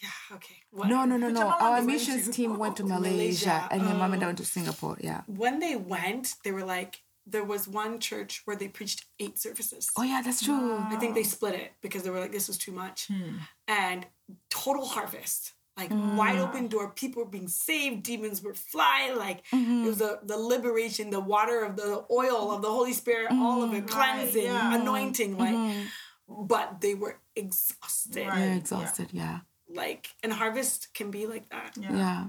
They? 0.00 0.06
Yeah, 0.08 0.36
okay. 0.36 0.56
No, 0.72 1.04
no, 1.04 1.16
no, 1.16 1.28
no. 1.28 1.28
Whichever 1.28 1.50
one 1.50 1.62
Our 1.62 1.82
missions 1.82 2.24
to. 2.26 2.32
team 2.32 2.58
went 2.58 2.76
to 2.76 2.84
Malaysia. 2.84 3.10
Malaysia, 3.10 3.68
and 3.70 3.82
your 3.82 3.94
mom 3.94 4.12
and 4.12 4.20
dad 4.20 4.26
went 4.26 4.38
to 4.38 4.44
Singapore. 4.44 4.96
Yeah. 5.00 5.22
When 5.26 5.58
they 5.60 5.76
went, 5.76 6.34
they 6.44 6.52
were 6.52 6.64
like, 6.64 7.00
there 7.26 7.44
was 7.44 7.68
one 7.68 8.00
church 8.00 8.42
where 8.44 8.56
they 8.56 8.68
preached 8.68 9.04
eight 9.20 9.38
services. 9.38 9.90
Oh 9.96 10.02
yeah, 10.02 10.22
that's 10.24 10.42
true. 10.42 10.78
I 10.78 10.96
think 10.96 11.14
they 11.14 11.22
split 11.22 11.54
it 11.54 11.72
because 11.82 12.02
they 12.02 12.10
were 12.10 12.18
like, 12.20 12.32
this 12.32 12.48
was 12.48 12.58
too 12.58 12.72
much. 12.72 13.06
Hmm. 13.08 13.36
And 13.68 14.06
total 14.48 14.84
harvest. 14.86 15.52
Like 15.76 15.90
wide 15.90 16.38
open 16.38 16.66
door, 16.68 16.90
people 16.90 17.22
were 17.24 17.28
being 17.30 17.48
saved, 17.48 18.02
demons 18.02 18.42
were 18.42 18.54
flying. 18.54 19.16
Like 19.16 19.46
Mm-hmm. 19.52 19.84
it 19.84 19.86
was 19.86 19.98
the, 19.98 20.18
the 20.24 20.36
liberation, 20.36 21.08
the 21.10 21.20
water 21.20 21.64
of 21.64 21.76
the 21.76 22.04
oil 22.10 22.50
of 22.52 22.60
the 22.60 22.68
Holy 22.68 22.92
Spirit, 22.92 23.28
all 23.32 23.62
of 23.62 23.72
it, 23.72 23.86
cleansing, 23.86 24.44
yeah. 24.44 24.74
anointing. 24.80 25.38
Like, 25.38 25.54
Mm-hmm. 25.54 26.46
but 26.46 26.80
they 26.80 26.94
were 26.94 27.16
exhausted. 27.34 28.26
Right. 28.26 28.36
They're 28.38 28.46
yeah. 28.48 28.56
exhausted. 28.56 29.08
Yeah. 29.12 29.38
Like, 29.72 30.10
and 30.22 30.32
harvest 30.32 30.92
can 30.94 31.10
be 31.10 31.26
like 31.26 31.48
that. 31.50 31.72
Yeah. 31.76 31.92
Yeah. 31.96 32.24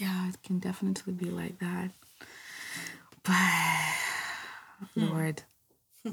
Yeah, 0.00 0.28
it 0.28 0.42
can 0.44 0.58
definitely 0.60 1.12
be 1.12 1.30
like 1.30 1.58
that. 1.58 1.90
But 3.24 3.34
hmm. 4.94 5.06
Lord. 5.08 5.42
Hmm. 6.04 6.12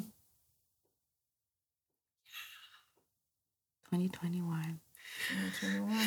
2021. 3.92 4.80
21. 5.60 5.98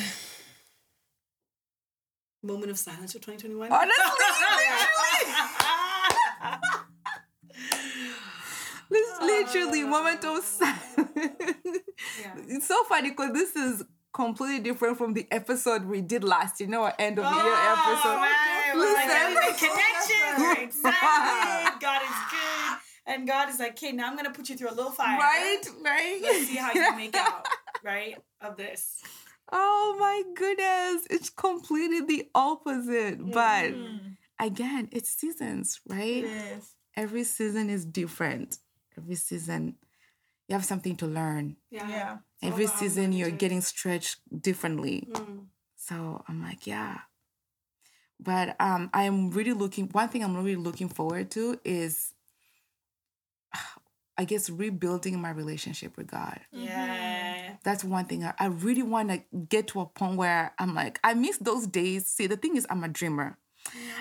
Moment 2.41 2.71
of 2.71 2.77
silence 2.77 3.13
for 3.13 3.19
2021. 3.19 3.71
Honestly, 3.71 3.95
This 8.89 9.09
literally 9.21 9.83
moment 9.83 10.23
of 10.25 10.43
silence. 10.43 10.98
It's 12.47 12.67
so 12.67 12.83
funny 12.85 13.09
because 13.09 13.33
this 13.33 13.55
is 13.55 13.83
completely 14.13 14.59
different 14.59 14.97
from 14.97 15.13
the 15.13 15.27
episode 15.31 15.85
we 15.85 16.01
did 16.01 16.23
last, 16.23 16.59
you 16.59 16.67
know, 16.67 16.83
our 16.83 16.95
end 16.97 17.19
of 17.19 17.25
the 17.25 17.29
year 17.29 17.53
oh, 17.55 17.93
episode. 17.93 18.15
Right. 18.19 18.73
Like, 18.75 18.75
Listen. 18.75 19.35
"We're 19.35 19.69
connections. 19.69 20.63
Excited. 20.63 21.79
God 21.79 22.01
is 22.01 22.09
good. 22.31 22.79
And 23.09 23.27
God 23.27 23.49
is 23.49 23.59
like, 23.59 23.71
okay, 23.71 23.91
now 23.91 24.07
I'm 24.07 24.13
going 24.13 24.25
to 24.25 24.31
put 24.31 24.49
you 24.49 24.55
through 24.55 24.69
a 24.69 24.77
little 24.77 24.91
fire. 24.91 25.17
Right, 25.17 25.61
right. 25.83 26.19
Let's 26.21 26.47
see 26.47 26.57
how 26.57 26.71
you 26.71 26.95
make 26.95 27.15
out, 27.17 27.47
right, 27.83 28.15
of 28.39 28.55
this. 28.55 29.01
Oh 29.51 29.95
my 29.99 30.21
goodness. 30.35 31.07
It's 31.09 31.29
completely 31.31 32.01
the 32.01 32.29
opposite. 32.35 33.19
Mm-hmm. 33.19 33.31
But 33.31 33.73
again, 34.45 34.89
it's 34.91 35.09
seasons, 35.09 35.81
right? 35.87 36.23
Yes. 36.23 36.75
Every 36.95 37.23
season 37.23 37.69
is 37.71 37.83
different. 37.83 38.59
Every 38.95 39.15
season, 39.15 39.75
you 40.49 40.55
have 40.55 40.65
something 40.65 40.95
to 40.97 41.05
learn. 41.05 41.55
Yeah. 41.69 41.87
Yeah. 41.87 42.17
Every 42.41 42.65
season, 42.67 43.13
you're 43.13 43.29
getting 43.29 43.61
stretched 43.61 44.17
differently. 44.41 45.07
Mm. 45.11 45.45
So 45.75 46.23
I'm 46.27 46.41
like, 46.41 46.65
yeah. 46.65 46.99
but 48.19 48.55
um, 48.59 48.89
I 48.93 49.03
am 49.03 49.29
really 49.31 49.53
looking. 49.53 49.87
One 49.89 50.09
thing 50.09 50.23
I'm 50.23 50.35
really 50.35 50.55
looking 50.55 50.89
forward 50.89 51.31
to 51.31 51.59
is, 51.63 52.13
I 54.17 54.25
guess, 54.25 54.49
rebuilding 54.49 55.21
my 55.21 55.29
relationship 55.29 55.95
with 55.97 56.07
God. 56.07 56.39
Yeah. 56.51 57.53
That's 57.63 57.83
one 57.83 58.05
thing 58.05 58.23
I, 58.23 58.33
I 58.39 58.47
really 58.47 58.83
want 58.83 59.09
to 59.09 59.21
get 59.49 59.67
to 59.69 59.81
a 59.81 59.85
point 59.85 60.17
where 60.17 60.53
I'm 60.57 60.73
like, 60.73 60.99
I 61.03 61.13
miss 61.13 61.37
those 61.37 61.67
days. 61.67 62.07
See, 62.07 62.27
the 62.27 62.37
thing 62.37 62.57
is, 62.57 62.65
I'm 62.69 62.83
a 62.83 62.89
dreamer. 62.89 63.37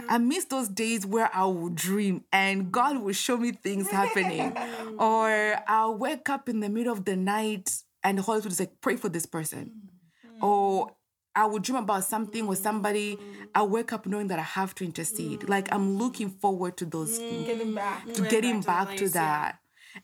I 0.09 0.19
miss 0.19 0.47
those 0.47 0.69
days 0.69 1.05
where 1.05 1.31
I 1.35 1.45
would 1.45 1.75
dream 1.75 2.25
and 2.33 2.73
God 2.73 3.03
will 3.03 3.13
show 3.13 3.37
me 3.37 3.53
things 3.53 3.91
happening. 3.91 4.57
or 4.99 5.57
I'll 5.67 5.97
wake 5.97 6.29
up 6.29 6.49
in 6.49 6.61
the 6.61 6.69
middle 6.69 6.93
of 6.93 7.05
the 7.05 7.17
night 7.17 7.71
and 8.03 8.19
the 8.19 8.23
Holy 8.23 8.41
Spirit 8.41 8.53
is 8.53 8.61
like, 8.61 8.81
pray 8.81 8.97
for 8.97 9.09
this 9.09 9.27
person. 9.27 9.73
Mm. 10.27 10.43
Or 10.43 10.97
I 11.35 11.47
would 11.47 11.63
dream 11.63 11.77
about 11.77 12.05
something 12.05 12.47
with 12.47 12.59
somebody. 12.59 13.19
I 13.55 13.63
wake 13.63 13.93
up 13.93 14.07
knowing 14.07 14.29
that 14.29 14.39
I 14.39 14.43
have 14.43 14.75
to 14.77 14.85
intercede. 14.85 15.41
Mm. 15.41 15.49
Like 15.49 15.73
I'm 15.73 15.99
looking 15.99 16.31
forward 16.31 16.77
to 16.79 16.85
those 16.85 17.19
mm. 17.19 17.47
Getting 17.47 17.75
back. 17.75 18.13
to 18.13 18.23
getting 18.23 18.61
back 18.61 18.63
to 18.63 18.67
back 18.67 18.89
to 18.91 18.97
place, 18.99 19.15
yeah. 19.15 19.21
that. 19.21 19.59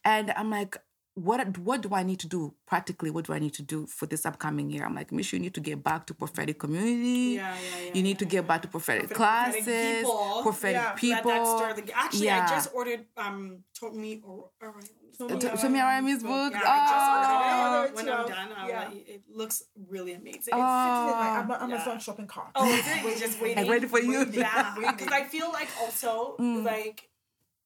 And 0.04 0.32
I'm 0.36 0.50
like, 0.50 0.76
what 1.14 1.56
what 1.58 1.80
do 1.80 1.90
I 1.94 2.02
need 2.02 2.18
to 2.20 2.28
do 2.28 2.54
practically? 2.66 3.08
What 3.10 3.24
do 3.26 3.32
I 3.32 3.38
need 3.38 3.54
to 3.54 3.62
do 3.62 3.86
for 3.86 4.06
this 4.06 4.26
upcoming 4.26 4.68
year? 4.70 4.84
I'm 4.84 4.94
like, 4.96 5.12
Mish, 5.12 5.32
you 5.32 5.38
need 5.38 5.54
to 5.54 5.60
get 5.60 5.82
back 5.84 6.06
to 6.08 6.14
prophetic 6.14 6.58
community. 6.58 7.36
Yeah, 7.36 7.54
yeah, 7.54 7.84
yeah, 7.86 7.90
you 7.94 8.02
need 8.02 8.18
to 8.18 8.24
get 8.24 8.48
back 8.48 8.62
to 8.62 8.68
prophetic 8.68 9.10
Prophetic 9.10 9.62
classes, 9.64 9.98
people. 10.02 10.40
prophetic 10.42 10.82
Yeah, 10.82 10.92
people. 10.92 11.30
Let 11.30 11.44
that 11.44 11.58
stir 11.76 11.82
the. 11.82 11.92
Actually, 11.96 12.24
yeah. 12.26 12.44
I 12.44 12.48
just 12.50 12.68
ordered 12.74 13.04
um 13.16 13.58
told 13.78 13.94
me 13.94 14.20
or 14.24 14.50
or 14.60 14.74
Told 15.16 15.40
To- 15.40 15.56
Show 15.56 15.68
me 15.68 15.78
Arami's 15.78 16.24
book. 16.24 16.52
Yeah, 16.52 16.62
I 16.64 16.78
just 16.90 17.06
Oh. 17.06 17.78
ordered 17.78 17.90
it. 17.90 17.94
When 17.94 18.08
I'm 18.08 18.24
Oh. 18.24 18.28
done, 18.28 18.48
I'll 18.56 18.68
Yeah. 18.68 18.78
let 18.80 18.94
you, 18.96 19.02
it 19.06 19.22
looks 19.32 19.62
really 19.88 20.12
amazing. 20.14 20.52
Oh. 20.52 20.58
It's 20.58 20.88
sitting 20.98 21.14
in 21.14 21.18
my 21.24 21.38
Am- 21.38 21.48
Yeah. 21.70 21.76
Amazon 21.76 22.00
shopping 22.00 22.26
cart. 22.26 22.50
Oh, 22.56 22.68
is 22.68 22.84
it? 22.88 23.04
We're 23.04 23.16
just 23.16 23.40
waiting. 23.40 23.58
I'm 23.64 23.70
ready 23.70 23.86
for 23.86 24.00
you. 24.00 24.26
Yeah, 24.32 24.74
because 24.80 25.12
I 25.12 25.22
feel 25.24 25.52
like 25.52 25.68
also 25.80 26.34
Mm. 26.40 26.64
like 26.64 27.08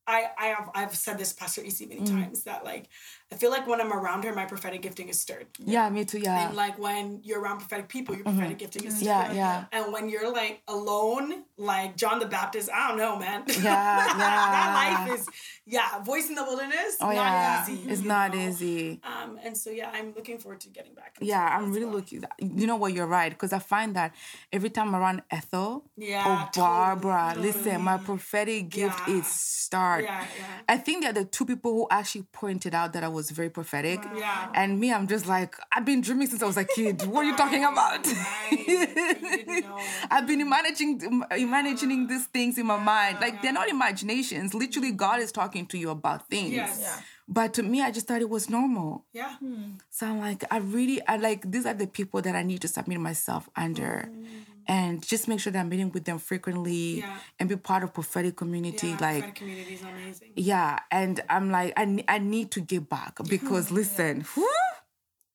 I 0.07 0.31
I 0.39 0.47
have 0.57 0.71
I've 0.75 0.95
said 0.95 1.17
this 1.19 1.33
Pastor 1.33 1.63
Isi 1.63 1.87
many 1.87 2.03
Mm. 2.03 2.11
times 2.11 2.45
that 2.45 2.65
like 2.65 2.89
I 3.31 3.37
feel 3.37 3.51
like 3.51 3.67
when 3.67 3.79
I'm 3.81 3.93
around 3.93 4.25
her, 4.25 4.35
my 4.35 4.47
prophetic 4.47 4.81
gifting 4.81 5.09
is 5.11 5.21
stirred. 5.21 5.47
Yeah, 5.59 5.91
me 5.91 6.05
too. 6.07 6.19
Yeah, 6.19 6.47
And 6.49 6.57
like 6.57 6.79
when 6.79 7.21
you're 7.23 7.41
around 7.41 7.59
prophetic 7.59 7.89
people, 7.89 8.15
your 8.15 8.25
prophetic 8.25 8.57
gifting 8.59 8.85
is 8.87 8.97
stirred. 8.99 9.09
Mm-hmm. 9.27 9.37
yeah, 9.37 9.65
yeah. 9.71 9.81
And 9.85 9.93
when 9.93 10.09
you're 10.09 10.33
like 10.33 10.63
alone, 10.67 11.45
like 11.59 11.95
John 11.97 12.21
the 12.21 12.27
Baptist, 12.27 12.71
I 12.75 12.89
don't 12.89 12.97
know, 12.97 13.19
man. 13.19 13.45
Yeah, 13.49 13.55
yeah. 13.63 14.07
that 14.17 15.05
life 15.07 15.19
is 15.21 15.29
yeah, 15.67 16.03
voice 16.03 16.31
in 16.31 16.37
the 16.37 16.43
wilderness. 16.45 16.97
Oh 17.03 17.07
not 17.09 17.15
yeah, 17.17 17.71
easy. 17.71 17.91
it's 17.91 18.03
not 18.03 18.33
know? 18.35 18.49
easy. 18.49 19.01
Um, 19.05 19.39
and 19.45 19.55
so 19.55 19.69
yeah, 19.71 19.91
I'm 19.93 20.15
looking 20.15 20.39
forward 20.39 20.61
to 20.61 20.71
getting 20.71 20.95
back. 20.95 21.19
Yeah, 21.21 21.45
I'm 21.45 21.71
really 21.73 21.85
well. 21.85 21.97
looking. 21.97 22.25
You 22.39 22.67
know 22.67 22.77
what? 22.77 22.95
You're 22.95 23.07
right 23.07 23.29
because 23.31 23.53
I 23.53 23.59
find 23.59 23.95
that 23.97 24.15
every 24.53 24.71
time 24.71 24.95
around 24.97 25.21
Ethel 25.31 25.85
Yeah, 25.99 26.21
or 26.27 26.47
totally, 26.51 26.65
Barbara, 26.67 27.35
listen, 27.37 27.83
my 27.83 27.99
prophetic 27.99 28.71
gift 28.71 29.01
Yeah. 29.07 29.17
is 29.17 29.27
start. 29.27 30.05
Yeah, 30.05 30.21
yeah. 30.39 30.45
I 30.67 30.79
think 30.79 31.03
they're 31.03 31.13
the 31.13 31.27
two 31.27 31.45
people 31.45 31.73
who 31.75 31.87
actually 31.91 32.25
pointed 32.33 32.75
out 32.75 32.95
that 32.95 33.05
I 33.05 33.09
was 33.09 33.18
very 33.31 33.51
prophetic. 33.51 34.01
Yeah. 34.17 34.51
And 34.55 34.79
me, 34.79 34.93
I'm 34.93 35.07
just 35.07 35.27
like, 35.27 35.57
I've 35.73 35.85
been 35.85 36.01
dreaming 36.01 36.29
since 36.29 36.43
I 36.43 36.47
was 36.47 36.57
a 36.57 36.65
kid. 36.65 37.03
What 37.03 37.25
are 37.25 37.29
you 37.29 37.37
talking 37.37 37.65
about? 37.65 38.07
Right. 38.07 38.65
You 38.69 38.87
didn't 38.87 39.61
know. 39.65 39.79
I've 40.11 40.27
been 40.27 40.41
imagining 40.41 41.25
imagining 41.37 42.07
these 42.07 42.27
things 42.27 42.59
in 42.59 42.67
my 42.67 42.79
mind. 42.79 43.19
Like 43.21 43.43
they're 43.43 43.53
not 43.53 43.69
imaginations. 43.69 44.55
Literally, 44.55 44.93
God 44.93 45.21
is 45.21 45.33
talking 45.33 45.67
to 45.67 45.79
you 45.79 45.91
about 45.91 46.29
things. 46.29 46.53
Yes. 46.53 46.79
Yeah. 46.81 47.03
But 47.31 47.53
to 47.55 47.63
me, 47.63 47.83
I 47.83 47.91
just 47.91 48.07
thought 48.07 48.23
it 48.23 48.31
was 48.31 48.49
normal. 48.49 49.05
Yeah. 49.13 49.37
Hmm. 49.37 49.73
So 49.91 50.07
I'm 50.07 50.21
like, 50.21 50.45
I 50.51 50.59
really, 50.59 51.07
I 51.07 51.17
like, 51.17 51.51
these 51.51 51.67
are 51.67 51.75
the 51.75 51.87
people 51.87 52.23
that 52.23 52.35
I 52.35 52.43
need 52.43 52.63
to 52.63 52.69
submit 52.69 53.01
myself 53.01 53.51
under. 53.55 54.09
Mm. 54.11 54.27
And 54.71 55.03
just 55.07 55.29
make 55.29 55.41
sure 55.41 55.51
that 55.51 55.59
I'm 55.61 55.69
meeting 55.71 55.91
with 55.91 56.05
them 56.05 56.19
frequently 56.19 56.99
Yeah. 56.99 57.17
and 57.41 57.49
be 57.49 57.57
part 57.57 57.83
of 57.85 57.95
prophetic 57.95 58.37
community. 58.37 58.89
Yeah, 58.89 58.93
like, 59.01 59.01
prophetic 59.01 59.35
community 59.37 59.75
is 59.75 59.83
amazing. 59.83 60.33
yeah. 60.37 60.79
And 60.91 61.21
I'm 61.31 61.51
like, 61.51 61.73
I, 61.77 62.05
I 62.07 62.19
need 62.19 62.51
to 62.53 62.61
get 62.61 62.89
back 62.89 63.17
because 63.29 63.71
listen, 63.71 64.27
whew, 64.35 64.47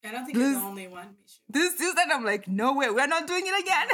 I 0.06 0.12
don't 0.12 0.26
think 0.26 0.38
you're 0.38 0.52
the 0.54 0.60
only 0.60 0.88
one. 0.88 1.16
This 1.50 1.78
season, 1.78 2.10
I'm 2.12 2.24
like, 2.24 2.48
no 2.48 2.74
way, 2.74 2.90
we're 2.92 3.08
not 3.08 3.26
doing 3.28 3.44
it 3.48 3.60
again. 3.64 3.88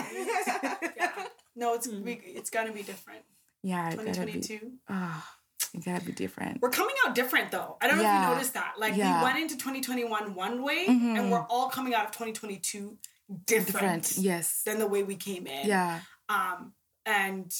Yeah. 0.97 1.11
No, 1.55 1.73
it's 1.73 1.87
we, 1.87 2.19
it's 2.25 2.49
gonna 2.49 2.71
be 2.71 2.83
different. 2.83 3.21
yeah, 3.63 3.89
it 3.89 3.95
gotta 3.97 4.25
be, 4.25 4.33
2022. 4.33 4.71
ah, 4.89 5.35
it 5.73 5.83
gotta 5.85 6.03
be 6.05 6.11
different. 6.13 6.61
We're 6.61 6.69
coming 6.69 6.95
out 7.05 7.15
different 7.15 7.51
though. 7.51 7.77
I 7.81 7.87
don't 7.87 7.97
know 7.97 8.03
if 8.15 8.21
you 8.23 8.29
noticed 8.33 8.53
that. 8.55 8.73
Like 8.77 8.95
Yeah. 8.95 9.07
Mm-hmm. 9.13 9.19
we 9.19 9.23
went 9.25 9.39
into 9.39 9.55
2021 9.57 10.35
one 10.35 10.63
way, 10.63 10.85
and 10.87 11.31
we're 11.31 11.45
all 11.49 11.69
coming 11.69 11.93
out 11.93 12.05
of 12.05 12.11
2022 12.11 12.97
different, 13.45 14.03
Different, 14.03 14.17
yes. 14.17 14.61
than 14.65 14.79
the 14.79 14.87
way 14.87 15.03
we 15.03 15.15
came 15.15 15.47
in. 15.47 15.67
Yeah, 15.67 16.01
Um, 16.29 16.73
and 17.05 17.51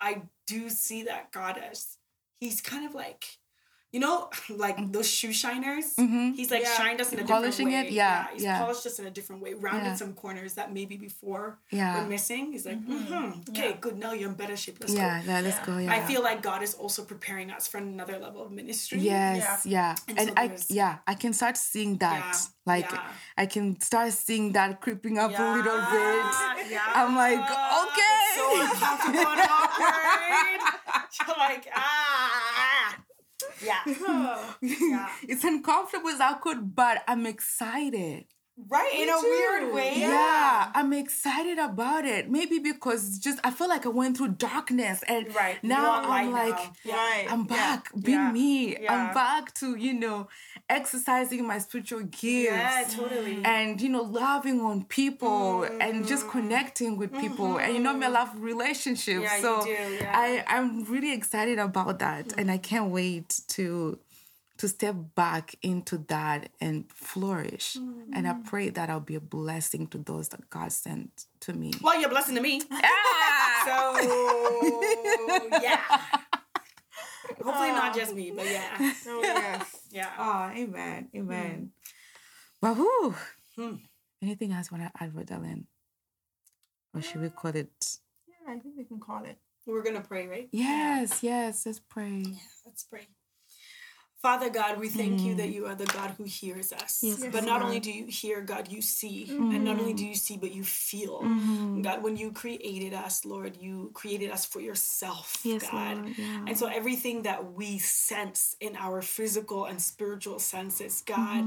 I 0.00 0.22
do 0.46 0.68
see 0.70 1.04
that 1.04 1.32
God 1.32 1.58
as 1.58 1.96
he's 2.40 2.60
kind 2.60 2.86
of 2.86 2.94
like, 2.94 3.24
you 3.92 3.98
know, 4.00 4.30
like 4.64 4.92
those 4.92 5.08
shoe 5.10 5.32
shiners. 5.32 5.94
He's 6.38 6.50
like 6.50 6.62
Yeah. 6.62 6.76
shined 6.76 7.00
us 7.00 7.12
in 7.12 7.18
a 7.20 7.24
Polishing 7.24 7.66
different 7.68 7.86
it? 7.86 7.90
way. 7.90 7.96
Yeah, 7.96 8.26
he's 8.32 8.44
yeah. 8.44 8.58
polished 8.58 8.86
us 8.86 8.98
in 9.00 9.06
a 9.06 9.10
different 9.10 9.42
way, 9.42 9.54
rounded 9.54 9.84
Yeah. 9.84 9.94
some 10.02 10.12
corners 10.14 10.54
that 10.54 10.72
maybe 10.72 10.96
before 10.96 11.58
Yeah. 11.70 11.98
were 12.02 12.08
missing. 12.08 12.52
He's 12.52 12.66
like, 12.66 12.78
mm-hmm. 12.84 13.40
okay, 13.50 13.76
good. 13.80 13.98
Now 13.98 14.12
you're 14.12 14.28
in 14.30 14.36
better 14.36 14.56
shape. 14.56 14.78
Let's 14.80 14.94
yeah, 14.94 15.20
go. 15.22 15.30
yeah, 15.32 15.40
let's 15.40 15.58
go. 15.66 15.78
Yeah. 15.78 15.92
I 15.92 16.00
feel 16.06 16.22
like 16.22 16.40
God 16.42 16.62
is 16.62 16.74
also 16.74 17.04
preparing 17.04 17.50
us 17.50 17.66
for 17.66 17.78
another 17.78 18.18
level 18.18 18.42
of 18.46 18.50
ministry. 18.52 18.98
Yes, 19.00 19.66
yeah. 19.66 19.96
And 20.08 20.18
And, 20.18 20.28
so 20.28 20.34
I 20.36 20.46
there's- 20.48 20.70
yeah, 20.70 20.98
I 21.06 21.14
can 21.14 21.32
start 21.32 21.56
seeing 21.56 21.98
that. 21.98 22.22
Yeah, 22.34 22.72
Like 22.74 22.90
yeah. 22.92 23.02
I 23.42 23.46
can 23.46 23.80
start 23.80 24.12
seeing 24.12 24.52
that 24.52 24.80
creeping 24.80 25.18
up 25.18 25.32
a 25.34 25.46
little 25.56 25.80
bit. 25.90 26.24
yeah. 26.70 26.86
I'm 27.00 27.16
like, 27.16 27.40
okay. 27.84 28.16
It's 28.30 28.38
so 28.38 28.46
uncomfortable 28.62 29.32
and 29.34 29.50
awkward. 29.58 30.60
You're 31.18 31.36
like, 31.48 31.64
ah. 31.74 32.49
Yeah. 33.60 33.80
yeah. 34.62 35.08
it's 35.28 35.44
uncomfortable 35.44 36.08
as 36.10 36.20
I 36.20 36.34
could, 36.34 36.74
but 36.74 37.02
I'm 37.06 37.26
excited. 37.26 38.24
Right? 38.68 38.92
In 38.94 39.08
a 39.08 39.20
weird 39.20 39.74
way. 39.74 39.94
Yeah. 39.98 40.70
I'm 40.74 40.92
excited 40.92 41.58
about 41.58 42.04
it. 42.04 42.30
Maybe 42.30 42.58
because 42.58 43.18
just 43.18 43.38
I 43.44 43.50
feel 43.50 43.68
like 43.68 43.86
I 43.86 43.88
went 43.90 44.16
through 44.16 44.28
darkness 44.32 45.02
and 45.08 45.34
Right. 45.34 45.62
Now 45.62 46.02
I'm 46.04 46.32
like 46.32 46.54
now. 46.56 46.72
Yeah. 46.84 46.96
Right. 46.96 47.26
I'm 47.30 47.40
Yeah. 47.48 47.56
back 47.56 47.90
being 47.94 48.18
Yeah. 48.18 48.32
me. 48.32 48.76
Yeah. 48.82 48.92
I'm 48.94 49.14
back 49.14 49.54
to, 49.54 49.76
you 49.76 49.94
know, 49.94 50.28
exercising 50.68 51.46
my 51.46 51.58
spiritual 51.58 52.02
gifts. 52.02 52.52
Yeah, 52.52 52.84
totally. 52.88 53.40
and 53.44 53.80
you 53.80 53.88
know 53.88 54.02
loving 54.02 54.60
on 54.60 54.84
people 54.84 55.64
and 55.64 56.06
just 56.06 56.22
Mm-hmm. 56.26 56.30
connecting 56.40 56.96
with 56.96 57.12
people 57.18 57.58
and 57.58 57.74
you 57.74 57.80
know 57.80 57.92
me 57.94 58.06
I 58.06 58.08
love 58.10 58.30
relationships 58.38 59.22
Yeah, 59.24 59.40
so 59.40 59.64
yeah. 59.66 60.12
I 60.14 60.44
I'm 60.46 60.84
really 60.84 61.12
excited 61.12 61.58
about 61.58 61.98
that 62.00 62.34
and 62.38 62.50
I 62.50 62.58
can't 62.58 62.90
wait 62.90 63.40
to 63.48 63.98
to 64.60 64.68
step 64.68 64.94
back 65.14 65.54
into 65.62 65.96
that 66.08 66.50
and 66.60 66.84
flourish 66.92 67.76
and 68.12 68.28
I 68.28 68.34
pray 68.44 68.68
that 68.68 68.90
I'll 68.90 69.00
be 69.00 69.14
a 69.14 69.20
blessing 69.20 69.86
to 69.86 69.96
those 69.96 70.28
that 70.28 70.50
God 70.50 70.70
sent 70.70 71.24
to 71.40 71.54
me 71.54 71.72
Well, 71.80 71.98
you're 71.98 72.10
a 72.10 72.12
blessing 72.12 72.34
to 72.34 72.42
me. 72.42 72.60
Ah! 72.70 73.62
So, 73.64 73.74
yeah. 75.62 75.80
Hopefully 77.42 77.70
not 77.72 77.94
just 77.96 78.14
me, 78.14 78.32
but 78.36 78.44
yeah. 78.44 78.76
Oh, 79.08 79.20
yes. 79.22 79.76
Yeah. 79.92 80.10
oh 80.18 80.52
amen 80.54 81.08
amen 81.16 81.70
well 82.62 82.74
whew. 82.76 83.14
Hmm. 83.56 83.76
anything 84.22 84.52
else 84.52 84.70
you 84.70 84.76
want 84.78 84.92
to 84.94 85.02
add 85.02 85.12
Rodalyn 85.14 85.64
or 86.94 87.00
should 87.02 87.22
we 87.22 87.30
call 87.30 87.52
it 87.56 87.96
Yeah, 88.28 88.52
I 88.54 88.58
think 88.58 88.74
we 88.76 88.84
can 88.84 89.00
call 89.00 89.24
it. 89.24 89.38
We're 89.66 89.82
going 89.82 89.96
to 89.96 90.06
pray, 90.06 90.26
right? 90.28 90.48
Yes, 90.52 91.22
yes, 91.22 91.64
let's 91.66 91.80
pray. 91.80 92.22
Yeah, 92.26 92.38
Let's 92.66 92.84
pray. 92.84 93.06
Father 94.22 94.50
God, 94.50 94.78
we 94.78 94.90
thank 94.90 95.22
you 95.22 95.34
that 95.36 95.44
mm-hmm. 95.44 95.52
you 95.52 95.66
are 95.66 95.74
the 95.74 95.86
God 95.86 96.10
who 96.18 96.24
hears 96.24 96.74
us. 96.74 97.00
Yes, 97.02 97.24
but 97.32 97.42
not 97.42 97.62
only 97.62 97.80
do 97.80 97.90
you 97.90 98.04
hear, 98.04 98.42
God, 98.42 98.70
you 98.70 98.82
see. 98.82 99.26
And 99.30 99.64
not 99.64 99.80
only 99.80 99.94
do 99.94 100.02
mm-hmm. 100.02 100.10
you 100.10 100.14
see, 100.14 100.36
but 100.36 100.52
you 100.52 100.62
feel. 100.62 101.22
Mm-hmm. 101.22 101.80
God, 101.80 102.02
when 102.02 102.18
you 102.18 102.30
created 102.30 102.92
us, 102.92 103.24
Lord, 103.24 103.56
you 103.58 103.90
created 103.94 104.30
us 104.30 104.44
for 104.44 104.60
yourself, 104.60 105.38
Yes, 105.42 105.62
God. 105.70 105.96
Lord, 105.96 106.18
yeah. 106.18 106.44
And 106.48 106.58
so 106.58 106.66
everything 106.66 107.22
that 107.22 107.52
we 107.54 107.78
sense 107.78 108.56
in 108.60 108.76
our 108.76 109.00
physical 109.00 109.64
and 109.64 109.80
spiritual 109.80 110.38
senses, 110.38 111.02
God, 111.06 111.44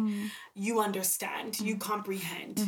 you 0.56 0.80
understand, 0.80 1.60
you 1.60 1.78
comprehend, 1.78 2.68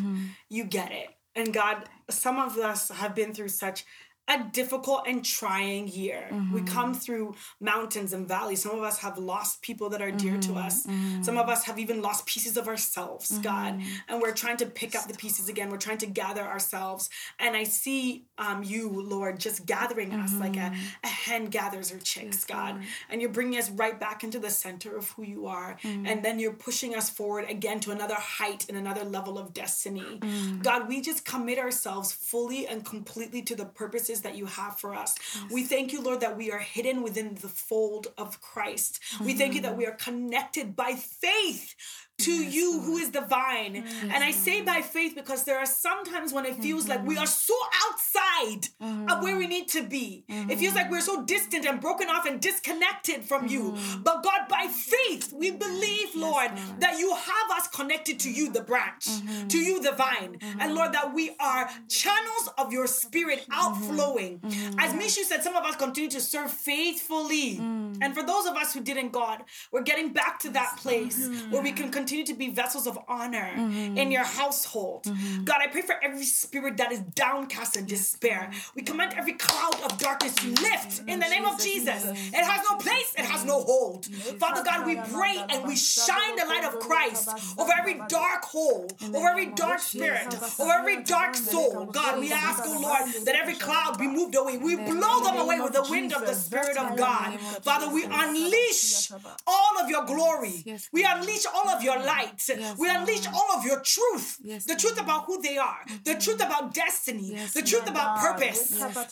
you 0.49 0.65
get 0.65 0.91
it. 0.91 1.09
And 1.35 1.51
God, 1.51 1.89
some 2.09 2.39
of 2.39 2.57
us 2.57 2.89
have 2.89 3.15
been 3.15 3.33
through 3.33 3.49
such 3.49 3.85
a 4.27 4.43
difficult 4.51 5.03
and 5.07 5.23
trying 5.23 5.87
year. 5.87 6.27
We 6.31 6.37
mm-hmm. 6.37 6.65
come 6.65 6.93
through 6.95 7.35
mountains 7.59 8.11
and 8.11 8.27
valleys. 8.27 8.63
Some 8.63 8.75
of 8.75 8.81
us 8.81 8.97
have 8.99 9.19
lost 9.19 9.61
people 9.61 9.89
that 9.89 10.01
are 10.01 10.09
dear 10.09 10.37
to 10.37 10.47
mm-hmm. 10.49 10.57
us. 10.57 10.85
Mm-hmm. 10.87 11.21
Some 11.21 11.37
of 11.37 11.47
us 11.47 11.63
have 11.65 11.77
even 11.77 12.01
lost 12.01 12.25
pieces 12.25 12.57
of 12.57 12.67
ourselves, 12.67 13.37
God. 13.39 13.79
And 14.07 14.21
we're 14.21 14.33
trying 14.33 14.57
to 14.57 14.65
pick 14.65 14.95
up 14.95 15.07
the 15.07 15.13
pieces 15.13 15.47
again. 15.47 15.69
We're 15.69 15.77
trying 15.77 15.99
to 15.99 16.07
gather 16.07 16.41
ourselves. 16.41 17.09
And 17.37 17.55
I 17.55 17.65
see 17.65 18.25
um, 18.39 18.63
you, 18.63 18.89
Lord, 18.89 19.39
just 19.39 19.65
gathering 19.65 20.11
us 20.13 20.33
like 20.39 20.57
a, 20.57 20.73
a 21.03 21.07
hen 21.07 21.45
gathers 21.45 21.91
her 21.91 21.99
chicks, 21.99 22.45
God. 22.45 22.81
And 23.09 23.21
you're 23.21 23.29
bringing 23.29 23.59
us 23.59 23.69
right 23.69 23.99
back 23.99 24.23
into 24.23 24.39
the 24.39 24.49
center 24.49 24.97
of 24.97 25.09
who 25.11 25.23
you 25.23 25.45
are. 25.45 25.77
And 25.83 26.25
then 26.25 26.39
you're 26.39 26.53
pushing 26.53 26.95
us 26.95 27.11
forward 27.11 27.45
again 27.47 27.79
to 27.81 27.91
another 27.91 28.15
height 28.15 28.65
and 28.69 28.77
another 28.77 29.03
level 29.03 29.37
of 29.37 29.53
destiny. 29.53 30.19
God, 30.63 30.87
we 30.87 31.01
just 31.01 31.25
commit 31.25 31.59
ourselves 31.59 32.11
fully 32.11 32.65
and 32.65 32.83
completely 32.83 33.43
to 33.43 33.55
the 33.55 33.65
purposes 33.65 34.14
that 34.21 34.35
you 34.35 34.45
have 34.45 34.79
for 34.79 34.93
us. 34.93 35.15
We 35.51 35.63
thank 35.63 35.93
you, 35.93 36.01
Lord, 36.01 36.21
that 36.21 36.37
we 36.37 36.51
are 36.51 36.59
hidden 36.59 37.03
within 37.03 37.35
the 37.35 37.47
fold 37.47 38.07
of 38.17 38.41
Christ. 38.41 38.99
We 39.23 39.33
thank 39.33 39.53
you 39.53 39.61
that 39.61 39.71
mm-hmm. 39.71 39.77
we 39.79 39.85
are 39.87 39.91
connected 39.95 40.75
by 40.75 40.93
faith 40.93 41.75
to 42.19 42.31
mm-hmm. 42.31 42.49
you 42.49 42.81
who 42.81 42.97
is 42.97 43.11
the 43.11 43.21
vine. 43.21 43.75
Mm-hmm. 43.75 44.11
and 44.11 44.23
I 44.23 44.31
say 44.31 44.61
by 44.61 44.81
faith 44.81 45.15
because 45.15 45.43
there 45.43 45.57
are 45.57 45.65
sometimes 45.65 46.31
when 46.31 46.45
it 46.45 46.55
feels 46.55 46.87
like 46.87 47.05
we 47.05 47.15
mm-hmm. 47.15 47.23
are 47.23 47.27
so 47.27 47.55
outside 47.89 48.67
of 49.11 49.23
where 49.23 49.37
we 49.37 49.47
need 49.47 49.67
to 49.69 49.83
be. 49.83 50.23
It 50.27 50.57
feels 50.57 50.75
like 50.75 50.89
we're 50.89 51.01
so 51.01 51.23
distant 51.25 51.65
and 51.65 51.81
broken 51.81 52.07
off 52.07 52.25
and 52.25 52.39
disconnected 52.39 53.23
from 53.25 53.47
you. 53.47 53.77
But 54.03 54.23
God, 54.23 54.47
by 54.49 54.67
faith, 54.67 55.33
we 55.33 55.51
believe, 55.51 56.15
Lord, 56.15 56.51
that 56.79 56.97
you 56.99 57.13
have 57.13 57.57
us 57.57 57.67
connected 57.67 58.19
to 58.21 58.31
you, 58.31 58.51
the 58.51 58.61
branch, 58.61 59.05
to 59.49 59.57
you, 59.57 59.81
the 59.81 59.91
vine. 59.91 60.39
And 60.59 60.73
Lord, 60.73 60.93
that 60.93 61.13
we 61.13 61.35
are 61.39 61.69
channels 61.89 62.49
of 62.57 62.71
your 62.71 62.87
spirit 62.87 63.45
outflowing. 63.51 64.39
As 64.79 64.93
Mishu 64.93 65.23
said, 65.23 65.43
some 65.43 65.55
of 65.55 65.65
us 65.65 65.75
continue 65.75 66.09
to 66.11 66.21
serve 66.21 66.51
faithfully. 66.51 67.57
Mm. 67.57 67.97
And 68.01 68.13
for 68.13 68.23
those 68.23 68.45
of 68.45 68.55
us 68.55 68.73
who 68.73 68.81
didn't, 68.81 69.11
God, 69.11 69.43
we're 69.71 69.83
getting 69.83 70.13
back 70.13 70.39
to 70.39 70.49
that 70.51 70.77
place 70.77 71.27
where 71.49 71.61
we 71.61 71.71
can 71.71 71.91
continue 71.91 72.04
to 72.05 72.33
be 72.33 72.49
vessels 72.49 72.87
of 72.87 72.97
honor 73.07 73.49
in 73.95 74.11
your 74.11 74.23
household. 74.23 75.05
God, 75.43 75.57
I 75.61 75.67
pray 75.67 75.81
for 75.81 75.95
every 76.03 76.23
spirit 76.25 76.77
that 76.77 76.91
is 76.91 76.99
downcast 76.99 77.75
and 77.77 77.87
despair. 77.87 78.51
We 78.75 78.81
command 78.83 79.13
every 79.17 79.33
cloud 79.33 79.81
of 79.83 79.97
darkness 79.97 80.35
to 80.35 80.47
lift 80.47 81.01
in 81.07 81.19
the 81.19 81.27
name 81.27 81.45
of 81.45 81.59
Jesus. 81.61 82.03
It 82.05 82.43
has 82.43 82.61
no 82.69 82.77
place, 82.77 83.13
it 83.17 83.25
has 83.25 83.43
no 83.45 83.61
hold. 83.63 84.05
Father 84.39 84.63
God, 84.63 84.85
we 84.85 84.95
pray 84.95 85.37
and 85.49 85.67
we 85.67 85.75
shine 85.75 86.35
the 86.37 86.45
light 86.45 86.63
of 86.65 86.79
Christ 86.79 87.29
over 87.57 87.71
every 87.77 88.01
dark 88.07 88.43
hole, 88.43 88.89
over 89.13 89.27
every 89.29 89.47
dark 89.47 89.79
spirit, 89.79 90.27
over 90.59 90.71
every 90.71 91.03
dark 91.03 91.35
soul. 91.35 91.85
God, 91.91 92.19
we 92.19 92.31
ask, 92.31 92.63
oh 92.65 92.79
Lord, 92.81 93.25
that 93.25 93.35
every 93.35 93.55
cloud 93.55 93.97
be 93.97 94.07
moved 94.07 94.35
away. 94.35 94.57
We 94.57 94.75
blow 94.75 95.19
them 95.23 95.37
away 95.39 95.59
with 95.59 95.73
the 95.73 95.85
wind 95.89 96.13
of 96.13 96.25
the 96.25 96.33
Spirit 96.35 96.77
of 96.77 96.97
God. 96.97 97.39
Father, 97.63 97.89
we 97.93 98.03
unleash 98.05 99.11
all 99.47 99.79
of 99.81 99.89
your 99.89 100.05
glory. 100.05 100.63
We 100.91 101.05
unleash 101.05 101.45
all 101.53 101.69
of 101.69 101.83
your 101.83 101.94
light. 102.03 102.49
We 102.77 102.89
unleash 102.89 103.27
all 103.27 103.49
of 103.57 103.65
your 103.65 103.81
truth. 103.81 104.39
The 104.65 104.75
truth 104.75 104.99
about 104.99 105.25
who 105.25 105.41
they 105.41 105.57
are, 105.57 105.79
the 106.03 106.15
truth 106.15 106.41
about 106.43 106.73
destiny, 106.73 107.35
the 107.53 107.61
truth 107.61 107.87
about 107.89 108.19
purpose, 108.19 108.69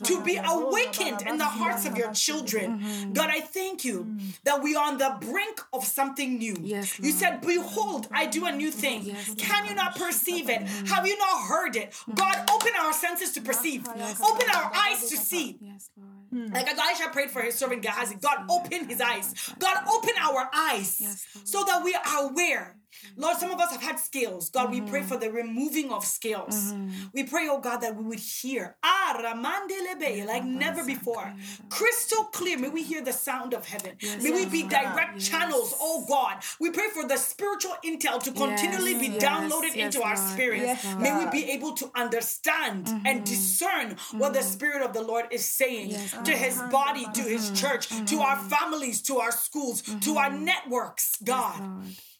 to 0.09 0.21
be 0.23 0.37
awakened 0.37 1.21
in 1.27 1.37
the 1.37 1.45
hearts 1.45 1.85
of 1.85 1.97
your 1.97 2.11
children. 2.13 3.11
God, 3.13 3.29
I 3.31 3.41
thank 3.41 3.85
you 3.85 4.17
that 4.43 4.61
we 4.63 4.75
are 4.75 4.85
on 4.91 4.97
the 4.97 5.15
brink 5.19 5.61
of 5.73 5.83
something 5.85 6.37
new. 6.37 6.55
Yes, 6.61 6.99
You 6.99 7.11
said, 7.11 7.41
Behold, 7.41 8.07
I 8.11 8.25
do 8.25 8.45
a 8.45 8.51
new 8.51 8.71
thing. 8.71 9.15
Can 9.37 9.65
you 9.65 9.75
not 9.75 9.95
perceive 9.95 10.49
it? 10.49 10.61
Have 10.93 11.05
you 11.07 11.17
not 11.17 11.43
heard 11.47 11.75
it? 11.75 11.93
God, 12.13 12.49
open 12.51 12.71
our 12.81 12.93
senses 12.93 13.31
to 13.33 13.41
perceive, 13.41 13.87
open 13.87 14.47
our 14.55 14.71
eyes 14.73 15.09
to 15.09 15.17
see. 15.17 15.57
Yes, 15.61 15.89
Lord. 15.97 16.09
Hmm. 16.33 16.51
Like 16.51 16.67
Elisha 16.67 17.09
prayed 17.11 17.29
for 17.29 17.41
his 17.43 17.53
servant 17.53 17.83
Gehazi, 17.83 18.15
God, 18.15 18.49
open 18.49 18.89
his 18.89 18.99
eyes. 18.99 19.35
God, 19.59 19.77
open 19.87 20.15
our 20.19 20.49
eyes 20.51 20.99
Yes, 20.99 21.27
so 21.43 21.63
that 21.63 21.83
we 21.83 21.93
are 21.93 22.29
aware. 22.29 22.75
Mm-hmm. 22.93 23.21
Lord, 23.21 23.37
some 23.37 23.51
of 23.51 23.59
us 23.59 23.71
have 23.71 23.81
had 23.81 23.99
scales. 23.99 24.49
God, 24.49 24.71
we 24.71 24.81
pray 24.81 25.01
for 25.03 25.17
the 25.17 25.31
removing 25.31 25.91
of 25.91 26.03
scales. 26.05 26.73
We 27.13 27.23
pray, 27.23 27.47
oh 27.49 27.59
God, 27.59 27.77
that 27.77 27.95
we 27.95 28.03
would 28.03 28.19
hear 28.19 28.75
ah, 28.83 29.19
ramandelebe, 29.23 30.25
like 30.25 30.43
never 30.43 30.83
before. 30.85 31.33
Crystal 31.69 32.25
clear. 32.25 32.57
May 32.57 32.69
we 32.69 32.83
hear 32.83 33.01
the 33.01 33.13
sound 33.13 33.53
of 33.53 33.65
heaven. 33.67 33.97
May 34.21 34.31
we 34.31 34.45
be 34.45 34.63
direct 34.63 35.19
channels, 35.19 35.73
oh 35.79 36.05
God. 36.07 36.37
We 36.59 36.69
pray 36.71 36.89
for 36.93 37.07
the 37.07 37.17
spiritual 37.17 37.75
intel 37.83 38.21
to 38.23 38.31
continually 38.31 38.95
be 38.99 39.09
downloaded 39.09 39.75
into 39.75 40.01
our 40.01 40.15
Lord. 40.15 40.29
spirit. 40.29 40.61
Yes, 40.61 40.95
May 40.99 41.17
we 41.17 41.29
be 41.31 41.51
able 41.51 41.73
to 41.73 41.91
understand 41.95 42.89
and 43.05 43.23
discern 43.25 43.97
what 44.17 44.33
the 44.33 44.41
Spirit 44.43 44.81
of 44.81 44.93
the 44.93 45.01
Lord 45.01 45.25
is 45.31 45.45
saying 45.45 45.89
to 46.23 46.31
His 46.31 46.61
body, 46.71 47.05
to 47.13 47.21
His 47.21 47.51
church, 47.51 47.89
to 48.05 48.21
our 48.21 48.37
families, 48.37 49.01
to 49.03 49.17
our 49.17 49.31
schools, 49.31 49.81
to 50.01 50.17
our 50.17 50.29
networks, 50.31 51.17
God. 51.23 51.61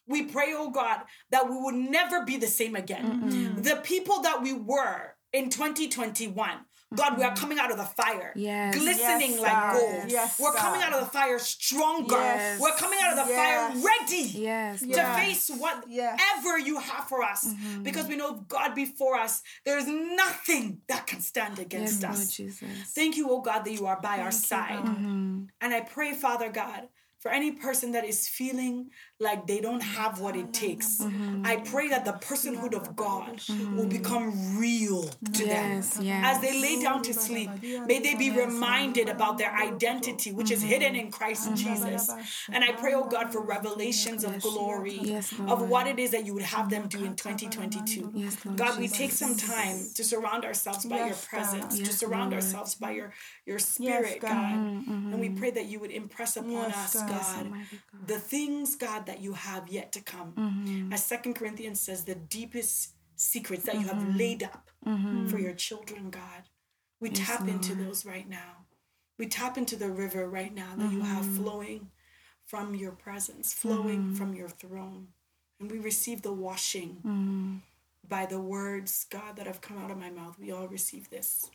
Lord. 0.08 0.26
We 0.26 0.32
pray, 0.32 0.54
oh 0.56 0.70
God, 0.70 1.02
that 1.32 1.50
we 1.50 1.58
would 1.58 1.76
never 1.76 2.24
be 2.26 2.38
the 2.38 2.48
same 2.48 2.76
again. 2.76 3.60
The 3.62 3.78
people 3.84 4.22
that 4.22 4.42
we 4.42 4.54
were 4.54 5.16
in 5.32 5.50
2021. 5.50 6.50
God, 6.96 7.18
we 7.18 7.24
are 7.24 7.36
coming 7.36 7.58
out 7.58 7.72
of 7.72 7.78
the 7.78 7.86
fire, 7.86 8.32
Yes. 8.36 8.76
glistening 8.78 9.32
Yes, 9.32 9.40
like 9.40 9.74
gold. 9.74 10.04
Yes, 10.12 10.40
We're 10.40 10.54
coming 10.54 10.80
out 10.80 10.94
of 10.94 11.00
the 11.00 11.10
fire 11.10 11.40
stronger. 11.40 12.16
Yes. 12.18 12.60
We're 12.60 12.76
coming 12.76 13.00
out 13.02 13.18
of 13.18 13.26
the 13.26 13.34
Yes. 13.34 13.74
fire 13.74 13.82
ready 13.82 14.22
Yes. 14.30 14.80
to 14.82 14.88
Yes. 14.88 15.20
face 15.20 15.58
whatever 15.58 15.88
Yes. 15.90 16.68
you 16.68 16.78
have 16.78 17.08
for 17.10 17.24
us 17.24 17.46
mm-hmm. 17.46 17.82
because 17.82 18.06
we 18.08 18.16
know 18.16 18.46
God 18.48 18.76
before 18.76 19.16
us 19.16 19.42
there's 19.66 19.88
nothing 19.88 20.82
that 20.88 21.08
can 21.08 21.22
stand 21.22 21.58
Yes, 21.58 21.66
against 21.66 22.04
Lord 22.04 22.14
us 22.14 22.28
Jesus. 22.30 22.94
thank 22.94 23.18
you 23.18 23.28
oh 23.32 23.42
God 23.42 23.66
that 23.66 23.72
you 23.74 23.88
are 23.88 24.00
by 24.00 24.20
our 24.20 24.32
side 24.32 24.86
mm-hmm. 24.86 25.46
and 25.62 25.74
I 25.74 25.82
pray 25.82 26.14
Father 26.14 26.52
God 26.52 26.90
for 27.24 27.32
any 27.32 27.52
person 27.54 27.94
that 27.94 28.04
is 28.04 28.28
feeling 28.28 28.90
like 29.18 29.48
they 29.48 29.62
don't 29.62 29.80
have 29.82 30.20
what 30.20 30.36
it 30.36 30.52
takes 30.54 31.02
I 31.46 31.56
pray 31.74 31.88
that 31.94 32.04
the 32.04 32.14
personhood 32.30 32.74
of 32.74 32.96
God 32.96 33.42
will 33.76 33.88
become 33.88 34.58
real 34.60 35.04
to 35.38 35.46
Yes, 35.46 35.94
them. 35.96 36.06
Yes. 36.06 36.36
as 36.36 36.42
they 36.42 36.54
lay 36.62 36.76
down 36.82 37.02
to 37.04 37.14
sleep 37.14 37.50
may 37.88 38.00
they 38.06 38.16
be 38.16 38.30
reminded 38.30 39.08
about 39.08 39.38
their 39.38 39.54
identity 39.56 40.32
which 40.34 40.52
is 40.52 40.62
hidden 40.62 40.96
in 41.02 41.08
Christ 41.12 41.44
Jesus. 41.56 42.12
And 42.52 42.62
I 42.64 42.72
pray 42.74 42.94
oh 42.94 43.06
God 43.16 43.32
for 43.32 43.42
revelations 43.42 44.24
of 44.26 44.34
glory 44.42 45.00
Yes, 45.02 45.32
of 45.48 45.58
what 45.70 45.88
it 45.88 45.98
is 46.00 46.12
that 46.12 46.26
you 46.26 46.34
would 46.34 46.50
have 46.58 46.70
them 46.70 46.88
do 46.90 47.00
in 47.06 47.16
2022. 47.16 48.12
Yes, 48.14 48.36
God, 48.62 48.78
we 48.80 48.88
take 48.90 49.12
some 49.12 49.36
time 49.38 49.78
to 49.96 50.04
surround 50.04 50.44
ourselves 50.44 50.86
by 50.86 51.00
your 51.08 51.16
presence, 51.32 51.80
to 51.80 51.94
surround 51.94 52.34
ourselves 52.34 52.76
by 52.76 52.92
your 52.92 53.14
your 53.46 53.60
spirit, 53.60 54.22
God. 54.22 54.30
God. 54.30 54.56
Mm-hmm. 54.56 55.14
And 55.14 55.20
we 55.20 55.30
pray 55.30 55.52
that 55.52 55.66
you 55.66 55.80
would 55.80 55.92
impress 55.92 56.38
upon 56.38 56.52
Yes, 56.52 56.96
us, 56.96 57.02
God. 57.02 57.10
God, 57.10 57.52
God. 57.52 58.08
the 58.08 58.20
things, 58.20 58.76
God, 58.76 59.06
that 59.06 59.22
you 59.22 59.34
have 59.34 59.68
yet 59.70 59.92
to 59.94 60.02
come. 60.02 60.34
Mm-hmm. 60.34 60.94
As 60.94 61.04
Second 61.04 61.36
Corinthians 61.36 61.80
says, 61.82 62.06
the 62.06 62.16
deepest 62.16 62.94
secrets 63.16 63.66
that 63.66 63.76
you 63.76 63.88
have 63.88 63.98
mm-hmm. 63.98 64.18
laid 64.18 64.44
up 64.44 64.70
for 65.30 65.40
your 65.40 65.54
children, 65.54 66.10
God. 66.10 66.44
We 67.00 67.10
tap 67.10 67.48
into 67.48 67.76
those 67.76 68.06
right 68.06 68.28
now. 68.28 68.66
We 69.20 69.28
tap 69.28 69.58
into 69.58 69.76
the 69.76 69.90
river 69.90 70.28
right 70.28 70.54
now 70.54 70.74
that 70.78 70.92
you 70.92 71.02
have 71.02 71.26
flowing 71.26 71.92
from 72.46 72.76
your 72.76 72.92
presence, 72.92 73.54
flowing 73.54 74.16
from 74.16 74.34
your 74.34 74.50
throne. 74.50 75.10
And 75.60 75.70
we 75.70 75.80
receive 75.80 76.22
the 76.22 76.34
washing 76.34 77.62
by 78.08 78.26
the 78.26 78.40
words, 78.40 79.06
God, 79.10 79.36
that 79.36 79.48
have 79.48 79.62
come 79.62 79.78
out 79.78 79.92
of 79.92 79.98
my 79.98 80.10
mouth. 80.10 80.38
We 80.40 80.52
all 80.52 80.68
receive 80.68 81.10
this. 81.10 81.50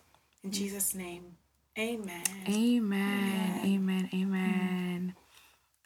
In 0.45 0.53
Jesus' 0.53 0.95
name, 0.95 1.36
amen. 1.78 2.22
Amen. 2.48 3.60
Amen. 3.64 4.08
Mm. 4.12 4.22
Amen. 4.22 5.14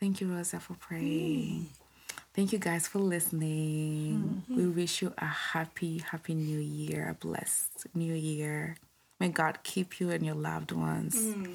Thank 0.00 0.20
you, 0.20 0.32
Rosa, 0.34 0.58
for 0.60 0.74
praying. 0.74 1.66
Mm. 1.70 2.18
Thank 2.34 2.52
you 2.52 2.58
guys 2.58 2.88
for 2.88 2.98
listening. 2.98 4.42
Mm-hmm. 4.48 4.56
We 4.56 4.66
wish 4.68 5.02
you 5.02 5.12
a 5.18 5.26
happy, 5.26 5.98
happy 5.98 6.34
new 6.34 6.58
year, 6.58 7.08
a 7.10 7.14
blessed 7.14 7.86
new 7.94 8.14
year. 8.14 8.76
May 9.20 9.28
God 9.28 9.58
keep 9.62 10.00
you 10.00 10.10
and 10.10 10.24
your 10.24 10.34
loved 10.34 10.72
ones. 10.72 11.14
Mm. 11.14 11.54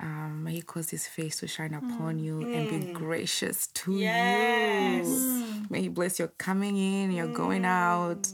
Um, 0.00 0.44
may 0.44 0.54
He 0.54 0.62
cause 0.62 0.90
His 0.90 1.06
face 1.06 1.38
to 1.40 1.46
shine 1.48 1.74
upon 1.74 2.18
you 2.18 2.40
and 2.52 2.68
be 2.68 2.92
gracious 2.92 3.68
to 3.68 3.92
Yes. 3.96 5.06
you. 5.06 5.44
May 5.70 5.82
He 5.82 5.88
bless 5.88 6.18
your 6.18 6.28
coming 6.28 6.76
in, 6.76 7.12
your 7.12 7.28
going 7.28 7.64
out. 7.64 8.28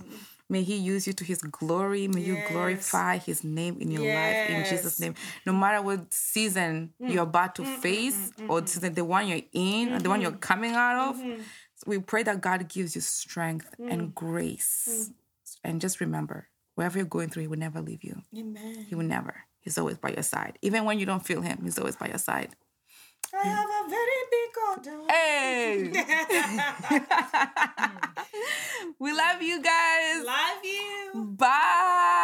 May 0.48 0.62
He 0.62 0.76
use 0.76 1.06
you 1.06 1.12
to 1.14 1.24
His 1.24 1.38
glory. 1.38 2.06
May 2.08 2.20
you 2.20 2.38
glorify 2.48 3.18
His 3.18 3.42
name 3.42 3.78
in 3.80 3.90
your 3.90 4.14
life 4.14 4.50
in 4.50 4.64
Jesus' 4.64 5.00
name. 5.00 5.14
No 5.46 5.52
matter 5.52 5.80
what 5.80 6.12
season 6.12 6.92
mm. 7.00 7.12
you're 7.12 7.22
about 7.22 7.54
to 7.56 7.62
mm, 7.62 7.76
mm, 7.76 7.78
face, 7.78 8.30
or 8.48 8.66
season 8.66 8.94
the 8.94 9.04
one 9.04 9.26
you're 9.26 9.40
in, 9.52 9.92
or 9.92 10.00
the 10.00 10.08
one 10.08 10.20
you're 10.20 10.30
mm-hmm. 10.30 10.40
coming 10.40 10.72
out 10.72 11.10
of, 11.10 11.16
mm-hmm. 11.16 11.40
we 11.86 11.98
pray 11.98 12.22
that 12.24 12.40
God 12.40 12.68
gives 12.68 12.94
you 12.94 13.00
strength 13.00 13.74
and 13.78 14.14
grace. 14.14 15.10
And 15.62 15.80
just 15.80 16.00
remember, 16.00 16.48
wherever 16.74 16.98
you're 16.98 17.06
going 17.06 17.30
through, 17.30 17.42
He 17.42 17.48
will 17.48 17.58
never 17.58 17.80
leave 17.80 18.04
you. 18.04 18.22
Amen. 18.36 18.86
He 18.88 18.94
will 18.94 19.04
never. 19.04 19.44
He's 19.60 19.78
always 19.78 19.96
by 19.96 20.10
your 20.10 20.22
side. 20.22 20.58
Even 20.60 20.84
when 20.84 20.98
you 20.98 21.06
don't 21.06 21.24
feel 21.24 21.40
Him, 21.40 21.60
He's 21.62 21.78
always 21.78 21.96
by 21.96 22.08
your 22.08 22.18
side. 22.18 22.54
I 23.32 23.36
mm. 23.36 23.44
have 23.44 23.70
a 23.70 23.88
very 23.88 24.22
big 24.34 24.56
order. 24.68 24.98
Hey. 25.08 25.90
we 28.98 29.12
love 29.12 29.42
you 29.42 29.62
guys. 29.62 30.24
Love 30.24 30.64
you. 30.64 31.24
Bye. 31.36 32.22